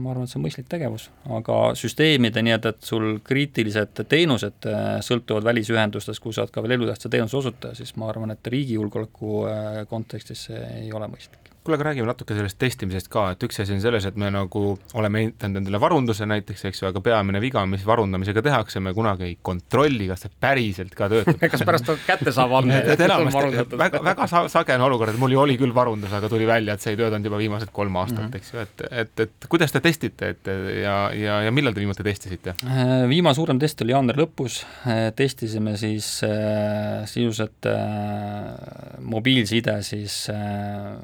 ma 0.00 0.14
arvan, 0.14 0.24
et 0.24 0.30
see 0.32 0.38
on 0.38 0.44
mõistlik 0.46 0.68
tegevus, 0.72 1.10
aga 1.36 1.58
süsteemide 1.76 2.40
nii-öelda, 2.40 2.72
et 2.72 2.88
sul 2.88 3.18
kriitilised 3.24 4.00
teenused 4.08 4.70
sõltuvad 5.04 5.44
välisühendustest, 5.50 6.22
kui 6.24 6.32
sa 6.32 6.46
oled 6.46 6.54
ka 6.54 6.64
veel 6.64 6.78
elutähtsa 6.78 7.12
teenuse 7.12 7.36
osutaja, 7.36 7.76
siis 7.76 7.92
ma 8.00 8.08
arvan, 8.08 8.32
et 8.32 8.52
riigi 8.54 8.80
julgeoleku 8.80 9.44
kontekstis 9.92 10.48
see 10.48 10.64
ei 10.80 10.92
ole 10.96 11.12
mõistlik 11.12 11.49
kuule, 11.64 11.76
aga 11.76 11.84
räägime 11.90 12.08
natuke 12.08 12.34
sellest 12.36 12.56
testimisest 12.60 13.10
ka, 13.12 13.26
et 13.34 13.42
üks 13.44 13.60
asi 13.60 13.74
on 13.74 13.82
selles, 13.82 14.06
et 14.08 14.16
me 14.20 14.30
nagu 14.32 14.62
oleme 14.96 15.20
ehitanud 15.24 15.60
endale 15.60 15.80
varunduse 15.82 16.24
näiteks, 16.28 16.62
eks 16.70 16.80
ju, 16.80 16.86
aga 16.88 17.02
peamine 17.04 17.42
viga, 17.42 17.62
mis 17.68 17.84
varundamisega 17.86 18.42
tehakse, 18.46 18.80
me 18.80 18.94
kunagi 18.96 19.26
ei 19.26 19.34
kontrolli, 19.44 20.06
kas 20.08 20.24
see 20.24 20.32
päriselt 20.40 20.94
ka 20.96 21.10
töötab 21.12 21.42
kas 21.52 21.64
pärast 21.68 21.92
kätte 22.06 22.32
saab 22.32 22.54
andmeid? 22.60 22.88
et 22.94 23.04
enamasti 23.04 23.78
väga, 23.80 24.00
väga 24.08 24.28
sage 24.52 24.78
on 24.78 24.86
olukord, 24.88 25.12
et 25.12 25.20
mul 25.20 25.36
ju 25.36 25.42
oli 25.42 25.58
küll 25.60 25.74
varundus, 25.76 26.14
aga 26.16 26.30
tuli 26.32 26.48
välja, 26.48 26.78
et 26.78 26.84
see 26.84 26.94
ei 26.94 27.00
töötanud 27.00 27.28
juba 27.28 27.40
viimased 27.42 27.72
kolm 27.76 28.00
aastat 28.00 28.24
mm, 28.24 28.30
-hmm. 28.30 28.40
eks 28.40 28.54
ju, 28.54 28.64
et, 28.64 28.84
et, 29.04 29.24
et 29.26 29.48
kuidas 29.52 29.76
te 29.76 29.84
testite, 29.84 30.32
et 30.34 30.52
ja, 30.80 30.96
ja, 31.12 31.40
ja 31.44 31.52
millal 31.52 31.76
te 31.76 31.84
viimati 31.84 32.06
testisite? 32.06 32.56
Äh, 32.64 32.94
viimane 33.10 33.36
suurem 33.36 33.60
test 33.60 33.84
oli 33.84 33.92
jaanuari 33.92 34.24
lõpus, 34.24 34.62
äh, 34.88 35.10
testisime 35.16 35.76
siis 35.76 36.22
äh, 36.24 37.04
sisuliselt 37.04 37.68
äh, 37.68 39.04
mobiilside 39.04 39.82
siis 39.84 40.22
äh, 40.32 40.96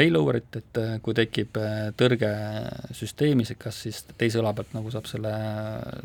failover'it, 0.00 0.60
et 0.60 0.80
äh, 0.80 0.92
kui 1.04 1.16
tekib 1.16 1.58
äh, 1.60 1.90
tõrge 1.98 2.30
süsteemis, 2.96 3.52
et 3.52 3.60
kas 3.60 3.82
siis 3.86 4.04
teise 4.16 4.40
õla 4.40 4.54
pealt 4.56 4.72
nagu 4.76 4.92
saab 4.92 5.08
selle 5.10 5.32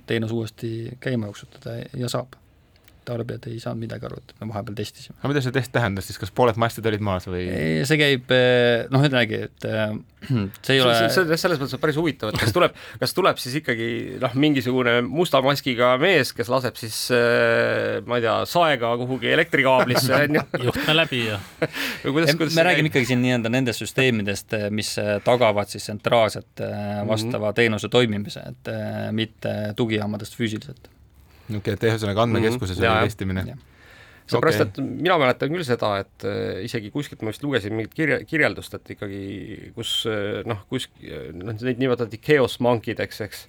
teenuse 0.10 0.36
uuesti 0.36 0.72
käima 1.04 1.30
jooksutada 1.32 1.80
ja 1.96 2.12
saab 2.12 2.36
tarbijad 3.06 3.47
ei 3.49 3.60
saanud 3.62 3.86
midagi 3.86 4.08
aru, 4.08 4.20
et 4.22 4.34
me 4.41 4.49
vahepeal 4.49 4.78
testisime. 4.78 5.16
aga 5.20 5.32
mida 5.32 5.43
see 5.45 5.53
test 5.56 5.72
tähendas 5.76 6.10
siis, 6.10 6.20
kas 6.22 6.34
pooled 6.36 6.58
mastid 6.62 6.88
olid 6.89 7.03
maas 7.06 7.28
või? 7.30 7.45
see 7.88 7.99
käib 7.99 8.32
eh, 8.36 8.86
noh, 8.93 9.06
ütlegi, 9.06 9.41
et 9.47 9.68
eh, 9.70 9.95
see 10.66 10.78
ei 10.78 10.82
ole 10.84 10.95
see, 10.99 11.38
selles 11.38 11.62
mõttes 11.62 11.78
on 11.78 11.84
päris 11.84 11.99
huvitav, 11.99 12.32
et 12.34 12.41
kas 12.41 12.56
tuleb, 12.56 12.78
kas 13.01 13.16
tuleb 13.18 13.41
siis 13.41 13.60
ikkagi 13.62 13.89
noh, 14.24 14.38
mingisugune 14.45 14.97
musta 15.06 15.41
maskiga 15.45 15.93
mees, 16.01 16.34
kes 16.36 16.49
laseb 16.51 16.80
siis 16.80 16.99
eh, 17.16 18.01
ma 18.08 18.20
ei 18.20 18.26
tea, 18.26 18.38
saega 18.49 18.95
kuhugi 19.01 19.32
elektrikaablisse, 19.36 20.16
on 20.26 20.39
ju. 20.39 20.45
juhtme 20.70 20.97
läbi 20.97 21.22
ja 21.28 21.39
kuidas, 22.06 22.34
kuidas 22.36 22.58
me 22.58 22.68
räägime 22.70 22.91
ikkagi 22.91 23.12
siin 23.12 23.24
nii-öelda 23.26 23.53
nendest 23.53 23.86
süsteemidest, 23.86 24.58
mis 24.76 24.95
tagavad 25.26 25.72
siis 25.72 25.88
tsentraalselt 25.88 26.66
vastava 27.08 27.47
mm 27.47 27.49
-hmm. 27.51 27.56
teenuse 27.62 27.89
toimimise, 27.89 28.43
et 28.49 28.76
mitte 29.16 29.56
tugijaamadest 29.78 30.38
füüsiliselt 30.38 30.95
okei 31.48 31.62
okay,, 31.62 31.78
et 31.78 31.88
ühesõnaga 31.91 32.26
andmekeskuses 32.26 32.78
mm 32.80 32.84
-hmm. 32.84 33.00
oli 33.00 33.14
testimine 33.14 33.58
seepärast 34.26 34.62
okay., 34.64 34.72
et 34.72 35.02
mina 35.06 35.18
mäletan 35.22 35.54
küll 35.54 35.66
seda, 35.68 35.91
et 36.02 36.26
äh, 36.28 36.64
isegi 36.66 36.91
kuskilt 36.93 37.22
ma 37.22 37.34
vist 37.34 37.43
lugesin 37.46 37.76
mingit 37.78 37.93
kirja, 37.98 38.20
kirjeldust, 38.28 38.74
et 38.78 38.96
ikkagi 38.96 39.72
kus 39.76 39.98
äh, 40.10 40.41
noh, 40.50 40.64
kus 40.72 40.89
noh, 41.38 41.54
neid 41.54 41.82
nimetati 41.82 42.20
chaos 42.24 42.58
monkideks, 42.64 43.22
eks, 43.28 43.43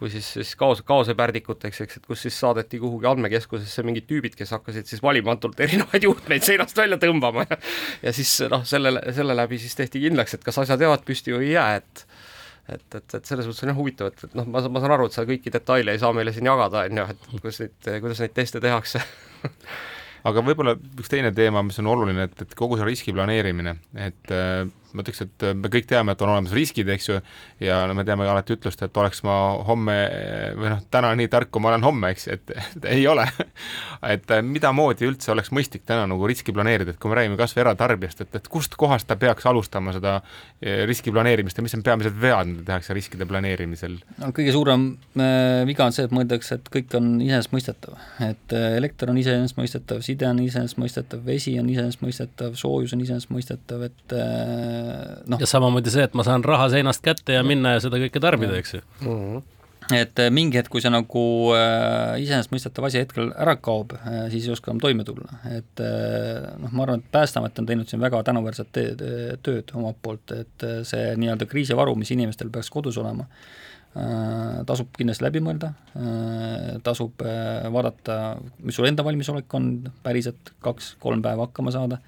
või 0.00 0.12
siis, 0.14 0.30
siis 0.38 0.54
kaos, 0.58 0.80
kaosepäärdikuteks, 0.86 1.82
eks, 1.84 2.00
et 2.00 2.06
kus 2.08 2.22
siis 2.24 2.38
saadeti 2.40 2.80
kuhugi 2.80 3.08
andmekeskusesse 3.10 3.84
mingid 3.86 4.06
tüübid, 4.08 4.36
kes 4.38 4.54
hakkasid 4.54 4.88
siis 4.88 5.02
valimatult 5.04 5.60
erinevaid 5.60 6.06
juhtmeid 6.08 6.46
seinast 6.46 6.78
välja 6.78 7.00
tõmbama 7.02 7.44
ja 7.48 7.58
ja 8.06 8.14
siis 8.16 8.38
noh, 8.48 8.64
selle, 8.68 8.94
selle 9.12 9.36
läbi 9.36 9.60
siis 9.60 9.76
tehti 9.76 10.06
kindlaks, 10.06 10.38
et 10.38 10.46
kas 10.46 10.62
asjad 10.64 10.86
jäävad 10.86 11.04
püsti 11.08 11.36
või 11.36 11.50
ei 11.50 11.56
jää, 11.58 11.82
et 11.82 12.06
et, 12.68 12.86
et, 12.94 13.14
et 13.18 13.30
selles 13.30 13.48
mõttes 13.48 13.64
on 13.64 13.72
jah 13.72 13.78
huvitav, 13.78 14.10
et, 14.12 14.24
et 14.28 14.34
noh, 14.38 14.48
ma, 14.48 14.62
ma 14.68 14.82
saan 14.82 14.96
aru, 14.96 15.08
et 15.08 15.16
sa 15.16 15.26
kõiki 15.28 15.52
detaile 15.54 15.94
ei 15.94 16.02
saa 16.02 16.14
meile 16.16 16.34
siin 16.36 16.48
jagada, 16.48 16.84
on 16.88 17.00
ju, 17.02 17.06
et 17.14 17.30
kuidas 17.34 17.62
neid, 17.64 17.92
kuidas 18.04 18.24
neid 18.24 18.34
teste 18.36 18.62
tehakse. 18.64 19.02
Aga 20.28 20.42
võib-olla 20.44 20.74
üks 20.76 21.10
teine 21.12 21.30
teema, 21.32 21.62
mis 21.64 21.78
on 21.80 21.88
oluline, 21.92 22.26
et, 22.28 22.42
et 22.44 22.54
kogu 22.58 22.76
see 22.76 22.88
riski 22.88 23.14
planeerimine, 23.16 23.76
et 24.08 24.34
äh, 24.34 24.66
ma 24.92 25.04
ütleks, 25.04 25.22
et 25.26 25.46
me 25.58 25.70
kõik 25.72 25.88
teame, 25.90 26.14
et 26.14 26.22
on 26.24 26.32
olemas 26.32 26.54
riskid, 26.56 26.88
eks 26.92 27.08
ju, 27.10 27.18
ja 27.64 27.80
me 27.94 28.04
teame 28.08 28.28
alati 28.28 28.56
ütlust, 28.56 28.82
et 28.84 29.00
oleks 29.02 29.22
ma 29.26 29.36
homme 29.68 29.96
või 30.58 30.72
noh, 30.72 30.82
täna 30.92 31.12
nii 31.18 31.30
tark, 31.32 31.50
kui 31.52 31.64
ma 31.64 31.72
olen 31.72 31.86
homme, 31.86 32.12
eks, 32.14 32.28
et, 32.32 32.54
et 32.56 32.88
ei 32.94 33.06
ole 33.10 33.26
et 34.14 34.32
mida 34.46 34.72
moodi 34.76 35.08
üldse 35.08 35.32
oleks 35.34 35.52
mõistlik 35.54 35.84
täna 35.88 36.06
nagu 36.10 36.28
riski 36.28 36.54
planeerida, 36.56 36.94
et 36.94 37.00
kui 37.02 37.12
me 37.12 37.18
räägime 37.18 37.38
kas 37.40 37.56
või 37.56 37.64
eratarbijast, 37.66 38.24
et, 38.24 38.38
et 38.40 38.48
kust 38.52 38.78
kohast 38.80 39.08
ta 39.08 39.18
peaks 39.20 39.46
alustama 39.48 39.94
seda 39.96 40.18
riski 40.88 41.12
planeerimist 41.14 41.58
ja 41.58 41.64
mis 41.66 41.76
on 41.76 41.84
peamised 41.86 42.16
vead, 42.20 42.50
mida 42.50 42.64
tehakse 42.72 42.96
riskide 42.96 43.26
planeerimisel? 43.28 43.98
no 44.22 44.30
kõige 44.36 44.54
suurem 44.54 44.88
äh, 45.20 45.64
viga 45.68 45.86
on 45.86 45.94
see, 45.94 46.06
et 46.08 46.14
mõeldakse, 46.14 46.58
et 46.58 46.70
kõik 46.72 46.94
on 46.98 47.10
iseenesestmõistetav, 47.22 47.98
et 48.26 48.56
äh, 48.56 48.68
elekter 48.78 49.12
on 49.12 49.20
iseenesestmõistetav, 49.20 50.02
side 50.06 50.28
on 50.28 50.42
iseenesestmõistetav, 50.44 51.22
vesi 51.26 51.54
on 51.60 51.70
iseenesestmõistetav, 51.72 52.56
soojus 52.58 52.94
on 52.96 53.04
iseenesestmõistetav, 53.04 53.86
et 53.88 54.16
äh, 54.16 54.77
noh. 55.26 55.40
ja 55.40 55.48
samamoodi 55.50 55.92
see, 55.94 56.08
et 56.08 56.16
ma 56.18 56.26
saan 56.26 56.44
raha 56.46 56.70
seinast 56.72 57.04
kätte 57.04 57.38
ja 57.38 57.44
minna 57.46 57.76
ja 57.76 57.84
seda 57.84 58.00
kõike 58.00 58.22
tarbida, 58.22 58.58
eks 58.58 58.78
ju 58.78 58.82
mm. 58.82 59.14
-hmm 59.14 59.46
et 59.88 60.20
mingi 60.28 60.58
hetk, 60.58 60.68
kui 60.68 60.82
see 60.84 60.90
nagu 60.92 61.20
äh, 61.56 62.18
iseenesestmõistetav 62.20 62.84
asi 62.84 62.98
hetkel 63.00 63.30
ära 63.32 63.54
kaob 63.56 63.94
äh,, 63.96 64.26
siis 64.28 64.44
ei 64.44 64.52
oska 64.52 64.68
enam 64.68 64.82
toime 64.82 65.04
tulla, 65.08 65.38
et 65.48 65.80
äh, 65.80 66.44
noh, 66.60 66.74
ma 66.76 66.84
arvan, 66.84 67.00
et 67.00 67.08
Päästeamet 67.14 67.56
on 67.62 67.68
teinud 67.70 67.88
siin 67.88 68.02
väga 68.02 68.20
tänuväärset 68.26 68.68
tööd 69.40 69.72
omalt 69.72 69.96
poolt, 70.02 70.34
et 70.36 70.66
see 70.84 71.14
nii-öelda 71.16 71.48
kriisivaru, 71.48 71.94
mis 71.96 72.12
inimestel 72.12 72.52
peaks 72.52 72.68
kodus 72.74 73.00
olema 73.00 73.24
äh,, 73.24 73.48
Äh, 73.96 74.58
tasub 74.68 74.90
kindlasti 74.94 75.24
läbi 75.24 75.40
mõelda, 75.42 75.70
äh, 75.96 76.76
tasub 76.84 77.22
äh, 77.24 77.64
vaadata, 77.72 78.36
mis 78.60 78.76
sul 78.76 78.86
enda 78.86 79.02
valmisolek 79.06 79.54
on 79.56 79.70
päriselt 80.04 80.52
kaks-kolm 80.62 81.22
päeva 81.24 81.46
hakkama 81.46 81.72
saada, 81.74 81.98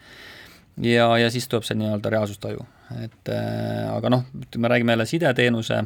ja, 0.77 1.07
ja 1.19 1.31
siis 1.33 1.49
tuleb 1.49 1.67
see 1.67 1.79
nii-öelda 1.81 2.13
reaalsustaju, 2.13 2.67
et 3.05 3.33
aga 3.33 4.13
noh, 4.13 4.27
ütleme, 4.47 4.71
räägime 4.73 4.97
jälle 4.97 5.07
sideteenuse 5.07 5.81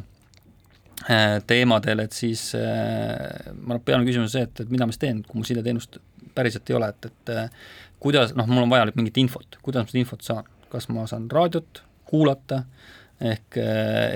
teemadel, 1.47 2.05
et 2.05 2.13
siis 2.17 2.47
ma 2.55 3.75
arvan, 3.75 3.83
peamine 3.85 4.09
küsimus 4.09 4.31
on 4.31 4.35
see, 4.37 4.45
et, 4.47 4.61
et 4.63 4.71
mida 4.73 4.87
ma 4.87 4.95
siis 4.95 5.03
teen, 5.03 5.23
kui 5.27 5.41
mul 5.41 5.49
sideteenust 5.49 5.99
päriselt 6.35 6.71
ei 6.71 6.77
ole, 6.79 6.89
et, 6.95 7.11
et 7.11 7.35
kuidas, 8.03 8.33
noh, 8.39 8.49
mul 8.49 8.65
on 8.65 8.73
vaja 8.73 8.87
mingit 8.95 9.19
infot, 9.21 9.59
kuidas 9.65 9.85
ma 9.85 9.93
seda 9.93 10.03
infot 10.05 10.25
saan, 10.25 10.49
kas 10.73 10.89
ma 10.93 11.07
saan 11.11 11.27
raadiot 11.33 11.83
kuulata? 12.09 12.63
äh,, 12.63 13.04
ehk, 13.25 13.59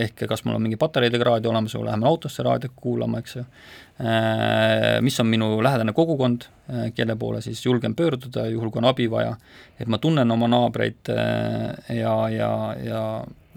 ehk 0.05 0.25
kas 0.29 0.45
mul 0.45 0.57
on 0.59 0.65
mingi 0.65 0.79
patareidega 0.81 1.27
raadio 1.31 1.53
olemas 1.53 1.75
või 1.77 1.87
läheme 1.89 2.09
autosse 2.09 2.45
raadiot 2.47 2.75
kuulama, 2.77 3.23
eks 3.23 3.37
ju, 3.37 3.45
äh, 4.03 4.99
mis 5.05 5.19
on 5.23 5.31
minu 5.31 5.51
lähedane 5.65 5.95
kogukond, 5.97 6.49
äh, 6.69 6.89
kelle 6.97 7.17
poole 7.17 7.41
siis 7.45 7.65
julgen 7.67 7.97
pöörduda, 7.99 8.47
juhul 8.53 8.73
kui 8.73 8.83
on 8.83 8.91
abi 8.91 9.09
vaja, 9.11 9.37
et 9.81 9.89
ma 9.89 10.01
tunnen 10.03 10.31
oma 10.31 10.51
naabreid 10.51 11.13
ja, 11.95 12.15
ja, 12.35 12.51
ja 12.85 13.03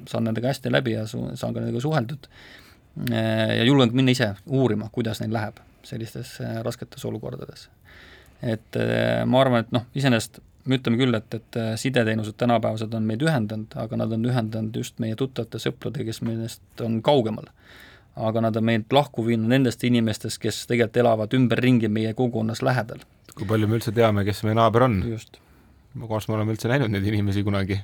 saan 0.07 0.29
nendega 0.29 0.51
hästi 0.51 0.71
läbi 0.71 0.95
ja 0.95 1.05
su-, 1.07 1.29
saan 1.35 1.53
ka 1.53 1.61
nendega 1.61 1.83
suheldud. 1.83 2.31
Ja 3.07 3.63
julgen 3.63 3.93
minna 3.95 4.11
ise 4.11 4.33
uurima, 4.51 4.89
kuidas 4.91 5.21
neil 5.21 5.31
läheb 5.31 5.61
sellistes 5.87 6.33
rasketes 6.65 7.05
olukordades. 7.07 7.69
et 8.41 8.77
ma 9.25 9.39
arvan, 9.39 9.63
et 9.63 9.71
noh, 9.71 9.85
iseenesest 9.95 10.41
me 10.65 10.77
ütleme 10.77 10.99
küll, 10.99 11.15
et, 11.17 11.37
et 11.37 11.59
äh, 11.59 11.69
sideteenused 11.79 12.37
tänapäevased 12.37 12.93
on 12.97 13.07
meid 13.07 13.23
ühendanud, 13.25 13.71
aga 13.79 14.01
nad 14.03 14.11
on 14.15 14.25
ühendanud 14.27 14.75
just 14.77 14.99
meie 15.03 15.17
tuttavate 15.19 15.61
sõpradega, 15.61 16.11
kes 16.11 16.21
meist 16.25 16.83
on 16.85 16.99
kaugemal. 17.05 17.49
aga 18.15 18.41
nad 18.43 18.57
on 18.59 18.65
meid 18.67 18.91
lahku 18.91 19.23
viinud 19.25 19.47
nendest 19.47 19.83
inimestest, 19.87 20.37
kes 20.43 20.65
tegelikult 20.67 20.97
elavad 20.99 21.33
ümberringi 21.33 21.87
meie 21.87 22.13
kogukonnas 22.13 22.61
lähedal. 22.61 22.99
kui 23.35 23.47
palju 23.47 23.67
me 23.67 23.79
üldse 23.79 23.95
teame, 23.95 24.25
kes 24.27 24.43
meie 24.43 24.55
naaber 24.55 24.89
on? 24.89 25.01
just. 25.07 25.39
kas 26.07 26.27
me 26.27 26.37
oleme 26.37 26.55
üldse 26.55 26.69
näinud 26.71 26.91
neid 26.91 27.07
inimesi 27.07 27.43
kunagi? 27.43 27.81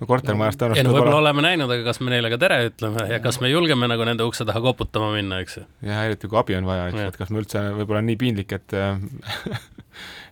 no 0.00 0.06
kortermajas 0.06 0.58
tõenäoliselt 0.58 0.82
ei 0.82 0.88
no 0.88 0.96
võib-olla 0.96 1.20
oleme 1.20 1.44
näinud, 1.44 1.70
aga 1.70 1.86
kas 1.86 2.00
me 2.00 2.10
neile 2.14 2.30
ka 2.32 2.38
tere 2.42 2.58
ütleme 2.70 3.06
ja 3.10 3.20
kas 3.22 3.38
me 3.42 3.50
julgeme 3.52 3.88
nagu 3.90 4.06
nende 4.08 4.26
ukse 4.26 4.46
taha 4.48 4.62
koputama 4.64 5.12
minna, 5.14 5.38
eks 5.44 5.60
ju. 5.60 5.66
jah, 5.86 6.02
eriti 6.08 6.30
kui 6.30 6.40
abi 6.40 6.58
on 6.58 6.66
vaja, 6.66 6.88
eks 6.90 7.00
ju, 7.00 7.12
et 7.12 7.20
kas 7.20 7.30
me 7.30 7.42
üldse 7.44 7.62
võib-olla 7.78 8.02
on 8.02 8.10
nii 8.10 8.18
piinlik, 8.24 8.56
et 8.58 8.74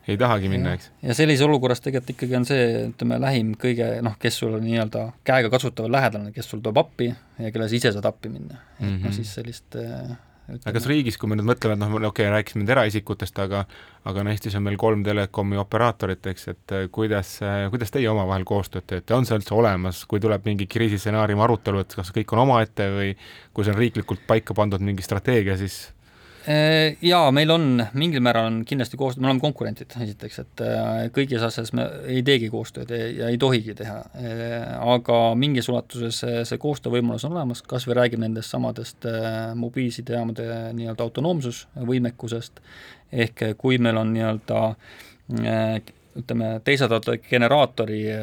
ei 0.08 0.18
tahagi 0.18 0.50
minna, 0.50 0.74
eks. 0.76 0.90
ja 1.02 1.14
sellises 1.14 1.44
olukorras 1.46 1.82
tegelikult 1.84 2.16
ikkagi 2.16 2.38
on 2.38 2.48
see, 2.48 2.66
ütleme, 2.88 3.20
lähim 3.22 3.54
kõige 3.60 3.94
noh, 4.02 4.18
kes 4.20 4.40
sul 4.42 4.58
on 4.58 4.66
nii-öelda 4.66 5.06
käega 5.26 5.52
kasutav 5.52 5.90
lähedane, 5.92 6.32
kes 6.34 6.50
sul 6.50 6.62
tuleb 6.62 6.82
appi 6.82 7.12
ja 7.12 7.54
kelle 7.54 7.70
sa 7.70 7.78
ise 7.78 7.94
saad 7.94 8.08
appi 8.10 8.32
minna, 8.32 8.58
et 8.78 8.84
mm 8.86 8.96
-hmm. 8.96 9.06
noh, 9.06 9.14
siis 9.14 9.34
sellist 9.38 9.78
äh, 9.78 10.16
ütleme. 10.48 10.64
aga 10.64 10.74
kas 10.78 10.88
riigis, 10.90 11.18
kui 11.18 11.30
me 11.30 11.38
nüüd 11.38 11.46
mõtleme, 11.52 11.76
et 11.78 11.82
noh, 11.84 11.94
okei 11.94 12.08
okay,, 12.08 12.30
rääkisime 12.34 12.64
nüüd 12.64 12.74
eraisikutest, 12.74 13.38
aga 13.38 13.64
aga 14.04 14.22
no 14.24 14.34
Eestis 14.34 14.58
on 14.58 14.66
meil 14.66 14.76
kolm 14.76 15.04
telekomi 15.06 15.56
operaatorit, 15.56 16.26
eks, 16.26 16.48
et 16.48 16.72
äh, 16.72 16.88
kuidas, 16.90 17.38
äh, 17.42 17.70
kuidas 17.70 17.90
teie 17.94 18.10
omavahel 18.10 18.44
koostööd 18.44 18.86
teete, 18.86 19.14
on 19.14 19.26
see 19.26 19.38
üldse 19.38 19.54
olemas, 19.54 20.04
kui 20.10 20.20
tuleb 20.20 20.44
mingi 20.44 20.66
kriisistsenaariumi 20.66 21.42
arutelu, 21.42 21.78
et 21.78 21.94
kas 21.94 22.10
kõik 22.10 22.32
on 22.32 22.38
omaette 22.38 22.90
või 22.90 23.16
kui 23.52 23.64
see 23.64 23.74
on 23.74 23.78
riiklikult 23.78 24.26
paika 24.26 24.54
pandud 24.54 24.80
mingi 24.82 25.02
strateegia, 25.02 25.56
siis 25.56 25.92
jaa, 27.02 27.30
meil 27.34 27.50
on, 27.54 27.66
mingil 27.98 28.22
määral 28.24 28.48
on 28.48 28.58
kindlasti 28.66 28.98
koostöö, 28.98 29.22
me 29.22 29.28
oleme 29.30 29.42
konkurentid, 29.42 29.94
esiteks, 30.02 30.40
et 30.42 30.62
äh, 30.66 30.90
kõigis 31.14 31.44
asjades 31.46 31.72
me 31.76 31.86
ei 32.10 32.24
teegi 32.26 32.50
koostööd 32.52 32.90
ja 32.90 33.30
ei 33.30 33.38
tohigi 33.40 33.76
teha. 33.78 34.00
Äh, 34.18 34.56
aga 34.94 35.20
mingis 35.38 35.70
ulatuses 35.70 36.22
see 36.22 36.60
koostöövõimalus 36.62 37.28
on 37.28 37.36
olemas, 37.36 37.62
kas 37.62 37.86
või 37.86 37.98
räägime 38.00 38.26
nendest 38.26 38.54
samadest 38.54 39.06
mobiilsidejaamade 39.58 40.48
nii-öelda 40.78 41.06
autonoomsusvõimekusest, 41.06 42.62
ehk 43.12 43.46
kui 43.60 43.78
meil 43.82 44.02
on 44.02 44.14
nii-öelda 44.16 44.62
ütleme, 46.18 46.48
teisaldatava 46.64 47.16
generaatori 47.24 48.00
äh, 48.12 48.20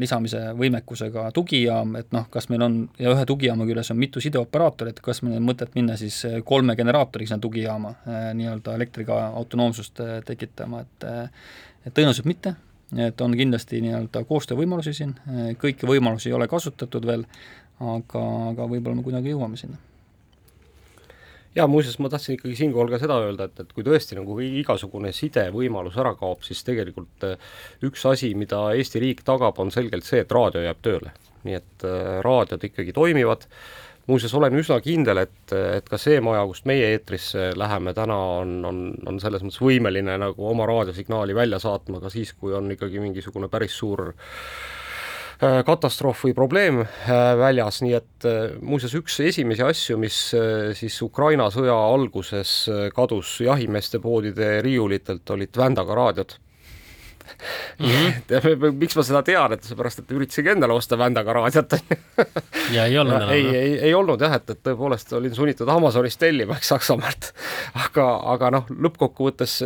lisamise 0.00 0.40
võimekusega 0.56 1.26
tugijaam, 1.36 1.94
et 2.00 2.08
noh, 2.16 2.26
kas 2.32 2.48
meil 2.52 2.64
on, 2.64 2.78
ja 3.00 3.12
ühe 3.12 3.26
tugijaama 3.28 3.66
küljes 3.68 3.92
on 3.92 4.00
mitu 4.00 4.22
sideoperaatorit, 4.24 5.02
kas 5.04 5.22
meil 5.26 5.36
on 5.40 5.46
mõtet 5.50 5.76
minna 5.76 5.98
siis 6.00 6.22
äh, 6.28 6.38
kolme 6.46 6.76
generaatoriga 6.78 7.34
sinna 7.34 7.44
tugijaama 7.44 7.92
äh, 7.98 8.30
nii-öelda 8.38 8.74
elektriga 8.78 9.20
autonoomsust 9.42 10.00
tekitama, 10.26 10.84
et 10.86 11.08
et 11.86 11.94
tõenäoliselt 11.96 12.28
mitte, 12.28 12.54
et 13.08 13.20
on 13.24 13.36
kindlasti 13.36 13.80
nii-öelda 13.84 14.24
koostöövõimalusi 14.28 14.92
siin, 14.96 15.14
kõiki 15.60 15.88
võimalusi 15.88 16.28
ei 16.28 16.36
ole 16.36 16.48
kasutatud 16.48 17.06
veel, 17.08 17.24
aga, 17.80 18.24
aga 18.50 18.66
võib-olla 18.68 18.98
me 18.98 19.06
kuidagi 19.06 19.32
jõuame 19.32 19.56
sinna 19.60 19.80
ja 21.54 21.66
muuseas, 21.66 21.98
ma 21.98 22.08
tahtsin 22.08 22.36
ikkagi 22.36 22.56
siinkohal 22.56 22.92
ka 22.92 23.00
seda 23.02 23.18
öelda, 23.24 23.48
et, 23.50 23.60
et 23.64 23.74
kui 23.74 23.84
tõesti 23.86 24.18
nagu 24.18 24.36
igasugune 24.44 25.12
sidevõimalus 25.14 25.98
ära 26.00 26.14
kaob, 26.18 26.44
siis 26.46 26.62
tegelikult 26.66 27.26
äh, 27.26 27.52
üks 27.86 28.06
asi, 28.10 28.32
mida 28.38 28.68
Eesti 28.76 29.02
riik 29.02 29.24
tagab, 29.26 29.58
on 29.62 29.72
selgelt 29.74 30.06
see, 30.06 30.22
et 30.24 30.32
raadio 30.32 30.64
jääb 30.64 30.82
tööle. 30.84 31.14
nii 31.44 31.56
et 31.56 31.86
äh, 31.88 32.18
raadiod 32.24 32.64
ikkagi 32.68 32.92
toimivad, 32.92 33.46
muuseas 34.06 34.34
olen 34.36 34.58
üsna 34.60 34.80
kindel, 34.84 35.22
et, 35.24 35.54
et 35.54 35.86
ka 35.88 35.98
see 35.98 36.20
maja, 36.20 36.42
kust 36.46 36.66
meie 36.68 36.90
eetrisse 36.94 37.50
läheme 37.56 37.94
täna, 37.96 38.18
on, 38.42 38.58
on, 38.68 38.82
on 39.08 39.20
selles 39.22 39.42
mõttes 39.46 39.62
võimeline 39.62 40.18
nagu 40.20 40.50
oma 40.50 40.66
raadiosignaali 40.68 41.34
välja 41.34 41.58
saatma 41.62 42.02
ka 42.02 42.12
siis, 42.12 42.34
kui 42.36 42.54
on 42.54 42.70
ikkagi 42.76 43.00
mingisugune 43.02 43.48
päris 43.48 43.78
suur 43.80 44.12
Äh, 44.12 44.79
katastroof 45.40 46.26
või 46.26 46.34
probleem 46.36 46.82
äh, 46.82 47.20
väljas, 47.40 47.80
nii 47.80 47.94
et 47.96 48.28
äh, 48.28 48.52
muuseas 48.60 48.92
üks 48.98 49.16
esimesi 49.24 49.64
asju, 49.64 49.96
mis 50.00 50.18
siis 50.76 51.00
Ukraina 51.02 51.48
sõja 51.52 51.74
alguses 51.74 52.52
kadus 52.96 53.38
jahimeeste 53.40 54.02
poodide 54.04 54.58
riiulitelt, 54.66 55.24
olid 55.32 55.56
Vändaga 55.56 55.96
raadiod 55.96 56.36
mm. 57.78 57.86
-hmm. 57.86 58.78
miks 58.80 58.96
ma 58.96 59.04
seda 59.06 59.22
tean, 59.26 59.54
et 59.56 59.64
seepärast, 59.66 60.02
et 60.02 60.14
üritasingi 60.16 60.54
endale 60.54 60.76
osta 60.76 60.98
Vändaga 60.98 61.32
raadiot 61.36 61.76
ja 62.76 62.86
ei 62.86 62.98
olnud 62.98 63.16
enam? 63.16 63.32
ei, 63.34 63.46
ei, 63.56 63.78
ei 63.90 63.94
olnud 63.94 64.20
jah, 64.20 64.34
et, 64.38 64.50
et 64.50 64.62
tõepoolest 64.66 65.12
olin 65.18 65.34
sunnitud 65.34 65.68
Amazonist 65.68 66.20
tellima, 66.20 66.56
eks 66.60 66.72
Saksamaalt. 66.74 67.30
aga, 67.86 68.06
aga 68.34 68.50
noh, 68.56 68.70
lõppkokkuvõttes 68.70 69.60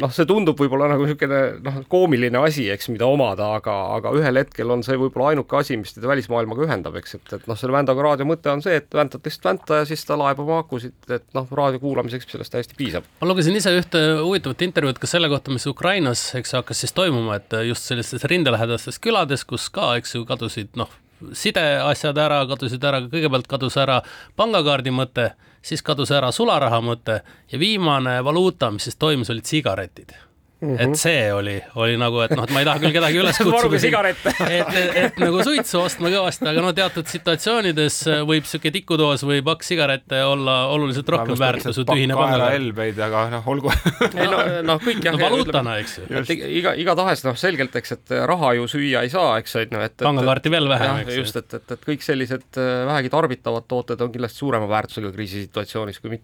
noh, 0.00 0.12
see 0.14 0.28
tundub 0.28 0.58
võib-olla 0.60 0.88
nagu 0.92 1.06
niisugune 1.06 1.42
noh, 1.64 1.80
koomiline 1.90 2.40
asi, 2.46 2.68
eks, 2.72 2.90
mida 2.92 3.08
omada, 3.10 3.54
aga, 3.58 3.76
aga 3.98 4.14
ühel 4.18 4.42
hetkel 4.42 4.70
on 4.74 4.84
see 4.86 4.98
võib-olla 5.00 5.32
ainuke 5.32 5.58
asi, 5.58 5.78
mis 5.80 5.94
teda 5.96 6.10
välismaailmaga 6.12 6.66
ühendab, 6.68 6.98
eks, 7.00 7.18
et, 7.18 7.36
et 7.38 7.48
noh, 7.50 7.58
selle 7.58 7.76
Vändaga 7.76 8.06
raadio 8.06 8.28
mõte 8.28 8.52
on 8.52 8.62
see, 8.64 8.78
et 8.82 8.88
väntad 8.94 9.24
lihtsalt 9.24 9.50
vänta 9.50 9.80
ja 9.80 9.88
siis 9.88 10.04
ta 10.06 10.18
laeb 10.18 10.40
oma 10.44 10.60
akusid, 10.62 10.96
et 11.12 11.26
noh, 11.36 11.48
raadio 11.58 11.82
kuulamiseks 11.82 12.28
sellest 12.30 12.54
täiesti 12.54 12.78
piisab. 12.78 13.06
ma 13.20 13.28
lugesin 13.28 13.56
ise 13.58 13.72
ühte 13.78 14.02
huvitavat 14.20 14.62
intervjuud 14.66 15.00
ka 15.02 15.10
selle 15.10 15.30
kohta, 15.32 15.52
mis 15.54 15.66
Ukrainas, 15.70 16.26
eks 16.38 16.54
hakkas 16.58 16.83
siis 16.84 16.92
toimuma, 16.96 17.38
et 17.40 17.56
just 17.68 17.88
sellistes 17.88 18.26
rindelähedastes 18.28 19.00
külades, 19.02 19.46
kus 19.48 19.70
ka, 19.72 19.94
eks 20.00 20.14
ju, 20.18 20.26
kadusid 20.28 20.76
noh, 20.78 20.92
sideasjad 21.32 22.18
ära, 22.20 22.42
kadusid 22.50 22.84
ära, 22.84 23.00
kõigepealt 23.08 23.48
kadus 23.48 23.78
ära 23.80 24.02
pangakaardi 24.36 24.92
mõte, 24.92 25.30
siis 25.64 25.82
kadus 25.84 26.12
ära 26.12 26.32
sularaha 26.34 26.82
mõte 26.84 27.22
ja 27.50 27.60
viimane 27.60 28.18
valuuta, 28.24 28.70
mis 28.74 28.90
siis 28.90 29.00
toimus, 29.00 29.32
olid 29.32 29.48
sigaretid 29.48 30.12
Mm 30.60 30.76
-hmm. 30.76 30.92
et 30.92 30.96
see 30.96 31.32
oli, 31.34 31.54
oli 31.74 31.96
nagu, 31.98 32.20
et 32.24 32.30
noh, 32.30 32.44
et 32.46 32.52
ma 32.54 32.60
ei 32.62 32.66
taha 32.68 32.80
küll 32.80 32.94
kedagi 32.94 33.18
üles 33.20 33.38
kutsuda, 33.44 34.02
et, 34.12 34.26
et, 34.48 34.96
et 35.00 35.18
nagu 35.20 35.42
suitsu 35.44 35.80
ostma 35.82 36.12
kõvasti, 36.12 36.46
aga 36.48 36.62
no 36.62 36.70
teatud 36.72 37.10
situatsioonides 37.10 37.96
võib 38.28 38.46
sihuke 38.48 38.70
tikutoas 38.72 39.26
või 39.26 39.42
paks 39.44 39.72
sigarette 39.74 40.22
olla 40.24 40.56
oluliselt 40.72 41.10
rohkem 41.10 41.36
väärtus 41.38 41.80
kui 41.80 41.88
tühine 41.90 42.16
pangakaart. 42.16 42.54
helbeid, 42.54 43.00
aga 43.08 43.26
noh, 43.34 43.48
olgu 43.50 43.72
ei 44.22 44.28
no, 44.30 44.40
noh, 44.70 44.80
kõik 44.80 45.04
jah. 45.04 45.18
no 45.18 45.24
valuutana, 45.26 45.76
eks 45.82 45.98
ju. 45.98 46.22
iga, 46.62 46.76
igatahes 46.80 47.26
noh, 47.26 47.36
selgelt, 47.36 47.74
eks, 47.82 47.96
et 47.98 48.14
raha 48.32 48.54
ju 48.60 48.68
süüa 48.70 49.02
ei 49.04 49.12
saa, 49.12 49.36
eks 49.42 49.58
on 49.58 49.66
ju, 49.66 49.80
et, 49.82 49.96
et. 49.98 50.06
pangakaarti 50.06 50.54
veel 50.54 50.70
vähem, 50.70 51.02
eks 51.02 51.16
ju. 51.16 51.24
just, 51.26 51.40
et, 51.42 51.58
et, 51.58 51.74
et 51.76 51.88
kõik 51.90 52.06
sellised 52.06 52.62
äh, 52.62 52.76
vähegi 52.92 53.10
tarbitavad 53.12 53.66
tooted 53.68 54.06
on 54.06 54.14
kindlasti 54.14 54.46
suurema 54.46 54.70
väärtusega 54.70 55.12
kriisisituatsioonis 55.18 56.00
kui 56.00 56.22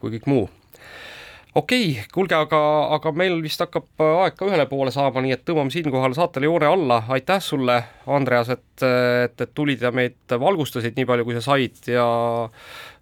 kui 0.00 0.16
kõik 0.16 0.30
muu 0.30 0.46
okei 1.56 1.90
okay,, 1.90 2.04
kuulge, 2.12 2.36
aga, 2.36 2.60
aga 2.96 3.12
meil 3.16 3.38
vist 3.44 3.60
hakkab 3.62 4.02
aeg 4.04 4.36
ka 4.36 4.48
ühele 4.48 4.66
poole 4.68 4.92
saama, 4.94 5.22
nii 5.24 5.34
et 5.36 5.44
tõmbame 5.48 5.72
siinkohal 5.72 6.14
saatele 6.16 6.48
joone 6.50 6.68
alla. 6.68 7.00
aitäh 7.16 7.40
sulle, 7.42 7.78
Andreas, 8.12 8.50
et, 8.52 8.84
et, 8.84 9.40
et 9.40 9.54
tulid 9.56 9.82
ja 9.82 9.92
meid 9.94 10.36
valgustasid 10.46 10.98
nii 10.98 11.08
palju, 11.08 11.26
kui 11.28 11.36
sa 11.38 11.44
said 11.46 11.90
ja 11.90 12.06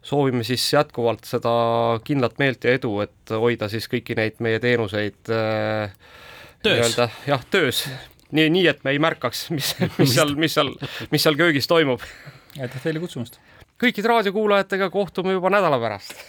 soovime 0.05 0.45
siis 0.47 0.67
jätkuvalt 0.73 1.27
seda 1.27 1.55
kindlat 2.07 2.39
meelt 2.43 2.65
ja 2.65 2.77
edu, 2.79 2.99
et 3.05 3.35
hoida 3.35 3.71
siis 3.73 3.89
kõiki 3.91 4.17
neid 4.19 4.39
meie 4.45 4.61
teenuseid 4.63 5.33
äh, 5.35 5.97
töös. 6.63 6.99
jah, 7.27 7.49
töös. 7.51 7.87
nii, 8.31 8.51
nii 8.55 8.69
et 8.71 8.85
me 8.87 8.95
ei 8.95 9.03
märkaks, 9.03 9.49
mis, 9.57 9.75
mis 9.99 10.15
seal, 10.15 10.37
mis 10.39 10.55
seal, 10.55 10.71
mis 11.11 11.27
seal 11.27 11.41
köögis 11.41 11.71
toimub. 11.71 12.07
aitäh 12.61 12.79
teile 12.87 13.03
kutsumast! 13.03 13.41
kõikide 13.83 14.13
raadiokuulajatega 14.13 14.93
kohtume 14.95 15.35
juba 15.35 15.51
nädala 15.51 15.81
pärast 15.83 16.29